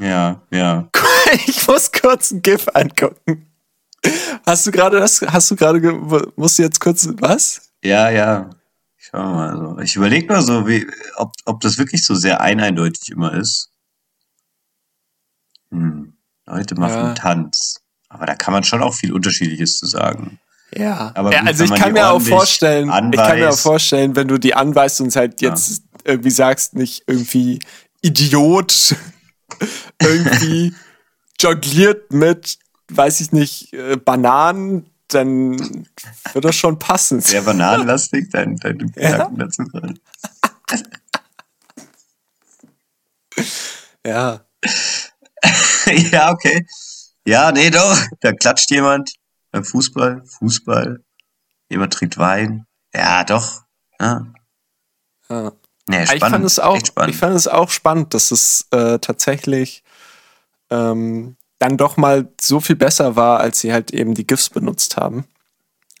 Ja, 0.00 0.42
ja. 0.50 0.88
Ich 1.46 1.66
muss 1.66 1.85
kurz 2.00 2.30
ein 2.30 2.42
GIF 2.42 2.66
angucken. 2.74 3.46
Hast 4.46 4.66
du 4.66 4.70
gerade 4.70 5.00
das, 5.00 5.20
hast 5.22 5.50
du 5.50 5.56
gerade, 5.56 5.80
musst 6.36 6.58
du 6.58 6.62
jetzt 6.62 6.80
kurz, 6.80 7.08
was? 7.18 7.72
Ja, 7.82 8.10
ja. 8.10 8.50
Schau 8.96 9.18
mal. 9.18 9.50
Also. 9.50 9.78
Ich 9.80 9.96
überlege 9.96 10.32
nur 10.32 10.42
so, 10.42 10.66
wie, 10.66 10.86
ob, 11.16 11.32
ob 11.44 11.60
das 11.60 11.78
wirklich 11.78 12.04
so 12.04 12.14
sehr 12.14 12.40
eindeutig 12.40 13.10
immer 13.10 13.34
ist. 13.34 13.70
Hm. 15.70 16.14
Leute 16.46 16.74
machen 16.76 16.94
ja. 16.94 17.14
Tanz. 17.14 17.80
Aber 18.08 18.26
da 18.26 18.34
kann 18.34 18.52
man 18.52 18.64
schon 18.64 18.82
auch 18.82 18.94
viel 18.94 19.12
Unterschiedliches 19.12 19.78
zu 19.78 19.86
sagen. 19.86 20.38
Ja, 20.74 21.12
aber 21.14 21.30
gut, 21.30 21.46
also 21.46 21.64
ich 21.64 21.74
kann 21.74 21.92
mir 21.92 22.10
auch 22.10 22.20
vorstellen, 22.20 22.90
anweist, 22.90 23.14
ich 23.14 23.28
kann 23.28 23.38
mir 23.38 23.50
auch 23.50 23.58
vorstellen, 23.58 24.16
wenn 24.16 24.28
du 24.28 24.38
die 24.38 24.54
anweist 24.54 25.00
und 25.00 25.14
halt 25.14 25.40
jetzt 25.40 25.70
ja. 25.70 26.12
irgendwie 26.12 26.30
sagst, 26.30 26.74
nicht 26.74 27.04
irgendwie 27.06 27.60
Idiot, 28.02 28.96
irgendwie 30.02 30.74
jongliert 31.40 32.12
mit, 32.12 32.58
weiß 32.88 33.20
ich 33.20 33.32
nicht, 33.32 33.72
äh, 33.72 33.96
Bananen, 33.96 34.90
dann 35.08 35.86
wird 36.32 36.44
das 36.44 36.56
schon 36.56 36.78
passen. 36.78 37.20
Sehr 37.20 37.42
bananenlastig, 37.42 38.30
dein, 38.30 38.56
dein 38.56 38.92
ja. 38.96 39.30
dazu 39.36 39.64
gerade. 39.64 39.94
ja. 44.06 44.40
ja, 46.10 46.30
okay. 46.32 46.66
Ja, 47.26 47.52
nee, 47.52 47.70
doch. 47.70 47.98
Da 48.20 48.32
klatscht 48.32 48.70
jemand 48.70 49.12
beim 49.50 49.64
Fußball. 49.64 50.22
Fußball. 50.24 51.04
Jemand 51.68 51.92
trinkt 51.92 52.18
Wein. 52.18 52.66
Ja, 52.94 53.24
doch. 53.24 53.62
Ja. 54.00 54.26
ja. 55.28 55.52
Nee, 55.88 56.04
spannend. 56.04 56.14
Ich 56.14 56.30
fand 56.30 56.44
es 56.44 56.58
auch, 56.58 56.78
ich 57.06 57.16
fand 57.16 57.36
es 57.36 57.46
auch 57.46 57.70
spannend, 57.70 58.12
dass 58.14 58.32
es 58.32 58.66
äh, 58.72 58.98
tatsächlich 58.98 59.84
ähm, 60.70 61.36
dann 61.58 61.76
doch 61.76 61.96
mal 61.96 62.28
so 62.40 62.60
viel 62.60 62.76
besser 62.76 63.16
war, 63.16 63.40
als 63.40 63.60
sie 63.60 63.72
halt 63.72 63.92
eben 63.92 64.14
die 64.14 64.26
GIFs 64.26 64.50
benutzt 64.50 64.96
haben. 64.96 65.24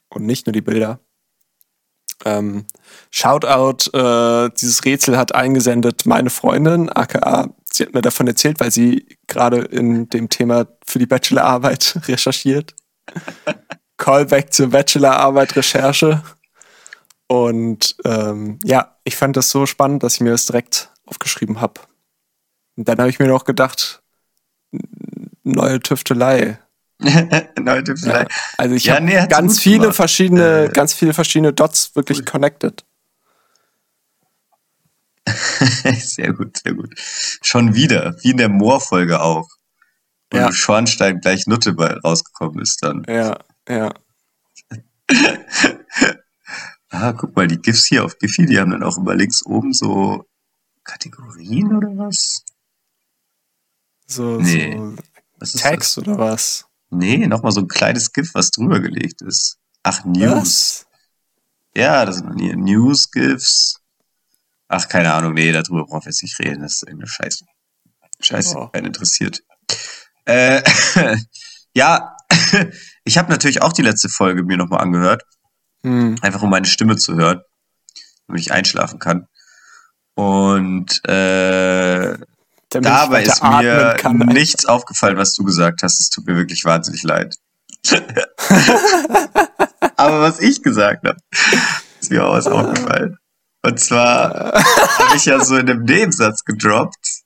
Und 0.08 0.24
nicht 0.24 0.46
nur 0.46 0.52
die 0.52 0.60
Bilder. 0.60 1.00
Ähm, 2.24 2.66
Shoutout, 3.10 3.90
äh, 3.96 4.50
dieses 4.58 4.84
Rätsel 4.84 5.18
hat 5.18 5.34
eingesendet 5.34 6.06
meine 6.06 6.30
Freundin, 6.30 6.88
aka, 6.88 7.50
sie 7.70 7.84
hat 7.84 7.94
mir 7.94 8.02
davon 8.02 8.26
erzählt, 8.26 8.58
weil 8.60 8.70
sie 8.70 9.06
gerade 9.26 9.58
in 9.58 10.08
dem 10.08 10.28
Thema 10.28 10.66
für 10.86 10.98
die 10.98 11.06
Bachelorarbeit 11.06 12.00
recherchiert. 12.08 12.74
Callback 13.98 14.52
zur 14.52 14.68
Bachelorarbeit 14.68 15.56
Recherche. 15.56 16.22
Und 17.28 17.96
ähm, 18.04 18.58
ja, 18.64 18.96
ich 19.04 19.16
fand 19.16 19.36
das 19.36 19.50
so 19.50 19.66
spannend, 19.66 20.02
dass 20.02 20.14
ich 20.14 20.20
mir 20.20 20.30
das 20.30 20.46
direkt 20.46 20.90
aufgeschrieben 21.06 21.60
habe. 21.60 21.80
Und 22.76 22.88
dann 22.88 22.98
habe 22.98 23.08
ich 23.08 23.18
mir 23.18 23.28
noch 23.28 23.44
gedacht, 23.44 24.02
neue 25.42 25.80
Tüftelei. 25.80 26.58
neue 26.98 27.84
Tüftelei. 27.84 28.22
Ja, 28.22 28.28
also 28.58 28.74
ich 28.74 28.84
ja, 28.84 28.94
habe 28.96 29.04
nee, 29.04 29.26
ganz 29.28 29.60
viele 29.60 29.80
gemacht. 29.80 29.96
verschiedene, 29.96 30.64
äh, 30.64 30.68
ganz 30.68 30.94
viele 30.94 31.14
verschiedene 31.14 31.52
Dots 31.52 31.94
wirklich 31.94 32.18
cool. 32.18 32.24
connected. 32.24 32.84
sehr 35.98 36.32
gut, 36.32 36.58
sehr 36.58 36.74
gut. 36.74 36.94
Schon 36.96 37.74
wieder, 37.74 38.16
wie 38.22 38.30
in 38.30 38.36
der 38.36 38.48
Moor-Folge 38.48 39.20
auch. 39.20 39.48
Wo 40.30 40.38
ja. 40.38 40.52
Schornstein 40.52 41.20
gleich 41.20 41.46
Nutte 41.46 41.76
rausgekommen 41.76 42.60
ist 42.60 42.82
dann. 42.82 43.04
Ja, 43.08 43.38
ja. 43.68 43.92
ah, 46.90 47.12
guck 47.12 47.36
mal, 47.36 47.46
die 47.46 47.58
GIFs 47.58 47.86
hier 47.86 48.04
auf 48.04 48.18
Giphy, 48.18 48.46
die 48.46 48.58
haben 48.58 48.72
dann 48.72 48.82
auch 48.82 48.98
immer 48.98 49.14
links 49.14 49.46
oben 49.46 49.72
so 49.72 50.24
Kategorien 50.82 51.76
oder 51.76 51.96
was? 51.96 52.44
So, 54.06 54.38
nee. 54.38 54.78
so 55.40 55.58
Text 55.58 55.98
oder 55.98 56.18
was? 56.18 56.66
Nee, 56.90 57.26
nochmal 57.26 57.52
so 57.52 57.60
ein 57.60 57.68
kleines 57.68 58.12
GIF, 58.12 58.30
was 58.34 58.50
drüber 58.50 58.80
gelegt 58.80 59.22
ist. 59.22 59.58
Ach, 59.82 60.04
News. 60.04 60.32
Was? 60.32 60.86
Ja, 61.76 62.04
das 62.04 62.16
sind 62.16 62.38
hier 62.38 62.56
News-GIFs. 62.56 63.80
Ach, 64.68 64.88
keine 64.88 65.12
Ahnung, 65.12 65.34
nee, 65.34 65.52
darüber 65.52 65.84
brauchen 65.84 66.04
wir 66.04 66.10
jetzt 66.10 66.22
nicht 66.22 66.38
reden. 66.38 66.62
Das 66.62 66.74
ist 66.74 66.82
irgendeine 66.82 67.08
Scheiße. 67.08 67.44
Scheiße, 68.20 68.56
oh. 68.56 68.68
keinen 68.68 68.86
interessiert. 68.86 69.42
Äh, 70.24 70.62
ja, 71.74 72.16
ich 73.04 73.18
habe 73.18 73.30
natürlich 73.30 73.62
auch 73.62 73.72
die 73.72 73.82
letzte 73.82 74.08
Folge 74.08 74.42
mir 74.42 74.56
nochmal 74.56 74.80
angehört. 74.80 75.22
Hm. 75.82 76.16
Einfach 76.22 76.42
um 76.42 76.50
meine 76.50 76.66
Stimme 76.66 76.96
zu 76.96 77.14
hören, 77.14 77.42
damit 78.26 78.40
ich 78.40 78.52
einschlafen 78.52 78.98
kann. 78.98 79.28
Und 80.14 81.04
äh, 81.06 82.16
dabei 82.80 83.22
ist 83.24 83.42
mir 83.42 83.96
kann, 83.98 84.18
nichts 84.18 84.66
aufgefallen, 84.66 85.16
was 85.16 85.34
du 85.34 85.44
gesagt 85.44 85.82
hast. 85.82 86.00
Es 86.00 86.10
tut 86.10 86.26
mir 86.26 86.36
wirklich 86.36 86.64
wahnsinnig 86.64 87.02
leid. 87.02 87.36
Aber 89.96 90.20
was 90.20 90.40
ich 90.40 90.62
gesagt 90.62 91.06
habe, 91.06 91.18
ist 92.00 92.10
mir 92.10 92.24
auch 92.26 92.32
was 92.32 92.46
aufgefallen. 92.46 93.18
Und 93.62 93.80
zwar 93.80 94.52
habe 94.54 95.16
ich 95.16 95.24
ja 95.26 95.42
so 95.42 95.56
in 95.56 95.68
einem 95.68 95.84
Nebensatz 95.84 96.44
gedroppt, 96.44 97.22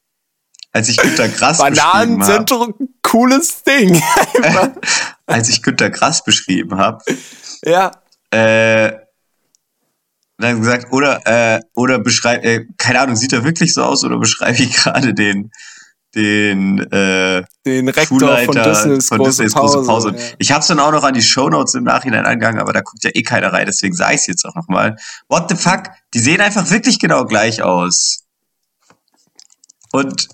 als 0.72 0.88
ich 0.88 0.96
Günter 0.96 1.28
Grass 1.28 1.58
Bananen 1.58 2.18
beschrieben 2.18 2.38
sind 2.38 2.50
doch 2.50 2.68
ein 2.68 2.74
cooles 3.02 3.62
Ding. 3.64 4.02
als 5.26 5.48
ich 5.48 5.62
Günter 5.62 5.90
Grass 5.90 6.24
beschrieben 6.24 6.78
habe. 6.78 7.04
Ja. 7.64 7.90
Äh, 8.30 8.99
dann 10.40 10.60
gesagt, 10.60 10.92
oder, 10.92 11.20
äh, 11.24 11.60
oder 11.74 11.98
beschreib, 11.98 12.44
äh, 12.44 12.66
keine 12.78 13.00
Ahnung, 13.00 13.16
sieht 13.16 13.32
er 13.32 13.44
wirklich 13.44 13.74
so 13.74 13.82
aus 13.82 14.04
oder 14.04 14.18
beschreibe 14.18 14.58
ich 14.58 14.72
gerade 14.76 15.14
den, 15.14 15.50
den, 16.14 16.80
äh, 16.90 17.44
den 17.64 17.88
Rektor 17.88 18.18
Schulleiter 18.18 18.44
von 18.52 18.72
Disneys, 18.72 19.08
von 19.08 19.18
große, 19.18 19.30
Disneys 19.30 19.54
Pause, 19.54 19.76
große 19.76 19.86
Pause. 19.86 20.14
Ja. 20.16 20.24
Ich 20.38 20.52
habe 20.52 20.60
es 20.60 20.66
dann 20.66 20.80
auch 20.80 20.92
noch 20.92 21.04
an 21.04 21.14
die 21.14 21.22
Shownotes 21.22 21.74
im 21.74 21.84
Nachhinein 21.84 22.26
angegangen, 22.26 22.60
aber 22.60 22.72
da 22.72 22.80
guckt 22.80 23.04
ja 23.04 23.10
eh 23.14 23.22
keiner 23.22 23.52
rein, 23.52 23.66
deswegen 23.66 23.94
sage 23.94 24.14
ich 24.14 24.22
es 24.22 24.26
jetzt 24.26 24.44
auch 24.44 24.54
nochmal. 24.54 24.96
What 25.28 25.48
the 25.48 25.56
fuck? 25.56 25.90
Die 26.14 26.18
sehen 26.18 26.40
einfach 26.40 26.70
wirklich 26.70 26.98
genau 26.98 27.24
gleich 27.24 27.62
aus. 27.62 28.24
Und 29.92 30.28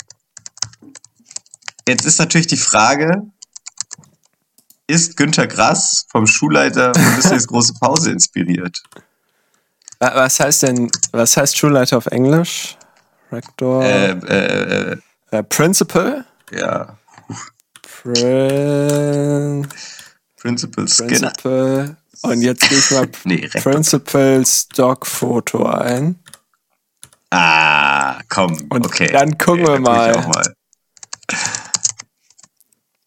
jetzt 1.89 2.07
ist 2.07 2.19
natürlich 2.19 2.47
die 2.47 2.57
Frage, 2.57 3.23
ist 4.87 5.17
Günter 5.17 5.47
Grass 5.47 6.07
vom 6.11 6.27
Schulleiter 6.27 6.95
von 6.95 7.17
Disneys 7.17 7.47
große 7.47 7.75
Pause 7.75 8.13
inspiriert? 8.13 8.83
Was 9.99 10.41
heißt 10.41 10.63
denn, 10.65 10.91
was 11.13 11.37
heißt 11.37 11.57
Schulleiter 11.57 11.99
auf 11.99 12.07
Englisch? 12.07 12.77
Rektor? 13.33 13.85
Äh, 13.85 14.11
äh, 14.13 14.93
äh, 14.93 14.97
äh, 15.31 15.43
Principal? 15.43 16.25
Ja. 16.53 16.99
Prin 17.83 19.67
Principal 20.37 20.87
Skinner. 20.87 21.31
Principal. 21.31 21.97
Und 22.23 22.43
jetzt 22.43 22.69
gehe 22.69 22.79
ich 22.79 22.91
mal 22.91 23.09
nee, 23.25 23.49
Principal 23.49 24.45
Stock-Foto 24.45 25.67
ein. 25.67 26.19
Ah, 27.31 28.21
komm. 28.29 28.53
Und 28.71 28.87
okay. 28.87 29.09
dann 29.09 29.37
gucken 29.37 29.67
okay, 29.67 29.73
wir 29.73 29.81
mal. 29.81 30.27
mal. 30.27 30.55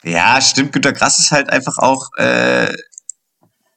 Ja, 0.04 0.42
stimmt. 0.42 0.74
Günter 0.74 0.94
Grass 0.94 1.20
ist 1.20 1.32
halt 1.32 1.50
einfach 1.50 1.78
auch, 1.78 2.10
äh, 2.18 2.74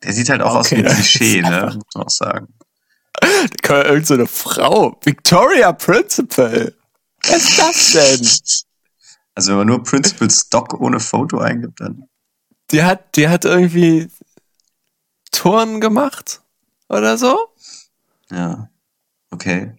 der 0.03 0.13
sieht 0.13 0.29
halt 0.29 0.43
auch 0.43 0.57
okay, 0.57 0.59
aus 0.59 0.71
wie 0.71 0.77
ein 0.77 0.95
Klischee, 0.95 1.43
ne? 1.43 1.73
Muss 1.75 1.95
man 1.95 2.05
auch 2.05 2.11
sagen. 2.11 2.49
Da 3.63 3.85
irgend 3.85 4.07
so 4.07 4.15
eine 4.15 4.27
Frau. 4.27 4.99
Victoria 5.03 5.73
Principal. 5.73 6.75
Was 7.25 7.49
ist 7.49 7.59
das 7.59 7.93
denn? 7.93 8.29
Also 9.35 9.51
wenn 9.53 9.59
man 9.59 9.67
nur 9.69 9.83
Principal 9.83 10.31
Stock 10.31 10.81
ohne 10.81 11.01
Foto 11.01 11.39
eingibt, 11.39 11.81
dann. 11.81 12.09
Die 12.71 12.83
hat, 12.83 13.17
die 13.17 13.29
hat 13.29 13.45
irgendwie 13.45 14.09
Touren 15.31 15.81
gemacht 15.81 16.43
oder 16.89 17.17
so? 17.17 17.49
Ja. 18.31 18.69
Okay. 19.31 19.73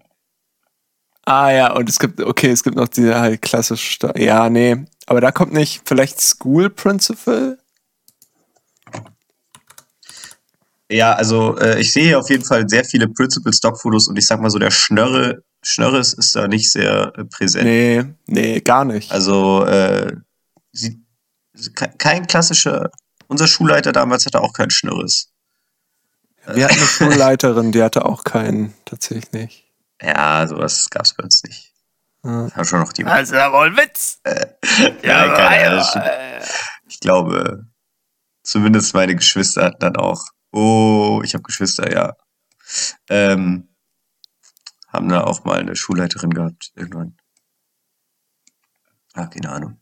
Ah 1.25 1.51
ja, 1.51 1.73
und 1.73 1.87
es 1.87 1.99
gibt, 1.99 2.19
okay, 2.19 2.51
es 2.51 2.63
gibt 2.63 2.75
noch 2.75 2.87
diese 2.87 3.19
halt 3.19 3.41
klassische, 3.41 4.11
ja, 4.17 4.49
nee, 4.49 4.85
aber 5.05 5.21
da 5.21 5.31
kommt 5.31 5.53
nicht 5.53 5.83
vielleicht 5.85 6.19
School 6.19 6.69
Principal? 6.69 7.57
Ja, 10.91 11.13
also 11.13 11.57
äh, 11.57 11.79
ich 11.79 11.91
sehe 11.93 12.03
hier 12.03 12.19
auf 12.19 12.29
jeden 12.29 12.43
Fall 12.43 12.67
sehr 12.67 12.85
viele 12.85 13.07
Principal 13.07 13.53
Stock 13.53 13.79
Fotos 13.79 14.07
und 14.07 14.17
ich 14.17 14.25
sag 14.25 14.41
mal 14.41 14.49
so, 14.49 14.59
der 14.59 14.71
Schnörre 14.71 15.43
Schnörres 15.63 16.13
ist 16.13 16.35
da 16.35 16.47
nicht 16.47 16.71
sehr 16.71 17.13
äh, 17.17 17.23
präsent. 17.25 17.65
Nee, 17.65 18.03
nee, 18.27 18.59
gar 18.59 18.85
nicht. 18.85 19.11
Also, 19.11 19.65
äh, 19.65 20.15
sie, 20.71 21.03
kein 21.97 22.27
klassischer, 22.27 22.91
unser 23.27 23.47
Schulleiter 23.47 23.91
damals 23.91 24.25
hatte 24.25 24.41
auch 24.41 24.53
keinen 24.53 24.71
Schnörres. 24.71 25.29
Wir 26.45 26.65
hatten 26.65 26.75
eine 26.75 26.85
Schulleiterin, 26.87 27.71
die 27.71 27.81
hatte 27.81 28.05
auch 28.05 28.23
keinen, 28.23 28.73
tatsächlich 28.85 29.31
nicht. 29.31 29.65
Ja, 30.01 30.45
sowas 30.47 30.89
gab 30.89 31.05
es 31.05 31.13
bei 31.13 31.23
uns 31.23 31.43
nicht. 31.43 31.71
Ja. 32.25 32.49
Das 32.55 32.67
schon 32.67 32.79
noch 32.79 32.93
die. 32.93 33.03
Das 33.03 33.23
ist 33.23 33.33
ja 33.33 33.51
wohl 33.51 33.67
ein 33.67 33.77
Witz. 33.77 34.19
Äh, 34.23 34.45
ja, 35.01 35.25
ja, 35.25 35.35
keine, 35.35 35.77
ja, 35.77 36.39
Ich 36.87 36.99
glaube, 36.99 37.65
zumindest 38.43 38.93
meine 38.93 39.15
Geschwister 39.15 39.63
hatten 39.65 39.79
dann 39.79 39.95
auch. 39.95 40.25
Oh, 40.53 41.21
ich 41.23 41.33
habe 41.33 41.43
Geschwister, 41.43 41.91
ja. 41.91 42.15
Ähm, 43.09 43.67
haben 44.87 45.09
da 45.09 45.23
auch 45.23 45.43
mal 45.43 45.59
eine 45.59 45.75
Schulleiterin 45.75 46.29
gehabt, 46.29 46.71
irgendwann. 46.75 47.17
Ah, 49.13 49.25
keine 49.25 49.49
Ahnung. 49.49 49.79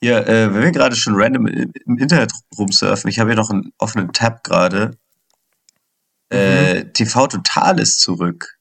Hier, 0.00 0.26
äh, 0.28 0.54
wenn 0.54 0.62
wir 0.62 0.70
gerade 0.72 0.94
schon 0.94 1.14
random 1.16 1.46
im 1.46 1.98
Internet 1.98 2.32
rumsurfen, 2.56 3.08
ich 3.10 3.18
habe 3.18 3.30
hier 3.30 3.36
noch 3.36 3.50
einen 3.50 3.72
offenen 3.78 4.12
Tab 4.12 4.44
gerade. 4.44 4.96
Äh, 6.30 6.84
TV 6.92 7.26
Total 7.26 7.80
ist 7.80 8.00
zurück. 8.00 8.58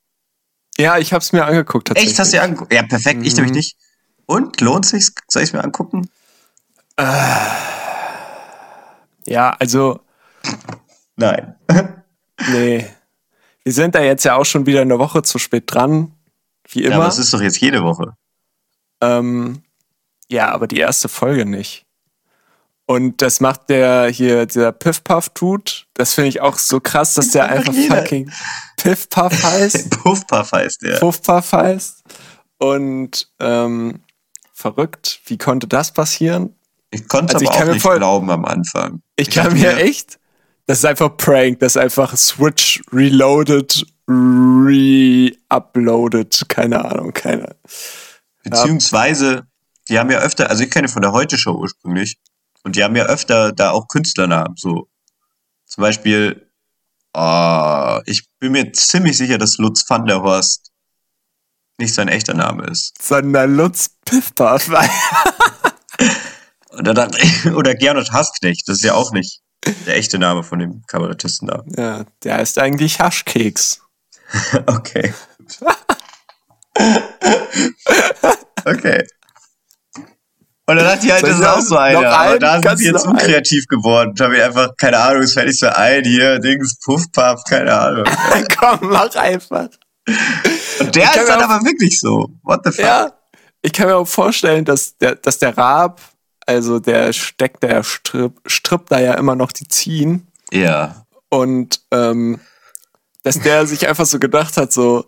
Ja, 0.78 0.98
ich 0.98 1.12
habe 1.12 1.22
es 1.22 1.34
mir 1.34 1.44
angeguckt 1.46 1.90
tatsächlich. 1.90 2.12
Echt, 2.14 2.20
hast 2.20 2.32
du 2.34 2.38
dir 2.38 2.44
angeguckt? 2.44 2.72
Ja, 2.74 2.84
perfekt, 2.84 3.26
ich 3.26 3.36
nämlich 3.36 3.52
Mhm. 3.52 3.58
nicht. 3.58 3.78
Und, 4.26 4.62
lohnt 4.62 4.86
sich's? 4.86 5.14
Soll 5.28 5.44
ich 5.44 5.52
mir 5.54 5.64
angucken? 5.64 6.10
Ja, 9.26 9.56
also, 9.60 10.00
Nein. 11.18 11.56
nee. 12.52 12.88
Wir 13.64 13.74
sind 13.74 13.96
da 13.96 14.02
jetzt 14.02 14.24
ja 14.24 14.36
auch 14.36 14.46
schon 14.46 14.66
wieder 14.66 14.82
eine 14.82 14.98
Woche 15.00 15.22
zu 15.24 15.40
spät 15.40 15.64
dran. 15.68 16.14
Wie 16.70 16.84
Ja, 16.84 16.88
immer. 16.88 16.96
aber 16.98 17.08
es 17.08 17.18
ist 17.18 17.34
doch 17.34 17.42
jetzt 17.42 17.60
jede 17.60 17.84
Woche. 17.84 18.16
Ähm, 19.02 19.62
ja, 20.30 20.50
aber 20.52 20.68
die 20.68 20.78
erste 20.78 21.10
Folge 21.10 21.46
nicht. 21.46 21.86
Und 22.86 23.22
das 23.22 23.42
macht 23.42 23.70
der 23.70 24.08
hier, 24.08 24.46
dieser 24.46 24.72
Piff 24.72 25.04
Puff 25.04 25.30
tut. 25.30 25.88
Das 25.96 26.14
finde 26.14 26.30
ich 26.30 26.40
auch 26.40 26.58
so 26.58 26.80
krass, 26.80 27.16
dass 27.16 27.32
der 27.32 27.46
einfach 27.50 27.74
fucking 27.74 28.32
Piff 28.78 29.10
Puff 29.10 29.44
heißt, 29.44 29.90
Puffpuff 30.04 30.52
heißt 30.54 30.82
der. 30.84 31.00
Puff 31.00 31.22
Puff 31.22 31.52
heißt. 31.52 32.04
Und 32.60 33.30
ähm, 33.42 34.00
verrückt, 34.54 35.20
wie 35.26 35.38
konnte 35.38 35.68
das 35.68 35.92
passieren? 35.92 36.56
Ich 36.90 37.08
konnte 37.10 37.34
Also 37.36 37.44
ich 37.44 37.50
aber 37.50 37.60
kann 37.60 37.70
auch 37.70 37.74
nicht 37.74 37.82
voll- 37.84 37.98
glauben 37.98 38.30
am 38.32 38.46
Anfang. 38.46 39.02
Ich, 39.18 39.28
Ich 39.28 39.36
kann 39.36 39.52
mir- 39.54 39.76
echt, 39.78 40.18
das 40.68 40.78
ist 40.80 40.86
einfach 40.86 41.18
Prank, 41.18 41.60
das 41.60 41.76
ist 41.76 41.82
einfach 41.82 42.16
Switch 42.16 42.84
reloaded, 42.92 43.86
re-uploaded, 44.08 45.40
keine 46.50 46.86
Ahnung, 46.86 47.14
keine. 47.14 47.56
Beziehungsweise, 48.44 49.48
die 49.90 49.98
haben 49.98 50.12
ja 50.12 50.20
öfter, 50.20 50.50
also 50.50 50.64
ich 50.64 50.70
kenne 50.70 50.90
von 50.90 51.02
der 51.02 51.14
Heute-Show 51.14 51.54
ursprünglich, 51.54 52.20
und 52.64 52.76
die 52.76 52.84
haben 52.84 52.98
ja 52.98 53.06
öfter 53.06 53.54
da 53.54 53.72
auch 53.72 53.88
Künstlernamen. 53.88 54.58
So 54.58 54.90
zum 55.66 55.84
Beispiel, 55.84 56.50
ah, 57.14 58.02
ich 58.06 58.28
bin 58.40 58.52
mir 58.52 58.74
ziemlich 58.74 59.16
sicher, 59.16 59.38
dass 59.38 59.58
Lutz 59.58 59.90
van 59.90 60.06
der 60.06 60.22
Horst 60.22 60.74
nicht 61.78 61.94
sein 61.94 62.10
echter 62.10 62.34
Name 62.34 62.66
ist. 62.66 63.02
Sondern 63.02 63.56
Lutz 63.56 63.92
Piff 64.04 64.36
Puff. 64.36 64.70
Und 66.70 66.86
da 66.86 66.94
dachte 66.94 67.20
ich, 67.22 67.46
oder 67.54 67.74
Gernot 67.74 68.12
Hasknecht, 68.12 68.68
das 68.68 68.80
ist 68.80 68.84
ja 68.84 68.96
auch 68.96 69.14
nicht 69.14 69.42
der 69.86 69.96
echte 69.98 70.20
Name 70.20 70.44
von 70.44 70.60
dem 70.60 70.84
Kabarettisten 70.88 71.48
da. 71.48 71.64
ja, 71.78 72.06
der 72.24 72.40
ist 72.42 72.58
eigentlich 72.60 73.00
Haschkeks. 73.00 73.82
Okay. 74.66 75.14
okay. 78.66 79.04
Und 80.70 80.76
dann 80.76 80.86
hat 80.86 81.02
die 81.02 81.12
halt, 81.14 81.22
Soll 81.22 81.30
das 81.30 81.40
ist 81.40 81.46
auch 81.46 81.62
so 81.62 81.78
einer. 81.78 82.02
noch 82.02 82.08
Aber 82.10 82.32
einen? 82.32 82.40
da 82.42 82.62
sind 82.62 82.78
sie 82.78 82.86
jetzt 82.86 82.94
noch 83.06 83.06
einen? 83.06 83.12
unkreativ 83.14 83.68
geworden. 83.68 84.14
Da 84.16 84.26
habe 84.26 84.36
ich 84.36 84.44
einfach, 84.44 84.76
keine 84.78 85.00
Ahnung, 85.00 85.24
es 85.24 85.32
fällt 85.34 85.48
nicht 85.48 85.60
so 85.62 85.68
ein 85.68 86.04
hier, 86.04 86.40
Dings, 86.40 86.78
Puff, 86.84 87.04
Puff, 87.14 87.42
keine 87.48 87.74
Ahnung. 87.74 88.04
Komm, 88.60 88.80
mach 88.90 89.16
einfach. 89.16 89.70
Und 90.80 90.96
der 90.96 91.16
ist 91.16 91.28
dann 91.30 91.42
aber 91.42 91.64
wirklich 91.66 91.98
so. 92.00 92.30
What 92.44 92.62
the 92.66 92.72
fuck? 92.72 92.86
Ja, 92.86 93.12
ich 93.62 93.72
kann 93.72 93.88
mir 93.88 93.96
auch 93.96 94.08
vorstellen, 94.08 94.66
dass 94.66 94.98
der, 94.98 95.16
dass 95.16 95.40
der 95.40 95.58
Raab, 95.58 96.02
also 96.48 96.80
der 96.80 97.14
steckt, 97.14 97.62
der 97.62 97.84
Strip, 97.84 98.34
strippt 98.46 98.92
da 98.92 99.00
ja 99.00 99.14
immer 99.14 99.36
noch 99.36 99.52
die 99.52 99.68
Ziehen. 99.68 100.28
Ja. 100.52 101.06
Und 101.30 101.82
ähm, 101.92 102.40
dass 103.24 103.40
der 103.42 103.68
sich 103.68 103.88
einfach 103.88 104.06
so 104.06 104.18
gedacht 104.18 104.56
hat, 104.56 104.72
so, 104.72 105.06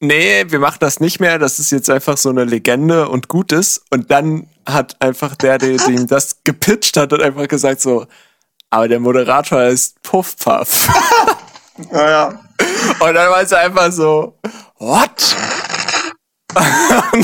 nee, 0.00 0.46
wir 0.48 0.58
machen 0.58 0.78
das 0.80 1.00
nicht 1.00 1.20
mehr, 1.20 1.38
das 1.38 1.58
ist 1.58 1.70
jetzt 1.70 1.90
einfach 1.90 2.16
so 2.16 2.30
eine 2.30 2.44
Legende 2.44 3.08
und 3.08 3.28
gut 3.28 3.52
ist. 3.52 3.82
Und 3.90 4.10
dann 4.10 4.48
hat 4.66 5.00
einfach 5.00 5.36
der, 5.36 5.58
der 5.58 5.76
dem 5.86 6.06
das 6.06 6.38
gepitcht 6.44 6.96
hat, 6.96 7.12
und 7.12 7.22
einfach 7.22 7.46
gesagt 7.46 7.82
so, 7.82 8.06
aber 8.70 8.88
der 8.88 9.00
Moderator 9.00 9.64
ist 9.64 10.02
Puff 10.02 10.36
Puff. 10.36 10.88
Ja, 11.92 12.10
ja. 12.10 12.26
Und 12.98 13.14
dann 13.14 13.30
war 13.30 13.40
es 13.40 13.52
einfach 13.52 13.92
so, 13.92 14.36
what? 14.78 15.36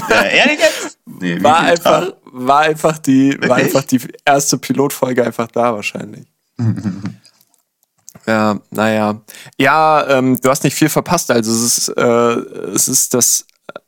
ja 0.08 0.22
ehrlich 0.22 0.60
jetzt? 0.60 0.98
Nee, 1.06 1.42
War 1.42 1.58
einfach? 1.58 2.12
War 2.36 2.60
einfach 2.60 2.98
die, 2.98 3.38
war 3.46 3.56
einfach 3.56 3.84
die 3.84 4.00
erste 4.24 4.58
Pilotfolge 4.58 5.24
einfach 5.24 5.46
da 5.46 5.72
wahrscheinlich. 5.72 6.26
ja, 8.26 8.58
naja. 8.70 9.20
Ja, 9.56 10.06
ähm, 10.08 10.38
du 10.42 10.50
hast 10.50 10.64
nicht 10.64 10.74
viel 10.74 10.88
verpasst. 10.88 11.30
Also 11.30 11.52
es 11.52 11.78
ist, 11.78 11.88
äh, 11.96 12.02
es 12.02 12.88
ist 12.88 13.14
das 13.14 13.46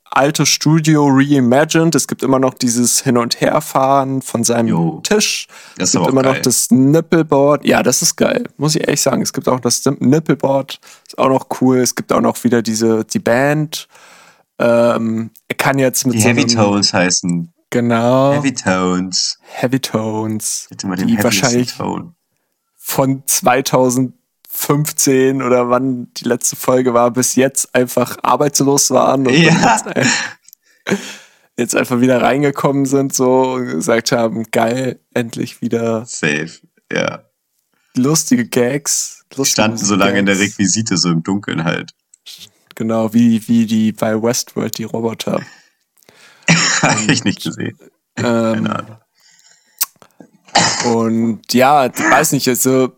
alte 0.09 0.47
Studio 0.47 1.09
reimagined. 1.11 1.97
Es 1.97 2.07
gibt 2.07 2.23
immer 2.23 2.39
noch 2.39 2.55
dieses 2.55 3.01
Hin- 3.01 3.19
und 3.19 3.41
Herfahren 3.41 4.23
von 4.23 4.45
seinem 4.45 4.69
Jo. 4.69 5.01
Tisch. 5.03 5.49
Das 5.77 5.89
es 5.89 5.93
gibt 5.97 6.07
immer 6.07 6.23
noch 6.23 6.35
geil. 6.35 6.43
das 6.43 6.71
Nippelboard. 6.71 7.67
Ja, 7.67 7.83
das 7.83 8.01
ist 8.01 8.15
geil. 8.15 8.45
Muss 8.59 8.77
ich 8.77 8.83
ehrlich 8.83 9.01
sagen. 9.01 9.23
Es 9.23 9.33
gibt 9.33 9.49
auch 9.49 9.59
das 9.59 9.85
Nippelboard. 9.99 10.79
Ist 11.05 11.19
auch 11.19 11.29
noch 11.29 11.49
cool. 11.61 11.79
Es 11.79 11.97
gibt 11.97 12.13
auch 12.13 12.21
noch 12.21 12.45
wieder 12.45 12.63
diese, 12.63 13.05
die 13.05 13.19
Band. 13.19 13.89
Ähm, 14.61 15.31
er 15.49 15.57
kann 15.57 15.81
jetzt 15.81 16.07
mit 16.07 16.15
Die 16.15 16.21
so 16.21 16.29
Heavy 16.29 16.47
Tones 16.47 16.95
heißen. 16.95 17.53
Genau. 17.71 18.33
Heavy 18.35 18.55
Tones. 18.55 19.39
Heavy 19.43 19.81
Tones, 19.81 20.67
Hätte 20.71 20.87
mal 20.87 20.97
den 20.97 21.09
die 21.09 21.23
wahrscheinlich 21.23 21.75
Tone. 21.77 22.15
von 22.77 23.23
2015 23.27 25.43
oder 25.43 25.69
wann 25.69 26.11
die 26.15 26.25
letzte 26.25 26.57
Folge 26.57 26.95
war, 26.95 27.11
bis 27.11 27.35
jetzt 27.35 27.75
einfach 27.75 28.17
arbeitslos 28.23 28.91
waren 28.91 29.27
und 29.27 29.35
Ja. 29.35 29.81
jetzt, 29.97 30.17
jetzt 31.57 31.75
einfach 31.77 32.01
wieder 32.01 32.23
reingekommen 32.23 32.87
sind 32.87 33.13
so 33.15 33.55
und 33.55 33.67
gesagt 33.67 34.13
haben, 34.13 34.45
geil, 34.53 35.01
endlich 35.13 35.61
wieder 35.61 36.07
Safe. 36.07 36.51
Ja. 36.93 37.25
lustige 37.97 38.47
Gags. 38.47 39.25
Die 39.33 39.39
Lustige 39.39 39.55
standen 39.65 39.79
so 39.79 39.97
lange 39.97 40.21
in 40.21 40.27
der 40.27 40.37
Gags. 40.37 40.53
Requisite, 40.53 40.97
so 40.97 41.11
im 41.11 41.25
Dunkeln 41.25 41.65
halt. 41.65 41.91
Genau, 42.77 43.13
wie, 43.13 43.47
wie 43.49 43.67
die 43.67 43.91
bei 43.93 44.23
Westworld, 44.23 44.79
die 44.79 44.85
Roboter. 44.85 45.41
Habe 46.83 47.13
ich 47.13 47.25
nicht 47.25 47.43
gesehen. 47.43 47.79
Ähm. 48.17 48.69
Und 50.87 51.53
ja, 51.53 51.87
ich 51.87 51.99
weiß 51.99 52.33
nicht, 52.33 52.49
also 52.49 52.93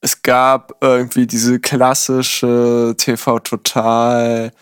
es 0.00 0.22
gab 0.22 0.76
irgendwie 0.80 1.26
diese 1.26 1.60
klassische 1.60 2.94
TV 2.96 3.38
Total. 3.40 4.52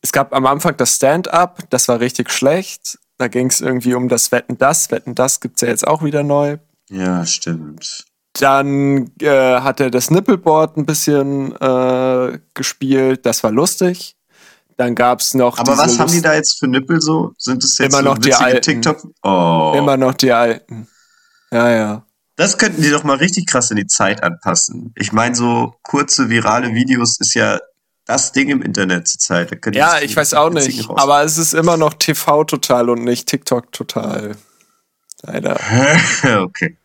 Es 0.00 0.12
gab 0.12 0.34
am 0.34 0.46
Anfang 0.46 0.76
das 0.76 0.96
Stand-up, 0.96 1.62
das 1.70 1.88
war 1.88 2.00
richtig 2.00 2.30
schlecht. 2.30 2.98
Da 3.18 3.28
ging 3.28 3.48
es 3.48 3.60
irgendwie 3.60 3.94
um 3.94 4.08
das 4.08 4.32
Wetten 4.32 4.58
das. 4.58 4.90
Wetten 4.90 5.14
das 5.14 5.40
gibt's 5.40 5.60
ja 5.60 5.68
jetzt 5.68 5.86
auch 5.86 6.02
wieder 6.02 6.22
neu. 6.22 6.58
Ja, 6.90 7.24
stimmt. 7.24 8.04
Dann 8.32 9.12
äh, 9.20 9.60
hat 9.60 9.80
er 9.80 9.90
das 9.90 10.10
Nippelboard 10.10 10.76
ein 10.76 10.86
bisschen 10.86 11.54
äh, 11.60 12.38
gespielt, 12.54 13.24
das 13.26 13.44
war 13.44 13.52
lustig. 13.52 14.16
Dann 14.76 14.94
gab's 14.94 15.34
noch 15.34 15.58
Aber 15.58 15.78
was 15.78 15.98
haben 15.98 16.10
die 16.10 16.20
da 16.20 16.34
jetzt 16.34 16.58
für 16.58 16.66
Nippel 16.66 17.00
so? 17.00 17.32
Sind 17.38 17.62
es 17.62 17.78
jetzt 17.78 17.92
Immer 17.92 18.02
so 18.02 18.04
noch 18.10 18.18
die 18.18 18.34
alten. 18.34 18.60
TikTok? 18.60 19.06
Oh. 19.22 19.74
immer 19.76 19.96
noch 19.96 20.14
die 20.14 20.32
alten. 20.32 20.88
Ja, 21.52 21.70
ja. 21.70 22.06
Das 22.36 22.58
könnten 22.58 22.82
die 22.82 22.90
doch 22.90 23.04
mal 23.04 23.16
richtig 23.16 23.46
krass 23.46 23.70
in 23.70 23.76
die 23.76 23.86
Zeit 23.86 24.24
anpassen. 24.24 24.92
Ich 24.96 25.12
meine, 25.12 25.36
so 25.36 25.74
kurze 25.82 26.28
virale 26.28 26.74
Videos 26.74 27.20
ist 27.20 27.34
ja 27.34 27.60
das 28.06 28.32
Ding 28.32 28.48
im 28.48 28.62
Internet 28.62 29.06
zurzeit. 29.06 29.56
Ja, 29.74 30.00
ich 30.00 30.16
weiß 30.16 30.34
auch 30.34 30.50
nicht. 30.50 30.90
Aber 30.90 31.22
es 31.22 31.38
ist 31.38 31.54
immer 31.54 31.76
noch 31.76 31.94
TV 31.94 32.44
total 32.44 32.90
und 32.90 33.04
nicht 33.04 33.28
TikTok 33.28 33.70
total. 33.70 34.36
Leider. 35.22 35.58
okay. 36.42 36.76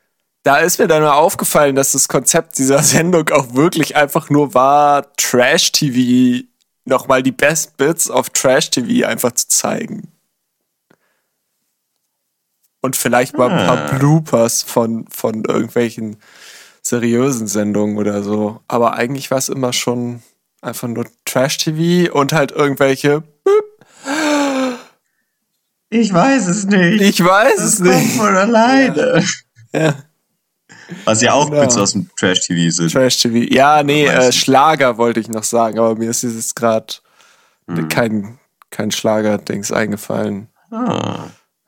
Da 0.44 0.58
ist 0.58 0.80
mir 0.80 0.88
dann 0.88 1.04
mal 1.04 1.14
aufgefallen, 1.14 1.76
dass 1.76 1.92
das 1.92 2.08
Konzept 2.08 2.58
dieser 2.58 2.82
Sendung 2.84 3.30
auch 3.30 3.54
wirklich 3.54 3.96
einfach 3.96 4.30
nur 4.30 4.54
war, 4.54 5.14
Trash-TV, 5.18 6.46
nochmal 6.86 7.24
die 7.24 7.32
Best 7.32 7.78
Bits 7.78 8.10
auf 8.10 8.30
Trash-TV 8.30 9.08
einfach 9.08 9.32
zu 9.34 9.48
zeigen. 9.48 10.12
Und 12.82 12.96
vielleicht 12.96 13.38
mal 13.38 13.50
ein 13.52 13.66
paar 13.68 13.92
Ah. 13.92 13.98
Bloopers 13.98 14.64
von, 14.64 15.06
von 15.10 15.44
irgendwelchen 15.44 16.18
seriösen 16.82 17.48
Sendungen 17.48 17.98
oder 17.98 18.24
so. 18.24 18.62
Aber 18.68 18.94
eigentlich 18.94 19.30
war 19.32 19.38
es 19.38 19.50
immer 19.50 19.74
schon 19.74 20.24
einfach 20.62 20.88
nur 20.88 21.06
Trash-TV 21.26 22.12
und 22.14 22.32
halt 22.34 22.52
irgendwelche 22.52 23.24
Ich 25.90 26.14
weiß 26.14 26.48
es 26.48 26.66
nicht. 26.66 27.02
Ich 27.02 27.24
weiß 27.24 27.60
es 27.60 27.80
nicht. 27.80 28.16
von 28.16 28.36
alleine. 28.36 29.24
Ja, 29.74 29.96
Was 31.06 31.22
ja 31.22 31.34
auch 31.34 31.50
Genau. 31.50 31.62
Bits 31.62 31.78
aus 31.78 31.94
dem 31.94 32.10
Trash-TV 32.18 32.72
sind. 32.72 32.92
Trash-TV. 32.92 33.54
Ja, 33.54 33.84
nee, 33.84 34.06
äh. 34.06 34.32
Schlager 34.32 34.98
wollte 34.98 35.20
ich 35.20 35.28
noch 35.28 35.44
sagen, 35.44 35.80
aber 35.80 35.96
mir 35.96 36.10
ist 36.10 36.24
jetzt 36.24 36.56
gerade 36.56 36.94
Hm. 37.68 37.88
kein, 37.90 38.40
kein 38.72 38.92
Schlager-Dings 38.92 39.72
eingefallen. 39.72 40.48
Ah. 40.72 41.28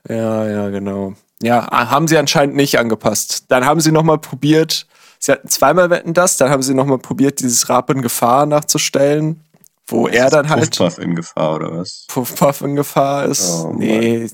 Ja, 0.10 0.48
ja, 0.48 0.70
genau. 0.70 1.14
Ja, 1.44 1.68
ah, 1.72 1.90
haben 1.90 2.08
sie 2.08 2.18
anscheinend 2.18 2.56
nicht 2.56 2.80
angepasst. 2.80 3.46
Dann 3.50 3.66
haben 3.66 3.80
sie 3.80 3.92
nochmal 3.92 4.18
probiert, 4.18 4.88
sie 5.20 5.32
hatten 5.32 5.48
zweimal 5.48 5.90
Wetten 5.90 6.14
das, 6.14 6.38
dann 6.38 6.50
haben 6.50 6.64
sie 6.64 6.74
nochmal 6.74 6.98
probiert, 7.00 7.40
dieses 7.40 7.70
Rap 7.70 7.90
in 7.90 8.02
Gefahr 8.02 8.46
nachzustellen 8.46 9.44
wo 9.92 10.08
er 10.08 10.30
dann 10.30 10.50
halt. 10.50 10.78
Puff 10.78 10.98
in 10.98 11.16
Gefahr 11.16 11.56
oder 11.56 11.78
was? 11.78 12.06
Puff 12.08 12.36
Puff 12.36 12.62
in 12.62 12.76
Gefahr 12.76 13.26
ist. 13.26 13.50
Oh, 13.50 13.74
nee, 13.78 14.28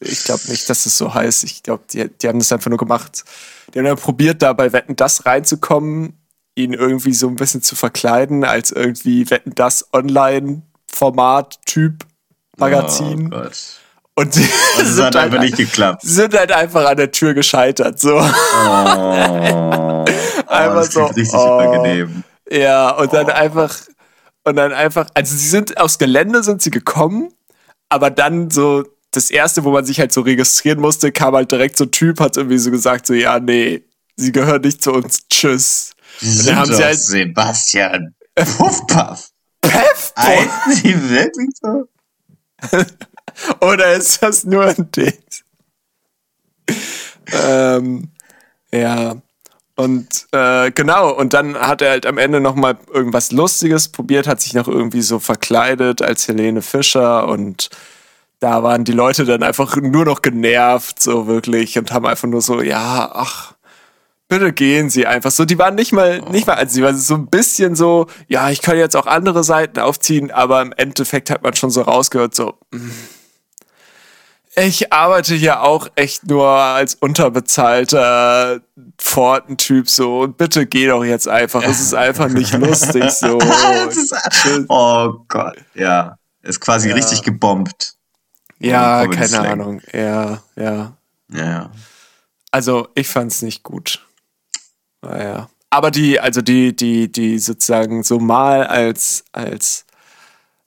ich 0.00 0.24
glaube 0.24 0.42
nicht, 0.48 0.68
dass 0.68 0.84
es 0.86 0.96
so 0.96 1.14
heißt. 1.14 1.44
Ich 1.44 1.62
glaube, 1.62 1.84
die, 1.92 2.08
die 2.08 2.28
haben 2.28 2.38
das 2.38 2.52
einfach 2.52 2.70
nur 2.70 2.78
gemacht. 2.78 3.24
Die 3.72 3.78
haben 3.78 3.86
dann 3.86 3.96
probiert, 3.96 4.42
da 4.42 4.52
bei 4.52 4.72
Wetten 4.72 4.96
das 4.96 5.26
reinzukommen, 5.26 6.18
ihn 6.54 6.72
irgendwie 6.72 7.14
so 7.14 7.28
ein 7.28 7.36
bisschen 7.36 7.62
zu 7.62 7.76
verkleiden, 7.76 8.44
als 8.44 8.72
irgendwie 8.72 9.30
Wetten 9.30 9.54
das 9.54 9.86
Online-Format-Typ 9.92 12.04
Magazin. 12.56 13.26
Oh 13.32 13.38
Gott. 13.40 13.56
Und 14.16 14.34
sie 14.34 14.48
Das 14.76 14.88
sind, 14.94 15.04
hat 15.04 15.14
halt, 15.14 15.26
einfach 15.26 15.40
nicht 15.40 15.56
geklappt. 15.56 16.02
sind 16.02 16.34
halt 16.36 16.50
einfach 16.52 16.84
an 16.88 16.96
der 16.96 17.12
Tür 17.12 17.32
gescheitert. 17.34 18.00
So. 18.00 18.16
Oh, 18.16 18.20
Einfach 20.50 20.74
das 20.74 20.90
klingt 20.90 21.08
so, 21.08 21.14
richtig 21.14 21.34
oh. 21.34 21.56
unangenehm. 21.58 22.24
Ja, 22.50 22.90
und 22.96 23.12
dann 23.12 23.26
Oh. 23.26 23.32
einfach, 23.32 23.76
und 24.44 24.56
dann 24.56 24.72
einfach, 24.72 25.08
also 25.14 25.36
sie 25.36 25.48
sind 25.48 25.78
aufs 25.78 25.98
Gelände 25.98 26.42
sind 26.42 26.60
sie 26.60 26.70
gekommen, 26.72 27.32
aber 27.88 28.10
dann 28.10 28.50
so, 28.50 28.82
das 29.12 29.30
erste, 29.30 29.64
wo 29.64 29.70
man 29.72 29.84
sich 29.84 29.98
halt 30.00 30.12
so 30.12 30.20
registrieren 30.20 30.80
musste, 30.80 31.10
kam 31.12 31.34
halt 31.34 31.50
direkt 31.50 31.76
so 31.76 31.84
ein 31.84 31.90
Typ, 31.90 32.20
hat 32.20 32.36
irgendwie 32.36 32.58
so 32.58 32.70
gesagt, 32.70 33.06
so, 33.06 33.14
ja, 33.14 33.40
nee, 33.40 33.82
sie 34.16 34.32
gehören 34.32 34.62
nicht 34.62 34.82
zu 34.82 34.92
uns, 34.92 35.26
tschüss. 35.28 35.92
Die 36.20 36.26
dann 36.26 36.34
sind 36.36 36.56
haben 36.56 36.72
sie 36.74 36.84
halt- 36.84 36.98
Sebastian 36.98 38.14
Puffpuff. 38.34 39.30
Peff! 39.62 40.12
Heißen 40.16 40.74
sie 40.74 41.10
wirklich 41.10 41.50
so? 41.60 41.88
Oder 43.66 43.94
ist 43.94 44.22
das 44.22 44.44
nur 44.44 44.64
ein 44.64 44.90
Ding? 44.92 45.14
ähm, 47.32 48.08
ja. 48.72 49.16
Und 49.76 50.26
äh, 50.32 50.70
genau, 50.72 51.10
und 51.14 51.32
dann 51.32 51.56
hat 51.56 51.80
er 51.80 51.90
halt 51.90 52.04
am 52.06 52.18
Ende 52.18 52.40
noch 52.40 52.54
mal 52.54 52.78
irgendwas 52.92 53.32
Lustiges 53.32 53.88
probiert, 53.88 54.26
hat 54.26 54.40
sich 54.42 54.52
noch 54.52 54.68
irgendwie 54.68 55.00
so 55.00 55.18
verkleidet 55.18 56.02
als 56.02 56.28
Helene 56.28 56.60
Fischer 56.60 57.26
und 57.26 57.70
da 58.40 58.62
waren 58.62 58.84
die 58.84 58.92
Leute 58.92 59.24
dann 59.24 59.42
einfach 59.42 59.76
nur 59.76 60.04
noch 60.04 60.22
genervt, 60.22 61.02
so 61.02 61.26
wirklich, 61.26 61.78
und 61.78 61.92
haben 61.92 62.06
einfach 62.06 62.28
nur 62.28 62.40
so, 62.42 62.60
ja, 62.62 63.10
ach, 63.14 63.54
bitte 64.28 64.52
gehen 64.52 64.88
Sie 64.90 65.06
einfach 65.06 65.30
so. 65.30 65.44
Die 65.44 65.58
waren 65.58 65.74
nicht 65.74 65.92
mal, 65.92 66.20
nicht 66.30 66.46
mal, 66.46 66.54
also 66.54 66.74
die 66.76 66.82
waren 66.82 66.96
so 66.96 67.14
ein 67.14 67.26
bisschen 67.26 67.76
so, 67.76 68.06
ja, 68.28 68.50
ich 68.50 68.62
kann 68.62 68.78
jetzt 68.78 68.96
auch 68.96 69.06
andere 69.06 69.44
Seiten 69.44 69.78
aufziehen, 69.80 70.30
aber 70.30 70.62
im 70.62 70.72
Endeffekt 70.72 71.30
hat 71.30 71.42
man 71.42 71.54
schon 71.54 71.70
so 71.70 71.82
rausgehört, 71.82 72.34
so, 72.34 72.54
mm, 72.72 72.90
ich 74.56 74.92
arbeite 74.92 75.34
hier 75.34 75.62
auch 75.62 75.88
echt 75.94 76.26
nur 76.26 76.48
als 76.48 76.96
unterbezahlter 76.96 78.60
Pfortentyp 78.98 79.88
so 79.88 80.20
und 80.20 80.36
bitte 80.38 80.66
geh 80.66 80.88
doch 80.88 81.04
jetzt 81.04 81.28
einfach. 81.28 81.62
Es 81.62 81.80
ist 81.80 81.94
einfach 81.94 82.28
nicht 82.28 82.52
lustig 82.58 83.10
so. 83.10 83.38
Ist, 83.38 84.12
oh 84.68 85.12
Gott, 85.28 85.56
ja. 85.74 86.16
Ist 86.42 86.60
quasi 86.60 86.88
Ja. 86.88 86.94
richtig 86.96 87.22
gebombt. 87.22 87.94
Ja, 88.60 89.06
keine 89.06 89.28
Slang. 89.28 89.46
Ahnung. 89.46 89.82
Ja, 89.92 90.42
ja. 90.56 90.96
Ja, 91.28 91.44
ja. 91.44 91.72
Also 92.50 92.88
ich 92.94 93.08
fand's 93.08 93.42
nicht 93.42 93.62
gut. 93.62 94.06
Naja. 95.02 95.48
Aber 95.70 95.90
die, 95.90 96.18
also 96.18 96.42
die, 96.42 96.74
die, 96.74 97.10
die 97.10 97.38
sozusagen 97.38 98.02
so 98.02 98.18
mal 98.18 98.66
als, 98.66 99.24
als, 99.32 99.86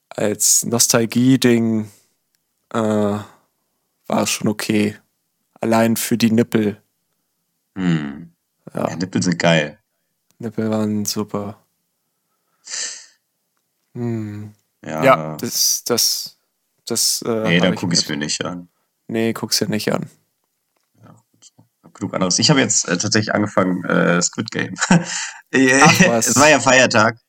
als 0.09 0.63
Nostalgie-Ding 0.63 1.91
äh, 2.73 2.79
war 2.79 3.23
es 4.07 4.29
schon 4.29 4.47
okay. 4.47 4.97
Allein 5.59 5.97
für 5.97 6.17
die 6.17 6.31
Nippel. 6.31 6.81
Hm. 7.75 8.31
Ja. 8.73 8.89
ja. 8.89 8.95
Nippel 8.95 9.21
sind 9.21 9.39
geil. 9.39 9.77
Nippel 10.39 10.69
waren 10.69 11.05
super. 11.05 11.57
Hm. 13.93 14.53
Ja. 14.85 15.03
Ja, 15.03 15.37
das, 15.37 15.83
das, 15.85 16.37
das. 16.85 17.21
Äh, 17.25 17.29
nee, 17.43 17.59
dann 17.59 17.75
gucke 17.75 17.93
ich 17.93 18.01
es 18.01 18.09
mir- 18.09 18.17
nicht 18.17 18.43
an. 18.43 18.69
Nee, 19.07 19.33
guck's 19.33 19.59
dir 19.59 19.67
nicht 19.69 19.91
an. 19.93 20.09
Hab 21.83 21.93
genug 21.93 22.13
anderes. 22.13 22.39
Ich 22.39 22.49
habe 22.49 22.61
jetzt 22.61 22.87
äh, 22.87 22.97
tatsächlich 22.97 23.33
angefangen, 23.35 23.83
äh, 23.85 24.21
Squid 24.21 24.49
Game. 24.51 24.73
Äh, 25.51 25.79
Ach, 25.83 25.99
was. 26.07 26.27
es 26.29 26.35
war 26.37 26.49
ja 26.49 26.59
Feiertag 26.59 27.19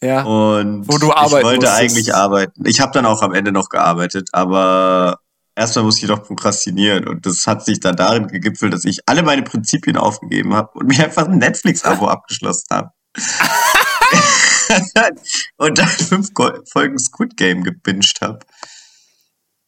Ja. 0.00 0.22
und 0.22 0.88
Wo 0.88 0.96
du 0.96 1.08
ich 1.08 1.12
arbeiten 1.12 1.44
wollte 1.44 1.66
musstest. 1.66 1.78
eigentlich 1.78 2.14
arbeiten. 2.14 2.64
Ich 2.66 2.80
habe 2.80 2.90
dann 2.92 3.04
auch 3.04 3.20
am 3.20 3.34
Ende 3.34 3.52
noch 3.52 3.68
gearbeitet, 3.68 4.30
aber 4.32 5.18
erstmal 5.54 5.84
musste 5.84 6.00
ich 6.00 6.08
doch 6.08 6.22
prokrastinieren 6.22 7.06
und 7.06 7.26
das 7.26 7.46
hat 7.46 7.62
sich 7.66 7.78
dann 7.80 7.96
darin 7.96 8.28
gegipfelt, 8.28 8.72
dass 8.72 8.86
ich 8.86 9.00
alle 9.06 9.22
meine 9.22 9.42
Prinzipien 9.42 9.98
aufgegeben 9.98 10.54
habe 10.54 10.70
und 10.78 10.86
mir 10.86 11.04
einfach 11.04 11.28
ein 11.28 11.36
Netflix-Abo 11.36 12.06
abgeschlossen 12.08 12.64
habe. 12.70 12.90
und 15.58 15.76
dann 15.78 15.88
fünf 15.88 16.28
Folgen 16.72 16.98
Squid 16.98 17.36
Game 17.36 17.62
gebinged 17.64 18.20
habe. 18.22 18.38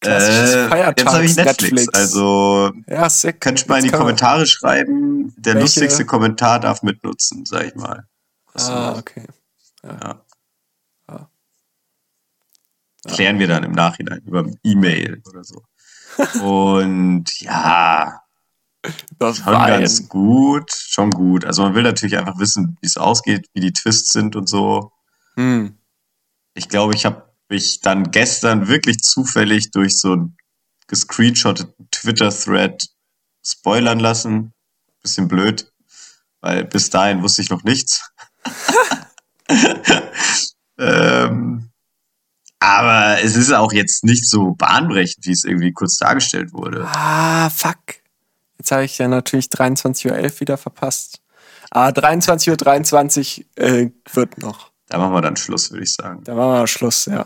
Klassisches 0.03 0.55
Äh, 0.55 0.87
jetzt 0.89 1.07
habe 1.07 1.25
ich 1.25 1.37
Netflix, 1.37 1.71
Netflix. 1.73 1.95
also 1.95 2.73
Ja, 2.89 3.09
sick. 3.09 3.41
Könnt 3.41 3.63
ihr 3.63 3.69
mal 3.69 3.79
in 3.79 3.85
die 3.85 3.91
Kommentare 3.91 4.47
schreiben. 4.47 5.33
Der 5.39 5.55
Welche? 5.55 5.65
lustigste 5.65 6.05
Kommentar 6.05 6.61
darf 6.61 6.83
mitnutzen, 6.83 7.45
sag 7.47 7.67
ich 7.67 7.75
mal. 7.77 8.07
Ah, 8.55 8.97
okay. 8.99 9.27
Ja. 9.85 10.21
Ja. 11.09 11.29
Klären 13.09 13.39
wir 13.39 13.49
dann 13.49 13.65
im 13.65 13.73
Nachhinein 13.73 14.21
über 14.27 14.45
E-Mail 14.63 15.23
oder 15.29 15.43
so. 15.45 15.63
Und 16.43 17.41
ja, 17.41 18.21
Das 19.19 19.39
schon 19.39 19.47
war 19.47 19.69
ganz 19.69 20.09
gut, 20.09 20.71
schon 20.73 21.11
gut. 21.11 21.45
Also 21.45 21.63
man 21.63 21.75
will 21.75 21.83
natürlich 21.85 22.19
einfach 22.19 22.39
wissen, 22.39 22.77
wie 22.81 22.87
es 22.87 22.97
ausgeht, 22.97 23.49
wie 23.55 23.61
die 23.61 23.73
Twists 23.73 24.13
sind 24.13 24.37
und 24.37 24.49
so. 24.49 24.93
Hm. 25.37 25.79
Ich 26.55 26.69
glaube, 26.69 26.95
ich 26.95 27.07
habe 27.07 27.32
mich 27.49 27.81
dann 27.81 28.11
gestern 28.11 28.69
wirklich 28.69 28.99
zufällig 28.99 29.71
durch 29.71 29.99
so 29.99 30.13
einen 30.13 30.37
gescreenshotteten 30.87 31.89
Twitter-Thread 31.91 32.83
spoilern 33.45 33.99
lassen. 33.99 34.53
Bisschen 35.03 35.29
blöd, 35.29 35.71
weil 36.41 36.65
bis 36.65 36.91
dahin 36.91 37.23
wusste 37.23 37.43
ich 37.43 37.51
noch 37.51 37.65
nichts. 37.65 38.11
ähm, 40.79 41.71
aber 42.61 43.21
es 43.23 43.35
ist 43.35 43.53
auch 43.53 43.73
jetzt 43.73 44.05
nicht 44.05 44.29
so 44.29 44.55
bahnbrechend, 44.55 45.27
wie 45.27 45.33
es 45.33 45.45
irgendwie 45.45 45.73
kurz 45.73 45.97
dargestellt 45.97 46.53
wurde. 46.53 46.87
Ah, 46.87 47.51
fuck. 47.51 47.79
Jetzt 48.59 48.71
habe 48.71 48.85
ich 48.85 48.99
ja 48.99 49.09
natürlich 49.09 49.47
23.11 49.47 50.13
Uhr 50.13 50.41
wieder 50.41 50.57
verpasst. 50.57 51.21
Ah, 51.73 51.89
23.23 51.89 52.51
Uhr 52.51 52.57
23, 52.57 53.47
äh, 53.57 53.91
wird 54.13 54.39
noch. 54.39 54.72
Da 54.93 54.99
machen 54.99 55.15
wir 55.15 55.23
dann 55.23 55.37
Schluss, 55.37 55.71
würde 55.71 55.85
ich 55.85 55.95
sagen. 55.95 56.23
Da 56.23 56.35
machen 56.35 56.53
wir 56.53 56.67
Schluss, 56.67 57.07
ja. 57.07 57.25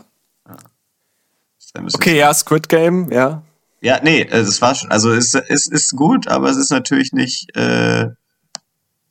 Müssen 1.81 1.97
Okay, 1.97 2.17
ja, 2.17 2.33
Squid 2.33 2.69
Game, 2.69 3.11
ja. 3.11 3.43
Ja, 3.81 3.99
nee, 4.01 4.21
äh, 4.21 4.37
es 4.37 4.61
war 4.61 4.73
schon, 4.73 4.89
also 4.89 5.11
es, 5.11 5.33
es 5.35 5.67
ist 5.67 5.91
gut, 5.97 6.29
aber 6.29 6.49
es 6.49 6.55
ist 6.55 6.71
natürlich 6.71 7.11
nicht, 7.11 7.53
äh, 7.57 8.07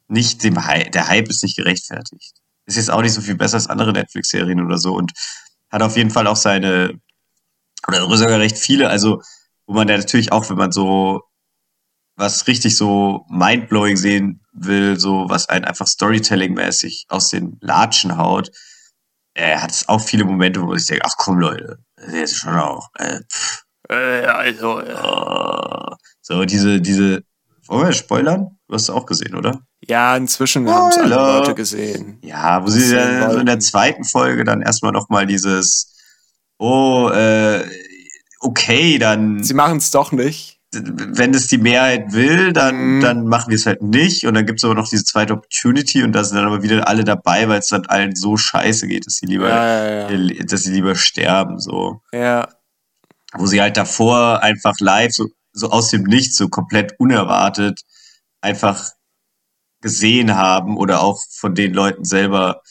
nicht 0.08 0.42
dem 0.42 0.64
Hype, 0.64 0.90
der 0.90 1.06
Hype 1.06 1.28
ist 1.28 1.42
nicht 1.42 1.58
gerechtfertigt. 1.58 2.32
Ist 2.64 2.76
jetzt 2.76 2.90
auch 2.90 3.02
nicht 3.02 3.12
so 3.12 3.20
viel 3.20 3.36
besser 3.36 3.56
als 3.56 3.68
andere 3.68 3.92
Netflix-Serien 3.92 4.64
oder 4.64 4.78
so 4.78 4.94
und 4.94 5.12
hat 5.70 5.82
auf 5.82 5.98
jeden 5.98 6.10
Fall 6.10 6.26
auch 6.26 6.36
seine, 6.36 6.98
oder 7.86 8.16
sogar 8.16 8.40
recht 8.40 8.56
viele, 8.56 8.88
also, 8.88 9.20
wo 9.66 9.74
man 9.74 9.86
ja 9.86 9.98
natürlich 9.98 10.32
auch, 10.32 10.48
wenn 10.48 10.56
man 10.56 10.72
so 10.72 11.20
was 12.16 12.46
richtig 12.46 12.76
so 12.76 13.24
mindblowing 13.28 13.96
sehen 13.96 14.40
will, 14.52 14.98
so 14.98 15.26
was 15.28 15.48
einen 15.48 15.64
einfach 15.64 15.86
Storytelling-mäßig 15.86 17.06
aus 17.08 17.28
den 17.28 17.58
Latschen 17.60 18.16
haut, 18.16 18.50
äh, 19.34 19.56
hat 19.56 19.70
es 19.70 19.88
auch 19.88 20.00
viele 20.00 20.24
Momente, 20.24 20.60
wo 20.62 20.66
man 20.66 20.78
sich 20.78 20.88
denkt, 20.88 21.04
ach 21.06 21.14
komm 21.18 21.38
Leute, 21.38 21.78
das 21.96 22.12
ist 22.14 22.36
schon 22.36 22.56
auch, 22.56 22.88
äh, 22.98 23.20
Äh, 23.88 24.26
also, 24.26 24.80
ja. 24.80 25.92
Oh, 25.92 25.94
so, 26.20 26.44
diese, 26.44 26.80
diese. 26.80 27.22
Wollen 27.68 27.86
wir 27.86 27.92
spoilern? 27.92 28.58
Du 28.68 28.74
hast 28.74 28.82
es 28.82 28.90
auch 28.90 29.06
gesehen, 29.06 29.36
oder? 29.36 29.60
ja, 29.88 30.16
inzwischen 30.16 30.68
haben 30.68 30.88
es 30.88 30.98
alle. 30.98 31.14
Leute 31.14 31.54
gesehen. 31.54 32.18
Ja, 32.22 32.64
wo 32.64 32.68
sie 32.68 32.92
dann 32.92 33.30
so 33.30 33.38
in 33.38 33.46
der 33.46 33.60
zweiten 33.60 34.04
Folge 34.04 34.42
dann 34.44 34.62
erstmal 34.62 34.92
nochmal 34.92 35.26
dieses, 35.26 35.94
oh, 36.58 37.10
äh, 37.10 37.64
okay, 38.40 38.98
dann, 38.98 39.42
Sie 39.44 39.54
machen 39.54 39.78
es 39.78 39.90
doch 39.92 40.10
nicht. 40.12 40.55
Wenn 40.84 41.34
es 41.34 41.48
die 41.48 41.58
Mehrheit 41.58 42.12
will, 42.12 42.52
dann, 42.52 42.96
Mhm. 42.96 43.00
dann 43.00 43.26
machen 43.26 43.50
wir 43.50 43.56
es 43.56 43.66
halt 43.66 43.82
nicht. 43.82 44.26
Und 44.26 44.34
dann 44.34 44.46
gibt's 44.46 44.64
aber 44.64 44.74
noch 44.74 44.88
diese 44.88 45.04
zweite 45.04 45.34
Opportunity 45.34 46.02
und 46.02 46.12
da 46.12 46.24
sind 46.24 46.36
dann 46.36 46.46
aber 46.46 46.62
wieder 46.62 46.86
alle 46.88 47.04
dabei, 47.04 47.48
weil 47.48 47.58
es 47.60 47.68
dann 47.68 47.86
allen 47.86 48.14
so 48.16 48.36
scheiße 48.36 48.86
geht, 48.86 49.06
dass 49.06 49.14
sie 49.14 49.26
lieber, 49.26 49.48
Ja, 49.48 50.08
ja, 50.08 50.10
ja. 50.10 50.44
dass 50.44 50.62
sie 50.62 50.72
lieber 50.72 50.94
sterben, 50.94 51.58
so. 51.58 52.00
ja. 52.12 52.48
wo 53.34 53.46
sie 53.46 53.60
halt 53.60 53.76
davor 53.76 54.42
einfach 54.42 54.74
live 54.80 55.12
so, 55.12 55.26
so 55.52 55.70
aus 55.70 55.90
dem 55.90 56.04
Nichts 56.04 56.36
so 56.36 56.48
komplett 56.48 56.94
unerwartet 56.98 57.82
einfach 58.40 58.90
gesehen 59.82 60.36
haben 60.36 60.76
oder 60.76 61.00
auch 61.02 61.20
von 61.30 61.54
den 61.54 61.74
Leuten 61.74 62.04
selber, 62.04 62.62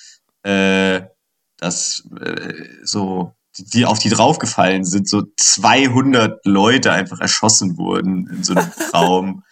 äh, 0.43 1.01
dass 1.57 2.03
äh, 2.19 2.53
so 2.83 3.33
die, 3.57 3.85
auf 3.85 3.99
die 3.99 4.09
draufgefallen 4.09 4.83
sind, 4.83 5.09
so 5.09 5.23
200 5.37 6.45
Leute 6.45 6.91
einfach 6.91 7.19
erschossen 7.19 7.77
wurden 7.77 8.27
in 8.27 8.43
so 8.43 8.53
einem 8.53 8.71
Raum 8.93 9.43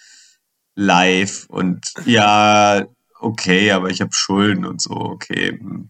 live 0.76 1.45
und 1.49 1.93
ja, 2.06 2.84
okay, 3.20 3.72
aber 3.72 3.89
ich 3.89 4.01
habe 4.01 4.12
Schulden 4.14 4.66
und 4.66 4.82
so, 4.82 4.91
okay. 4.91 5.60
hm. 5.60 5.89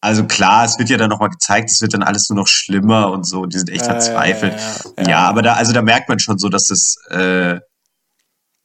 Also 0.00 0.26
klar, 0.26 0.66
es 0.66 0.78
wird 0.78 0.90
ja 0.90 0.98
dann 0.98 1.08
nochmal 1.08 1.30
gezeigt, 1.30 1.70
es 1.70 1.80
wird 1.80 1.94
dann 1.94 2.02
alles 2.02 2.28
nur 2.28 2.36
noch 2.36 2.46
schlimmer 2.46 3.10
und 3.10 3.26
so, 3.26 3.46
die 3.46 3.56
sind 3.56 3.70
echt 3.70 3.86
verzweifelt. 3.86 4.52
Ja, 4.52 5.02
ja, 5.02 5.08
ja, 5.08 5.18
aber 5.20 5.40
da, 5.40 5.54
also 5.54 5.72
da 5.72 5.80
merkt 5.80 6.10
man 6.10 6.18
schon 6.18 6.36
so, 6.36 6.50
dass 6.50 6.70
es 6.70 6.98
äh, 7.08 7.58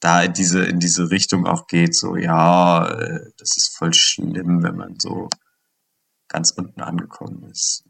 da 0.00 0.22
in 0.22 0.34
diese, 0.34 0.64
in 0.64 0.80
diese 0.80 1.10
Richtung 1.10 1.46
auch 1.46 1.66
geht, 1.66 1.96
so, 1.96 2.16
ja, 2.16 2.86
äh, 2.90 3.20
das 3.38 3.56
ist 3.56 3.74
voll 3.74 3.94
schlimm, 3.94 4.62
wenn 4.62 4.76
man 4.76 4.96
so 4.98 5.30
ganz 6.28 6.50
unten 6.50 6.82
angekommen 6.82 7.44
ist. 7.50 7.84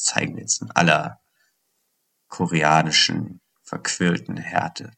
Das 0.00 0.14
zeigen 0.14 0.36
wir 0.36 0.42
jetzt 0.42 0.62
in 0.62 0.70
aller 0.70 1.20
koreanischen, 2.28 3.42
verquirlten 3.62 4.38
Härte. 4.38 4.92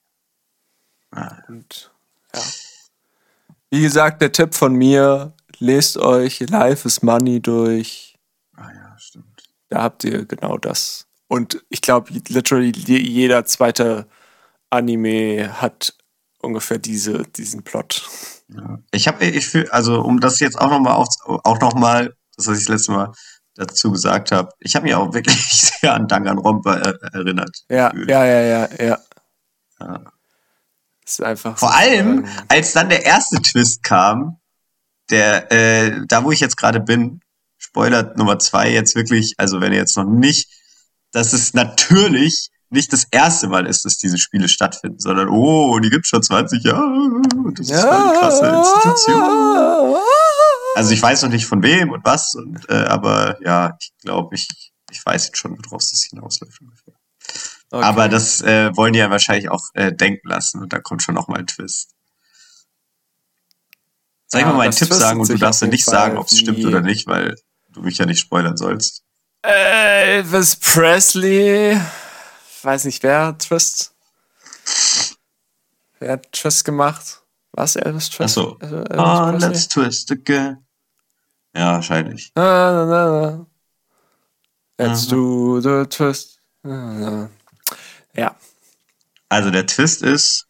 Ja. 1.12 1.42
Und, 1.48 1.92
ja. 2.32 2.40
Wie 3.70 3.82
gesagt, 3.82 4.22
der 4.22 4.30
Tipp 4.30 4.54
von 4.54 4.76
mir, 4.76 5.34
lest 5.58 5.96
euch 5.96 6.38
Life 6.38 6.86
is 6.86 7.02
Money 7.02 7.42
durch. 7.42 8.16
Ah 8.54 8.70
ja, 8.72 8.96
stimmt. 8.96 9.42
Da 9.70 9.82
habt 9.82 10.04
ihr 10.04 10.24
genau 10.24 10.56
das. 10.56 11.08
Und 11.26 11.64
ich 11.68 11.82
glaube, 11.82 12.12
literally 12.28 12.70
jeder 12.70 13.44
zweite 13.44 14.06
Anime 14.70 15.60
hat 15.60 15.96
ungefähr 16.40 16.78
diese, 16.78 17.24
diesen 17.24 17.64
Plot. 17.64 18.08
Ja. 18.48 18.78
Ich 18.92 19.08
habe, 19.08 19.24
ich 19.24 19.48
fühl, 19.48 19.68
also 19.70 20.00
um 20.00 20.20
das 20.20 20.38
jetzt 20.38 20.60
auch 20.60 20.70
nochmal 20.70 20.94
auch 20.94 21.60
noch 21.60 21.74
mal, 21.74 22.14
das 22.36 22.46
was 22.46 22.58
ich 22.58 22.66
das 22.66 22.74
letzte 22.76 22.92
Mal 22.92 23.12
dazu 23.54 23.92
gesagt 23.92 24.32
habe, 24.32 24.50
ich 24.60 24.74
habe 24.74 24.84
mich 24.84 24.94
auch 24.94 25.12
wirklich 25.14 25.36
sehr 25.80 25.94
an 25.94 26.08
Danganronpa 26.08 26.74
erinnert. 27.12 27.64
Ja, 27.68 27.92
ja, 27.94 28.24
ja, 28.24 28.40
ja, 28.40 28.68
ja. 28.78 28.98
ja. 29.80 30.00
ist 31.04 31.22
einfach. 31.22 31.58
Vor 31.58 31.68
so 31.68 31.74
allem, 31.74 32.26
als 32.48 32.72
dann 32.72 32.88
der 32.88 33.04
erste 33.04 33.40
Twist 33.42 33.82
kam, 33.82 34.38
der, 35.10 35.52
äh, 35.52 36.00
da 36.06 36.24
wo 36.24 36.32
ich 36.32 36.40
jetzt 36.40 36.56
gerade 36.56 36.80
bin, 36.80 37.20
Spoiler 37.58 38.12
Nummer 38.16 38.38
zwei 38.38 38.70
jetzt 38.70 38.96
wirklich, 38.96 39.34
also 39.38 39.60
wenn 39.60 39.72
ihr 39.72 39.78
jetzt 39.78 39.96
noch 39.96 40.04
nicht, 40.04 40.48
dass 41.12 41.32
es 41.32 41.54
natürlich 41.54 42.50
nicht 42.70 42.92
das 42.92 43.06
erste 43.10 43.48
Mal 43.48 43.66
ist, 43.66 43.84
dass 43.84 43.98
diese 43.98 44.18
Spiele 44.18 44.48
stattfinden, 44.48 44.98
sondern 44.98 45.28
oh, 45.28 45.78
die 45.78 45.90
gibt's 45.90 46.08
schon 46.08 46.22
20 46.22 46.64
Jahre. 46.64 47.22
Das 47.54 47.66
ist 47.66 47.70
ja. 47.70 47.90
eine 47.90 48.18
krasse 48.18 48.46
Institution. 48.46 49.96
Also 50.74 50.92
ich 50.92 51.02
weiß 51.02 51.22
noch 51.22 51.30
nicht 51.30 51.46
von 51.46 51.62
wem 51.62 51.90
und 51.90 52.04
was, 52.04 52.34
und, 52.34 52.68
äh, 52.68 52.84
aber 52.84 53.36
ja, 53.42 53.76
ich 53.80 53.92
glaube, 54.00 54.34
ich, 54.34 54.48
ich 54.90 55.04
weiß 55.04 55.26
jetzt 55.26 55.38
schon, 55.38 55.58
worauf 55.64 55.82
das 55.82 56.06
hinausläuft 56.08 56.60
ungefähr. 56.60 56.94
Okay. 57.70 57.84
Aber 57.84 58.08
das 58.08 58.42
äh, 58.42 58.74
wollen 58.76 58.92
die 58.92 58.98
ja 58.98 59.10
wahrscheinlich 59.10 59.50
auch 59.50 59.68
äh, 59.74 59.92
denken 59.92 60.28
lassen 60.28 60.60
und 60.60 60.72
da 60.72 60.80
kommt 60.80 61.02
schon 61.02 61.14
noch 61.14 61.28
mal 61.28 61.38
ein 61.38 61.46
Twist. 61.46 61.90
Soll 64.26 64.40
ich 64.40 64.46
ja, 64.46 64.52
mal 64.52 64.58
meinen 64.58 64.72
Tipp 64.72 64.92
sagen 64.92 65.20
und 65.20 65.28
du 65.28 65.36
darfst 65.36 65.62
ja 65.62 65.68
nicht 65.68 65.84
Fall 65.84 65.94
sagen, 65.94 66.18
ob 66.18 66.26
es 66.26 66.38
stimmt 66.38 66.64
oder 66.64 66.80
nicht, 66.80 67.06
weil 67.06 67.34
du 67.68 67.82
mich 67.82 67.98
ja 67.98 68.06
nicht 68.06 68.20
spoilern 68.20 68.56
sollst. 68.56 69.02
Äh, 69.42 70.16
Elvis 70.16 70.56
Presley. 70.56 71.78
Weiß 72.62 72.84
nicht, 72.84 73.02
wer 73.02 73.36
Twist? 73.38 73.94
Wer 75.98 76.12
hat 76.12 76.32
Twist 76.32 76.64
gemacht? 76.64 77.22
Was, 77.52 77.76
Elvis 77.76 78.08
Twist? 78.08 78.38
Achso. 78.38 78.58
Ah, 78.90 79.30
oh, 79.30 79.36
let's 79.36 79.68
twist 79.68 80.10
again. 80.10 80.61
Ja, 81.54 81.72
wahrscheinlich. 81.72 82.32
Ah, 82.34 82.40
na, 82.72 82.86
na, 82.86 83.20
na. 83.20 83.46
Let's 84.78 85.06
do 85.06 85.60
the 85.60 85.86
twist. 85.88 86.40
Ja. 86.64 88.36
Also 89.28 89.50
der 89.50 89.66
Twist 89.66 90.02
ist, 90.02 90.46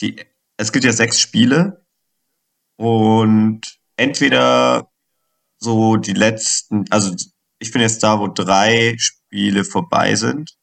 die, 0.00 0.24
es 0.56 0.72
gibt 0.72 0.84
ja 0.84 0.92
sechs 0.92 1.20
Spiele 1.20 1.84
und 2.76 3.60
entweder 3.96 4.90
so 5.58 5.96
die 5.96 6.12
letzten, 6.12 6.84
also 6.90 7.14
ich 7.58 7.72
bin 7.72 7.82
jetzt 7.82 8.02
da, 8.02 8.18
wo 8.18 8.28
drei 8.28 8.96
Spiele 8.98 9.64
vorbei 9.64 10.14
sind. 10.16 10.56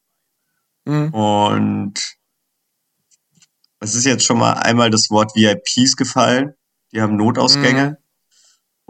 Mhm. 0.84 1.14
Und 1.14 2.00
es 3.80 3.94
ist 3.94 4.04
jetzt 4.04 4.24
schon 4.24 4.38
mal 4.38 4.54
einmal 4.54 4.90
das 4.90 5.10
Wort 5.10 5.34
VIPs 5.34 5.96
gefallen. 5.96 6.54
Die 6.92 7.00
haben 7.00 7.16
Notausgänge. 7.16 7.90
Mhm. 7.90 7.96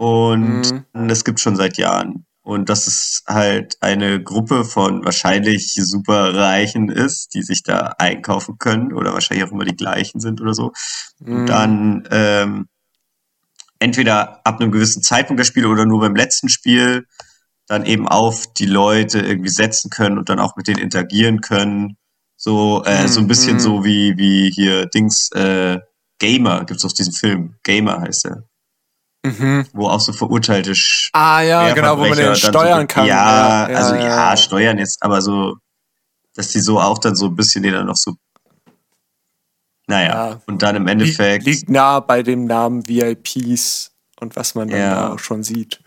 Und 0.03 0.83
mhm. 0.91 1.07
das 1.07 1.23
gibt 1.23 1.39
schon 1.39 1.55
seit 1.55 1.77
Jahren. 1.77 2.25
Und 2.41 2.67
das 2.67 2.87
ist 2.87 3.23
halt 3.25 3.77
eine 3.79 4.21
Gruppe 4.21 4.65
von 4.65 5.05
wahrscheinlich 5.05 5.75
super 5.75 6.35
Reichen 6.35 6.89
ist, 6.89 7.33
die 7.33 7.41
sich 7.41 7.63
da 7.63 7.93
einkaufen 7.99 8.57
können 8.57 8.91
oder 8.91 9.13
wahrscheinlich 9.13 9.47
auch 9.47 9.53
immer 9.53 9.63
die 9.63 9.77
gleichen 9.77 10.19
sind 10.19 10.41
oder 10.41 10.53
so. 10.53 10.73
Und 11.21 11.43
mhm. 11.43 11.45
dann 11.45 12.07
ähm, 12.11 12.67
entweder 13.79 14.45
ab 14.45 14.59
einem 14.59 14.73
gewissen 14.73 15.01
Zeitpunkt 15.03 15.39
der 15.39 15.45
Spiele 15.45 15.69
oder 15.69 15.85
nur 15.85 16.01
beim 16.01 16.17
letzten 16.17 16.49
Spiel 16.49 17.07
dann 17.67 17.85
eben 17.85 18.05
auf 18.09 18.51
die 18.51 18.65
Leute 18.65 19.19
irgendwie 19.19 19.51
setzen 19.51 19.89
können 19.89 20.17
und 20.17 20.27
dann 20.27 20.41
auch 20.41 20.57
mit 20.57 20.67
denen 20.67 20.79
interagieren 20.81 21.39
können. 21.39 21.95
So, 22.35 22.83
äh, 22.83 23.05
mm, 23.05 23.07
so 23.07 23.21
ein 23.21 23.27
bisschen 23.27 23.55
mm. 23.55 23.59
so 23.61 23.85
wie, 23.85 24.17
wie 24.17 24.51
hier 24.51 24.85
Dings, 24.87 25.31
äh, 25.31 25.79
Gamer, 26.19 26.65
gibt's 26.65 26.83
auch 26.83 26.91
diesen 26.91 27.13
Film. 27.13 27.55
Gamer 27.63 28.01
heißt 28.01 28.25
er. 28.25 28.43
Mhm. 29.25 29.65
Wo 29.73 29.87
auch 29.87 30.01
so 30.01 30.11
verurteilte 30.11 30.73
Ah 31.13 31.41
ja, 31.41 31.73
genau, 31.73 31.97
wo 31.97 32.05
man 32.05 32.17
den 32.17 32.35
steuern 32.35 32.81
so, 32.81 32.87
kann. 32.87 33.05
Ja, 33.05 33.69
ja, 33.69 33.77
also 33.77 33.95
ja, 33.95 34.01
ja, 34.31 34.37
steuern 34.37 34.77
jetzt, 34.77 35.01
aber 35.01 35.21
so, 35.21 35.55
dass 36.35 36.49
die 36.49 36.59
so 36.59 36.79
auch 36.79 36.97
dann 36.97 37.15
so 37.15 37.27
ein 37.27 37.35
bisschen 37.35 37.63
den 37.63 37.73
dann 37.73 37.85
noch 37.85 37.95
so 37.95 38.15
naja, 39.87 40.29
ja. 40.29 40.41
und 40.45 40.61
dann 40.61 40.75
im 40.75 40.87
Endeffekt. 40.87 41.45
Liegt 41.45 41.69
nah 41.69 41.99
bei 41.99 42.23
dem 42.23 42.45
Namen 42.45 42.87
VIPs 42.87 43.91
und 44.19 44.35
was 44.35 44.55
man 44.55 44.69
dann 44.69 44.79
ja. 44.79 45.13
auch 45.13 45.19
schon 45.19 45.43
sieht. 45.43 45.81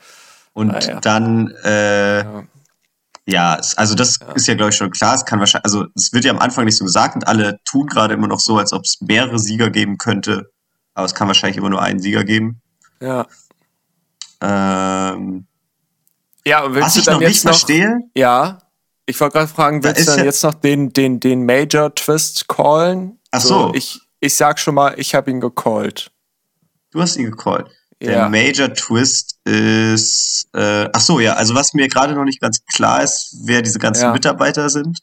Und 0.52 0.70
ah, 0.70 0.80
ja. 0.80 1.00
dann, 1.00 1.52
äh, 1.64 2.18
ja. 2.18 2.44
ja. 3.26 3.60
also 3.76 3.94
das 3.94 4.18
ist 4.34 4.46
ja, 4.46 4.54
glaube 4.54 4.70
ich, 4.70 4.76
schon 4.76 4.90
klar. 4.90 5.14
Es 5.14 5.24
kann 5.24 5.40
wahrscheinlich, 5.40 5.64
also 5.64 5.86
es 5.94 6.12
wird 6.12 6.24
ja 6.24 6.32
am 6.32 6.38
Anfang 6.38 6.66
nicht 6.66 6.76
so 6.76 6.84
gesagt 6.84 7.14
und 7.14 7.26
alle 7.26 7.58
tun 7.64 7.86
gerade 7.86 8.14
immer 8.14 8.28
noch 8.28 8.40
so, 8.40 8.58
als 8.58 8.72
ob 8.72 8.82
es 8.84 8.98
mehrere 9.00 9.38
Sieger 9.38 9.70
geben 9.70 9.98
könnte. 9.98 10.50
Aber 10.94 11.06
es 11.06 11.14
kann 11.14 11.28
wahrscheinlich 11.28 11.56
immer 11.56 11.70
nur 11.70 11.82
einen 11.82 12.00
Sieger 12.00 12.24
geben. 12.24 12.60
Ja. 13.00 13.26
Ähm, 14.40 15.46
ja, 16.46 16.64
und 16.64 16.74
willst 16.74 16.86
was 16.86 16.94
du 16.94 17.02
dann 17.02 17.14
noch 17.14 17.20
jetzt 17.22 17.30
nicht 17.30 17.44
noch, 17.44 17.52
verstehe? 17.52 18.00
Ja. 18.14 18.58
Ich 19.06 19.20
wollte 19.20 19.34
gerade 19.34 19.48
fragen, 19.48 19.82
willst 19.82 20.02
du 20.02 20.04
dann 20.06 20.18
ja 20.18 20.24
jetzt 20.24 20.42
noch 20.42 20.54
den, 20.54 20.92
den, 20.92 21.20
den 21.20 21.44
Major 21.44 21.94
Twist 21.94 22.48
callen? 22.48 23.18
Ach 23.30 23.40
so. 23.40 23.72
Ich, 23.74 24.00
ich 24.20 24.34
sag 24.34 24.58
schon 24.58 24.74
mal, 24.74 24.94
ich 24.98 25.14
habe 25.14 25.30
ihn 25.30 25.40
gecallt. 25.40 26.10
Du 26.90 27.00
hast 27.00 27.16
ihn 27.16 27.30
gecallt. 27.30 27.68
Der 28.00 28.12
ja. 28.12 28.28
Major 28.28 28.72
Twist 28.74 29.38
ist, 29.44 30.48
äh, 30.54 30.88
ach 30.92 31.00
so, 31.00 31.18
ja, 31.18 31.34
also 31.34 31.54
was 31.54 31.72
mir 31.72 31.88
gerade 31.88 32.14
noch 32.14 32.24
nicht 32.24 32.40
ganz 32.40 32.62
klar 32.64 33.02
ist, 33.02 33.36
wer 33.44 33.62
diese 33.62 33.78
ganzen 33.78 34.04
ja. 34.04 34.12
Mitarbeiter 34.12 34.68
sind. 34.68 34.98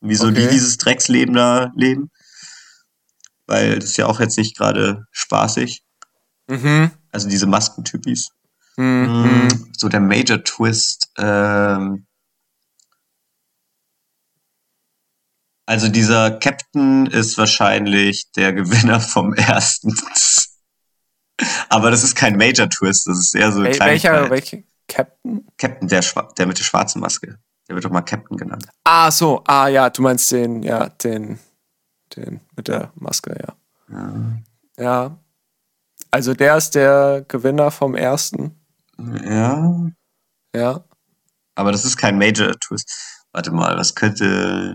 Wieso 0.00 0.28
okay. 0.28 0.42
die 0.42 0.48
dieses 0.48 0.78
Drecksleben 0.78 1.34
da 1.34 1.72
leben. 1.74 2.10
Weil 3.46 3.80
das 3.80 3.90
ist 3.90 3.96
ja 3.96 4.06
auch 4.06 4.20
jetzt 4.20 4.38
nicht 4.38 4.56
gerade 4.56 5.04
spaßig. 5.10 5.82
Mhm. 6.50 6.90
Also 7.12 7.28
diese 7.28 7.46
Maskentypis. 7.46 8.30
Mhm. 8.76 9.46
Mm, 9.46 9.72
so 9.76 9.88
der 9.88 10.00
Major 10.00 10.42
Twist, 10.42 11.10
ähm, 11.18 12.06
Also 15.70 15.86
dieser 15.86 16.32
Captain 16.32 17.06
ist 17.06 17.38
wahrscheinlich 17.38 18.32
der 18.32 18.52
Gewinner 18.52 18.98
vom 18.98 19.34
ersten. 19.34 19.94
Aber 21.68 21.92
das 21.92 22.02
ist 22.02 22.16
kein 22.16 22.36
Major 22.36 22.68
Twist, 22.68 23.06
das 23.06 23.18
ist 23.20 23.36
eher 23.36 23.52
so 23.52 23.60
ein 23.60 23.66
Wel 23.66 23.78
Welcher, 23.78 24.28
welcher 24.30 24.58
Captain? 24.88 25.46
Captain, 25.58 25.86
der, 25.86 26.02
der 26.36 26.46
mit 26.48 26.58
der 26.58 26.64
schwarzen 26.64 27.00
Maske. 27.00 27.38
Der 27.68 27.76
wird 27.76 27.84
doch 27.84 27.90
mal 27.92 28.00
Captain 28.00 28.36
genannt. 28.36 28.66
Ah, 28.82 29.12
so, 29.12 29.44
ah 29.46 29.68
ja, 29.68 29.88
du 29.90 30.02
meinst 30.02 30.32
den, 30.32 30.64
ja, 30.64 30.88
den, 30.88 31.38
den 32.16 32.40
mit 32.56 32.66
der 32.66 32.90
Maske, 32.96 33.36
ja. 33.40 33.54
Ja. 33.96 34.42
ja. 34.76 35.18
Also 36.10 36.34
der 36.34 36.56
ist 36.56 36.74
der 36.74 37.24
Gewinner 37.28 37.70
vom 37.70 37.94
ersten. 37.94 38.60
Ja. 38.98 39.90
Ja. 40.54 40.84
Aber 41.54 41.72
das 41.72 41.84
ist 41.84 41.96
kein 41.96 42.18
Major 42.18 42.52
Twist. 42.58 42.90
Warte 43.32 43.52
mal, 43.52 43.76
was 43.76 43.94
könnte. 43.94 44.74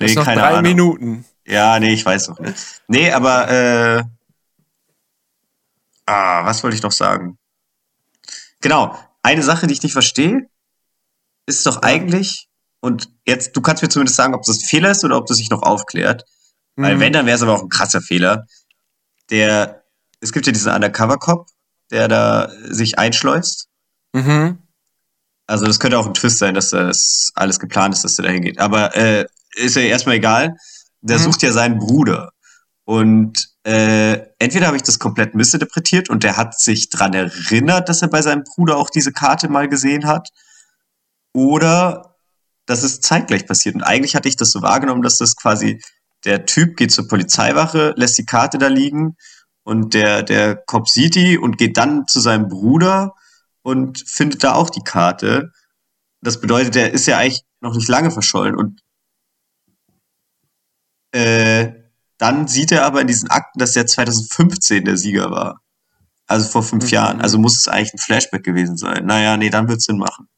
Nee, 0.00 0.14
noch 0.14 0.24
keine 0.24 0.40
drei 0.40 0.48
Ahnung. 0.48 0.62
Minuten. 0.62 1.24
Ja, 1.44 1.78
nee, 1.78 1.92
ich 1.92 2.06
weiß 2.06 2.28
noch 2.28 2.38
nicht. 2.38 2.82
Nee, 2.88 3.10
aber 3.12 3.50
äh, 3.50 4.02
ah, 6.06 6.44
was 6.46 6.62
wollte 6.62 6.76
ich 6.76 6.82
noch 6.82 6.92
sagen? 6.92 7.38
Genau, 8.60 8.96
eine 9.22 9.42
Sache, 9.42 9.66
die 9.66 9.74
ich 9.74 9.82
nicht 9.82 9.92
verstehe, 9.92 10.48
ist 11.46 11.66
doch 11.66 11.82
eigentlich, 11.82 12.48
und 12.80 13.10
jetzt, 13.26 13.56
du 13.56 13.60
kannst 13.60 13.82
mir 13.82 13.88
zumindest 13.88 14.16
sagen, 14.16 14.34
ob 14.34 14.42
das 14.42 14.58
ein 14.58 14.68
Fehler 14.68 14.90
ist 14.92 15.04
oder 15.04 15.16
ob 15.16 15.26
das 15.26 15.38
sich 15.38 15.50
noch 15.50 15.62
aufklärt. 15.62 16.24
Mhm. 16.76 16.82
Weil 16.82 17.00
wenn, 17.00 17.12
dann 17.12 17.26
wäre 17.26 17.36
es 17.36 17.42
aber 17.42 17.54
auch 17.54 17.62
ein 17.62 17.68
krasser 17.68 18.00
Fehler. 18.00 18.46
Der, 19.30 19.79
es 20.20 20.32
gibt 20.32 20.46
ja 20.46 20.52
diesen 20.52 20.72
Undercover-Cop, 20.72 21.48
der 21.90 22.08
da 22.08 22.50
sich 22.68 22.98
einschleust. 22.98 23.68
Mhm. 24.12 24.58
Also 25.46 25.66
das 25.66 25.80
könnte 25.80 25.98
auch 25.98 26.06
ein 26.06 26.14
Twist 26.14 26.38
sein, 26.38 26.54
dass 26.54 26.70
das 26.70 27.32
alles 27.34 27.58
geplant 27.58 27.94
ist, 27.94 28.04
dass 28.04 28.18
er 28.18 28.24
da 28.24 28.30
hingeht. 28.30 28.58
Aber 28.60 28.96
äh, 28.96 29.26
ist 29.56 29.76
ja 29.76 29.82
erstmal 29.82 30.16
egal. 30.16 30.56
Der 31.00 31.18
mhm. 31.18 31.22
sucht 31.22 31.42
ja 31.42 31.52
seinen 31.52 31.78
Bruder. 31.78 32.32
Und 32.84 33.48
äh, 33.64 34.18
entweder 34.38 34.66
habe 34.66 34.76
ich 34.76 34.82
das 34.82 34.98
komplett 34.98 35.34
missinterpretiert 35.34 36.08
und 36.08 36.22
der 36.22 36.36
hat 36.36 36.58
sich 36.58 36.88
dran 36.88 37.14
erinnert, 37.14 37.88
dass 37.88 38.02
er 38.02 38.08
bei 38.08 38.22
seinem 38.22 38.44
Bruder 38.44 38.76
auch 38.76 38.90
diese 38.90 39.12
Karte 39.12 39.48
mal 39.48 39.68
gesehen 39.68 40.06
hat, 40.06 40.30
oder 41.32 42.16
das 42.66 42.82
ist 42.82 43.02
zeitgleich 43.02 43.46
passiert. 43.46 43.74
Und 43.74 43.82
eigentlich 43.82 44.14
hatte 44.16 44.28
ich 44.28 44.36
das 44.36 44.50
so 44.50 44.62
wahrgenommen, 44.62 45.02
dass 45.02 45.18
das 45.18 45.36
quasi 45.36 45.82
der 46.24 46.46
Typ 46.46 46.76
geht 46.76 46.92
zur 46.92 47.08
Polizeiwache, 47.08 47.94
lässt 47.96 48.18
die 48.18 48.26
Karte 48.26 48.58
da 48.58 48.68
liegen 48.68 49.16
und 49.64 49.94
der, 49.94 50.22
der 50.22 50.56
Cop 50.56 50.88
sieht 50.88 51.14
die 51.14 51.38
und 51.38 51.58
geht 51.58 51.76
dann 51.76 52.06
zu 52.06 52.20
seinem 52.20 52.48
Bruder 52.48 53.14
und 53.62 54.02
findet 54.06 54.42
da 54.44 54.54
auch 54.54 54.70
die 54.70 54.82
Karte. 54.82 55.52
Das 56.22 56.40
bedeutet, 56.40 56.74
der 56.74 56.92
ist 56.92 57.06
ja 57.06 57.18
eigentlich 57.18 57.42
noch 57.60 57.74
nicht 57.74 57.88
lange 57.88 58.10
verschollen 58.10 58.56
und 58.56 58.80
äh, 61.12 61.72
dann 62.18 62.48
sieht 62.48 62.70
er 62.70 62.84
aber 62.84 63.00
in 63.00 63.06
diesen 63.06 63.30
Akten, 63.30 63.58
dass 63.58 63.74
er 63.76 63.86
2015 63.86 64.84
der 64.84 64.96
Sieger 64.96 65.30
war. 65.30 65.60
Also 66.26 66.48
vor 66.48 66.62
fünf 66.62 66.84
mhm. 66.84 66.90
Jahren. 66.90 67.20
Also 67.20 67.38
muss 67.38 67.56
es 67.56 67.66
eigentlich 67.66 67.94
ein 67.94 67.98
Flashback 67.98 68.44
gewesen 68.44 68.76
sein. 68.76 69.06
Naja, 69.06 69.36
nee, 69.36 69.50
dann 69.50 69.68
wird 69.68 69.78
es 69.78 69.84
Sinn 69.84 69.98
machen. 69.98 70.28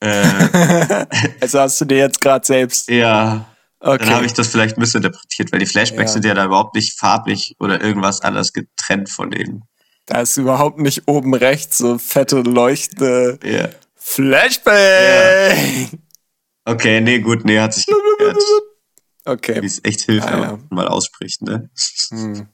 Äh, 0.00 1.06
also 1.40 1.60
hast 1.60 1.80
du 1.80 1.84
dir 1.84 1.98
jetzt 1.98 2.20
gerade 2.20 2.44
selbst. 2.44 2.88
Ja. 2.88 3.49
Okay. 3.82 4.04
Dann 4.04 4.14
habe 4.14 4.26
ich 4.26 4.34
das 4.34 4.48
vielleicht 4.48 4.76
missinterpretiert, 4.76 5.52
weil 5.52 5.60
die 5.60 5.66
Flashbacks 5.66 6.10
ja. 6.10 6.12
sind 6.12 6.24
ja 6.26 6.34
da 6.34 6.44
überhaupt 6.44 6.74
nicht 6.74 6.98
farblich 6.98 7.56
oder 7.58 7.80
irgendwas 7.80 8.20
anderes 8.20 8.52
getrennt 8.52 9.08
von 9.08 9.30
denen. 9.30 9.64
Da 10.04 10.20
ist 10.20 10.36
überhaupt 10.36 10.78
nicht 10.78 11.08
oben 11.08 11.34
rechts 11.34 11.78
so 11.78 11.96
fette 11.96 12.40
leuchtende 12.40 13.38
yeah. 13.42 13.70
Flashback. 13.94 15.92
Ja. 15.92 15.98
Okay, 16.64 17.00
nee, 17.00 17.20
gut, 17.20 17.44
nee, 17.44 17.58
hat 17.58 17.72
sich 17.72 17.86
geklärt. 17.86 18.42
Okay. 19.24 19.62
Wie 19.62 19.66
es 19.66 19.82
echt 19.82 20.02
hilft, 20.02 20.28
ah, 20.28 20.30
ja. 20.30 20.40
wenn 20.40 20.48
man 20.50 20.68
mal 20.70 20.88
ausspricht, 20.88 21.42
ne? 21.42 21.70
Hm. 22.10 22.48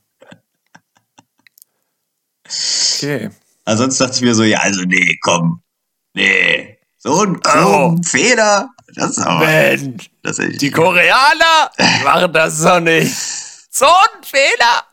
Okay. 2.97 3.31
Ansonsten 3.65 4.05
dachte 4.05 4.17
ich 4.17 4.23
mir 4.23 4.35
so, 4.35 4.45
ja, 4.45 4.59
also 4.59 4.83
nee, 4.83 5.19
komm. 5.23 5.63
Nee. 6.15 6.79
So 6.99 7.23
ein 7.23 7.41
oh. 7.45 7.97
Feder. 8.05 8.71
Das 8.97 9.11
ist 9.11 9.19
aber. 9.19 9.47
Mensch. 9.47 10.11
Das 10.23 10.39
ist 10.39 10.61
die 10.61 10.71
Koreaner 10.71 11.71
machen 12.03 12.33
das 12.33 12.63
doch 12.63 12.81
nicht. 12.81 13.15
So 13.71 13.87
ein 13.87 14.25
Fehler. 14.25 14.85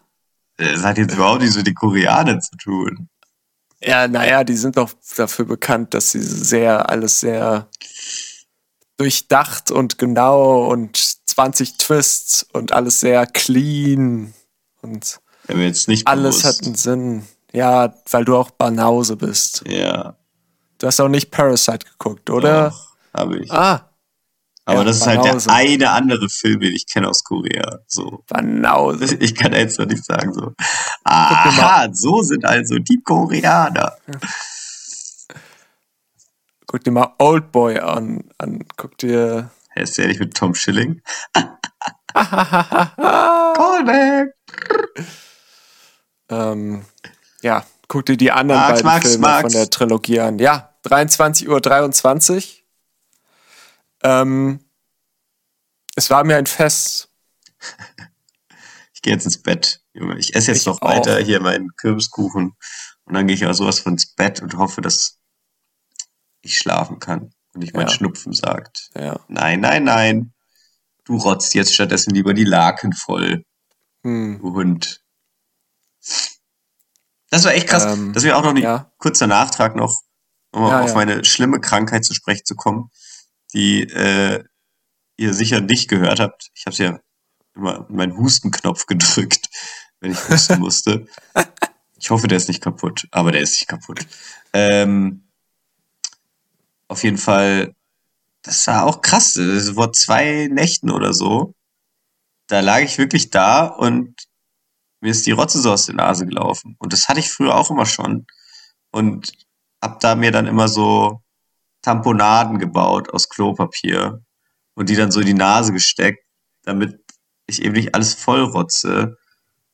Das 0.58 0.84
hat 0.84 0.97
jetzt 0.97 1.16
überhaupt 1.16 1.41
nichts 1.41 1.56
mit 1.56 1.68
den 1.68 1.76
Koreanern 1.76 2.41
zu 2.41 2.56
tun. 2.58 3.10
Ja, 3.82 4.08
naja, 4.08 4.43
die 4.43 4.56
sind 4.56 4.78
doch 4.78 4.91
dafür 5.18 5.45
bekannt, 5.45 5.93
dass 5.93 6.12
sie 6.12 6.22
sehr, 6.22 6.89
alles 6.89 7.20
sehr 7.20 7.68
durchdacht 8.97 9.72
und 9.72 9.97
genau 9.97 10.70
und 10.70 10.97
20 11.26 11.78
Twists 11.78 12.45
und 12.54 12.72
alles 12.72 12.99
sehr 12.99 13.26
clean 13.26 14.34
und 14.82 15.20
ja, 15.47 15.56
nicht 15.56 16.08
alles 16.08 16.41
bewusst. 16.41 16.45
hat 16.45 16.66
einen 16.66 16.76
Sinn. 16.76 17.28
Ja, 17.51 17.93
weil 18.10 18.26
du 18.26 18.36
auch 18.38 18.51
Banause 18.51 19.16
bist. 19.16 19.64
Ja. 19.68 20.16
Du 20.78 20.88
hast 20.88 20.99
auch 20.99 21.10
nicht 21.10 21.32
Parasite 21.32 21.86
geguckt, 21.86 22.30
oder? 22.30 22.70
Doch, 22.70 22.95
habe 23.14 23.39
ich. 23.39 23.51
Ah. 23.51 23.92
Aber 24.66 24.80
ja, 24.80 24.84
das 24.86 24.97
ist 24.97 25.05
Banause. 25.05 25.51
halt 25.51 25.82
der 25.82 25.86
eine 25.86 25.89
andere 25.91 26.30
Film, 26.30 26.61
den 26.61 26.74
ich 26.74 26.88
kenne 26.88 27.09
aus 27.09 27.24
Korea. 27.24 27.80
So. 27.88 28.24
Banause. 28.28 29.16
Ich 29.20 29.36
kann 29.36 29.53
jetzt 29.53 29.78
noch 29.78 29.88
nicht 29.88 30.05
sagen 30.05 30.34
so. 30.34 30.53
Aha, 31.03 31.89
so 31.91 32.22
sind 32.22 32.45
also 32.45 32.80
die 32.80 33.01
Koreaner. 33.03 33.97
Guck 36.66 36.84
dir 36.84 36.91
mal 36.91 37.14
Oldboy 37.20 37.80
an. 37.80 38.24
an. 38.38 38.64
Guck 38.78 38.97
dir. 38.97 39.51
Er 39.76 39.84
ist 39.84 39.97
ja 39.97 40.07
nicht 40.07 40.20
mit 40.20 40.36
Tom 40.36 40.55
Schilling. 40.55 41.01
Callback! 42.14 44.34
ähm, 46.30 46.86
ja, 47.41 47.66
guck 47.88 48.05
dir 48.05 48.18
die 48.18 48.32
anderen 48.32 48.61
Max, 48.61 48.84
beiden 48.84 48.86
Max, 48.86 49.09
Filme 49.09 49.28
Max. 49.28 49.41
von 49.41 49.51
der 49.51 49.70
Trilogie 49.70 50.20
an. 50.20 50.39
Ja, 50.39 50.70
23.23 50.86 51.47
Uhr. 51.47 51.61
23. 51.61 52.62
Ähm, 54.04 54.60
es 55.95 56.10
war 56.10 56.24
mir 56.24 56.38
ein 56.38 56.45
Fest. 56.45 57.10
Ich 58.93 59.01
gehe 59.01 59.14
jetzt 59.14 59.26
ins 59.26 59.41
Bett, 59.41 59.82
Junge. 59.93 60.18
Ich 60.18 60.36
esse 60.36 60.51
jetzt 60.51 60.62
ich 60.62 60.66
noch 60.66 60.82
weiter 60.82 61.20
hier 61.20 61.41
meinen 61.41 61.70
Kürbiskuchen 61.76 62.56
und 63.06 63.14
dann 63.14 63.28
gehe 63.28 63.36
ich 63.36 63.45
auch 63.45 63.54
sowas 63.54 63.80
von 63.80 63.93
ins 63.93 64.14
Bett 64.14 64.41
und 64.41 64.58
hoffe, 64.58 64.82
dass 64.82 65.20
ich 66.41 66.58
schlafen 66.58 66.99
kann 66.99 67.34
und 67.54 67.62
nicht 67.62 67.74
mein 67.74 67.88
ja. 67.88 67.93
Schnupfen 67.93 68.34
sagt. 68.34 68.91
Ja. 68.95 69.20
Nein, 69.28 69.62
nein, 69.62 69.84
nein. 69.84 70.34
Du 71.06 71.18
rotzt 71.18 71.54
jetzt 71.54 71.74
stattdessen 71.74 72.14
lieber 72.14 72.34
die 72.34 72.45
Laken 72.45 72.93
voll. 72.93 73.43
Hm. 74.04 74.39
Du 74.41 74.54
Hund. 74.54 75.01
Das 77.30 77.43
war 77.43 77.54
echt 77.54 77.68
krass, 77.68 77.86
ähm, 77.86 78.14
dass 78.14 78.24
wir 78.24 78.38
auch 78.38 78.43
noch 78.43 78.54
nicht, 78.54 78.64
ja. 78.64 78.91
kurzer 78.97 79.28
Nachtrag 79.28 79.76
noch, 79.76 80.01
um 80.51 80.68
ja, 80.68 80.82
auf 80.82 80.93
meine 80.93 81.26
schlimme 81.26 81.60
Krankheit 81.60 82.06
zu 82.06 82.14
sprechen 82.14 82.45
zu 82.45 82.56
kommen, 82.56 82.89
die 83.54 83.84
äh, 83.84 84.43
ihr 85.18 85.34
sicher 85.34 85.62
nicht 85.62 85.89
gehört 85.89 86.20
habt. 86.20 86.49
Ich 86.54 86.66
habe 86.66 86.76
ja 86.76 86.99
immer 87.56 87.86
meinen 87.89 88.18
Hustenknopf 88.18 88.86
gedrückt, 88.88 89.49
wenn 89.99 90.12
ich 90.12 90.30
husten 90.30 90.60
musste. 90.60 91.06
Ich 91.97 92.10
hoffe, 92.10 92.28
der 92.28 92.38
ist 92.38 92.47
nicht 92.47 92.62
kaputt, 92.62 93.08
aber 93.12 93.32
der 93.32 93.41
ist 93.41 93.54
nicht 93.54 93.68
kaputt. 93.68 94.06
Ähm, 94.51 95.28
auf 96.88 97.04
jeden 97.04 97.18
Fall, 97.18 97.76
das 98.41 98.68
war 98.68 98.86
auch 98.86 99.01
krass. 99.01 99.39
Vor 99.74 99.93
zwei 99.93 100.49
Nächten 100.51 100.91
oder 100.91 101.14
so. 101.14 101.56
Da 102.47 102.60
lag 102.60 102.82
ich 102.82 102.97
wirklich 102.97 103.30
da 103.30 103.66
und 103.66 104.28
mir 104.99 105.12
ist 105.12 105.26
die 105.26 105.32
Rotze 105.32 105.60
so 105.60 105.72
aus 105.72 105.86
der 105.86 105.95
Nase 105.95 106.26
gelaufen. 106.26 106.76
Und 106.80 106.93
das 106.93 107.08
hatte 107.08 107.20
ich 107.20 107.32
früher 107.32 107.56
auch 107.56 107.72
immer 107.72 107.86
schon. 107.86 108.26
Und 108.91 109.32
hab 109.82 109.99
da 110.01 110.16
mir 110.16 110.32
dann 110.32 110.45
immer 110.45 110.68
so 110.68 111.22
Tamponaden 111.84 112.57
gebaut 112.57 113.13
aus 113.13 113.29
Klopapier 113.29 114.23
und 114.73 114.89
die 114.89 114.95
dann 114.95 115.11
so 115.11 115.19
in 115.19 115.27
die 115.27 115.34
Nase 115.36 115.71
gesteckt, 115.73 116.25
damit 116.63 116.99
ich 117.45 117.61
eben 117.61 117.73
nicht 117.73 117.93
alles 117.93 118.15
vollrotze. 118.15 119.17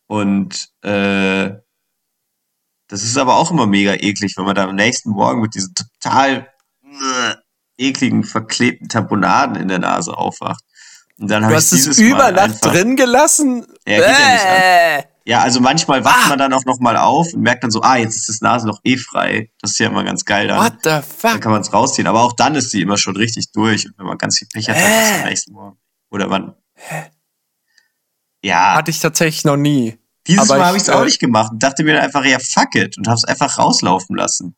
Und 0.07 0.69
äh, 0.81 1.51
das 2.87 3.03
ist 3.03 3.17
aber 3.17 3.37
auch 3.37 3.51
immer 3.51 3.67
mega 3.67 3.93
eklig, 3.93 4.33
wenn 4.35 4.45
man 4.45 4.55
da 4.55 4.65
am 4.65 4.75
nächsten 4.75 5.11
Morgen 5.11 5.41
mit 5.41 5.53
diesen 5.53 5.73
total 5.75 6.47
äh, 6.83 7.35
ekligen, 7.77 8.23
verklebten 8.23 8.89
Tamponaden 8.89 9.55
in 9.55 9.67
der 9.67 9.79
Nase 9.79 10.17
aufwacht. 10.17 10.63
Und 11.19 11.29
dann 11.29 11.43
du 11.43 11.53
hast 11.53 11.71
es 11.71 11.99
über 11.99 12.31
Nacht 12.31 12.65
drin 12.65 12.95
gelassen? 12.95 13.65
Ja, 13.85 13.97
geht 13.97 14.05
ja, 14.05 14.33
nicht 14.33 14.45
an. 14.45 15.11
Ja, 15.29 15.41
also 15.41 15.59
manchmal 15.59 16.03
wacht 16.03 16.25
ah. 16.25 16.29
man 16.29 16.39
dann 16.39 16.53
auch 16.53 16.65
noch 16.65 16.79
mal 16.79 16.97
auf 16.97 17.35
und 17.35 17.41
merkt 17.41 17.63
dann 17.63 17.69
so, 17.69 17.83
ah, 17.83 17.97
jetzt 17.97 18.15
ist 18.15 18.29
das 18.29 18.41
Nase 18.41 18.65
noch 18.65 18.79
eh 18.83 18.97
frei. 18.97 19.51
Das 19.61 19.69
ist 19.69 19.77
ja 19.77 19.85
immer 19.85 20.03
ganz 20.03 20.25
geil 20.25 20.47
dann. 20.47 20.57
What 20.57 20.79
the 20.83 21.07
fuck? 21.07 21.33
Dann 21.33 21.39
kann 21.39 21.51
man 21.51 21.61
es 21.61 21.71
rausziehen. 21.71 22.07
Aber 22.07 22.23
auch 22.23 22.33
dann 22.33 22.55
ist 22.55 22.71
sie 22.71 22.81
immer 22.81 22.97
schon 22.97 23.15
richtig 23.15 23.51
durch. 23.51 23.85
Und 23.85 23.93
wenn 23.99 24.07
man 24.07 24.17
ganz 24.17 24.39
viel 24.39 24.47
Pech 24.51 24.67
hat, 24.67 24.77
dann 24.77 24.91
ist 24.91 25.11
es 25.11 25.19
am 25.19 25.29
nächsten 25.29 25.53
Morgen. 25.53 25.77
Oder 26.09 26.27
man... 26.29 26.55
Hä? 26.73 27.11
Ja. 28.41 28.73
Hatte 28.73 28.89
ich 28.89 29.01
tatsächlich 29.01 29.45
noch 29.45 29.55
nie. 29.55 29.99
Dieses 30.25 30.49
Aber 30.49 30.57
Mal 30.57 30.65
habe 30.65 30.77
ich 30.77 30.83
es 30.83 30.89
auch 30.89 31.01
äh, 31.01 31.05
nicht 31.05 31.19
gemacht 31.19 31.51
und 31.51 31.61
dachte 31.61 31.83
mir 31.83 31.93
dann 31.93 32.05
einfach, 32.05 32.25
ja, 32.25 32.39
fuck 32.39 32.73
it. 32.73 32.97
Und 32.97 33.07
habe 33.07 33.17
es 33.17 33.23
einfach 33.23 33.59
rauslaufen 33.59 34.15
lassen. 34.15 34.55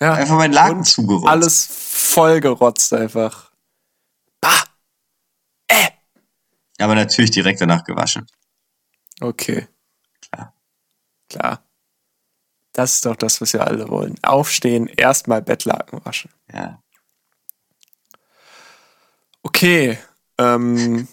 Ja. 0.00 0.14
Einfach 0.14 0.36
meinen 0.36 0.54
Laken 0.54 0.78
und 0.78 0.84
zugerotzt. 0.84 1.28
Alles 1.28 1.68
vollgerotzt 1.68 2.94
einfach. 2.94 3.52
Bah! 4.40 4.64
Äh! 5.68 5.90
Aber 6.78 6.94
natürlich 6.94 7.32
direkt 7.32 7.60
danach 7.60 7.84
gewaschen. 7.84 8.26
Okay. 9.20 9.68
Klar. 11.34 11.64
Das 12.72 12.96
ist 12.96 13.06
doch 13.06 13.16
das, 13.16 13.40
was 13.40 13.52
wir 13.52 13.66
alle 13.66 13.88
wollen. 13.88 14.16
Aufstehen, 14.22 14.86
erstmal 14.86 15.42
Bettlaken 15.42 16.00
waschen. 16.04 16.30
Ja. 16.52 16.80
Okay. 19.42 19.98
Ähm, 20.38 21.08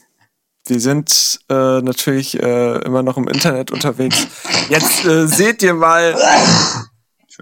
wir 0.65 0.79
sind 0.79 1.39
äh, 1.49 1.81
natürlich 1.81 2.41
äh, 2.41 2.77
immer 2.83 3.03
noch 3.03 3.17
im 3.17 3.27
Internet 3.27 3.71
unterwegs. 3.71 4.27
Jetzt 4.69 5.05
äh, 5.05 5.27
seht 5.27 5.63
ihr 5.63 5.73
mal 5.73 6.15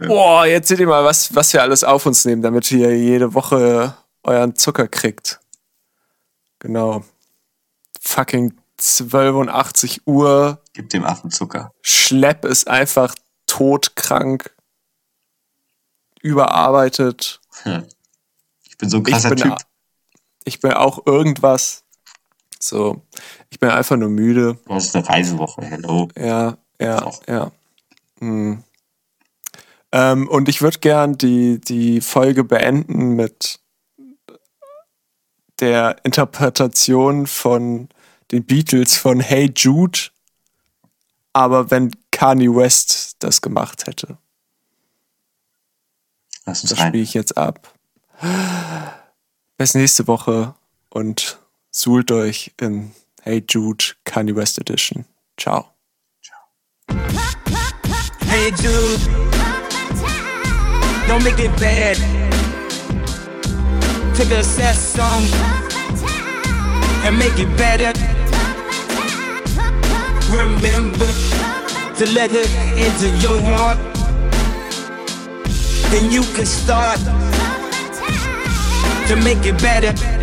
Boah, 0.08 0.46
jetzt 0.46 0.70
seht 0.70 0.80
ihr 0.80 0.88
mal, 0.88 1.04
was, 1.04 1.36
was 1.36 1.52
wir 1.52 1.62
alles 1.62 1.84
auf 1.84 2.06
uns 2.06 2.24
nehmen, 2.24 2.42
damit 2.42 2.72
ihr 2.72 2.96
jede 2.98 3.34
Woche 3.34 3.98
euren 4.24 4.56
Zucker 4.56 4.88
kriegt. 4.88 5.42
Genau. 6.60 7.04
Fucking 8.00 8.54
82 8.80 10.08
Uhr. 10.08 10.62
Gib 10.74 10.90
dem 10.90 11.06
Affen 11.06 11.32
Zucker. 11.32 11.72
Schlepp 11.82 12.46
ist 12.46 12.68
einfach 12.68 13.16
todkrank. 13.46 14.56
Überarbeitet. 16.22 17.40
Hm. 17.64 17.86
Ich 18.64 18.78
bin 18.78 18.90
so 18.90 18.98
ein 18.98 19.04
krasser 19.04 19.34
ich 19.34 19.42
bin, 19.42 19.52
Typ. 19.52 19.60
Ich 20.44 20.60
bin 20.60 20.74
auch 20.74 21.06
irgendwas. 21.06 21.84
So, 22.60 23.02
ich 23.50 23.60
bin 23.60 23.70
einfach 23.70 23.96
nur 23.96 24.10
müde. 24.10 24.60
Das 24.68 24.88
ist 24.88 24.96
eine 24.96 25.08
Reisewoche, 25.08 25.62
hello. 25.62 26.10
Ja, 26.18 26.58
ja, 26.80 27.12
ja. 27.28 27.52
Hm. 28.20 28.64
Ähm, 29.92 30.28
und 30.28 30.50
ich 30.50 30.62
würde 30.62 30.80
gern 30.80 31.18
die, 31.18 31.60
die 31.60 32.02
Folge 32.02 32.44
beenden 32.44 33.16
mit 33.16 33.60
der 35.60 35.98
Interpretation 36.04 37.28
von 37.28 37.90
den 38.32 38.46
Beatles 38.46 38.98
von 38.98 39.20
Hey 39.20 39.52
Jude, 39.56 40.00
aber 41.34 41.72
wenn 41.72 41.92
Kanye 42.12 42.54
West 42.54 43.16
das 43.20 43.42
gemacht 43.42 43.88
hätte. 43.88 44.18
Lass 46.46 46.62
uns 46.62 46.72
Das 46.72 46.80
spiele 46.80 47.04
ich 47.04 47.14
jetzt 47.14 47.38
ab. 47.38 47.74
Bis 49.58 49.74
nächste 49.74 50.08
Woche 50.08 50.56
und 50.90 51.40
suhlt 51.72 52.12
euch 52.12 52.52
in 52.60 52.94
Hey 53.22 53.44
Jude 53.48 53.84
Kanye 54.04 54.36
West 54.36 54.60
Edition. 54.60 55.06
Ciao. 55.38 55.72
Hey 58.28 58.52
dude, 58.52 59.00
don't 61.08 61.24
make 61.24 61.40
it 61.40 61.56
bad. 61.60 61.98
Take 64.16 64.32
a 64.32 64.44
sad 64.44 64.76
song 64.76 65.24
and 67.06 67.18
make 67.18 67.40
it 67.40 67.56
better. 67.58 67.94
Remember 70.32 71.08
to 71.98 72.06
let 72.14 72.30
it 72.32 72.50
into 72.78 73.10
your 73.18 73.42
heart. 73.42 73.78
Then 75.92 76.12
you 76.12 76.22
can 76.36 76.46
start 76.46 77.00
to 79.08 79.16
make 79.24 79.44
it 79.46 79.60
better. 79.60 80.19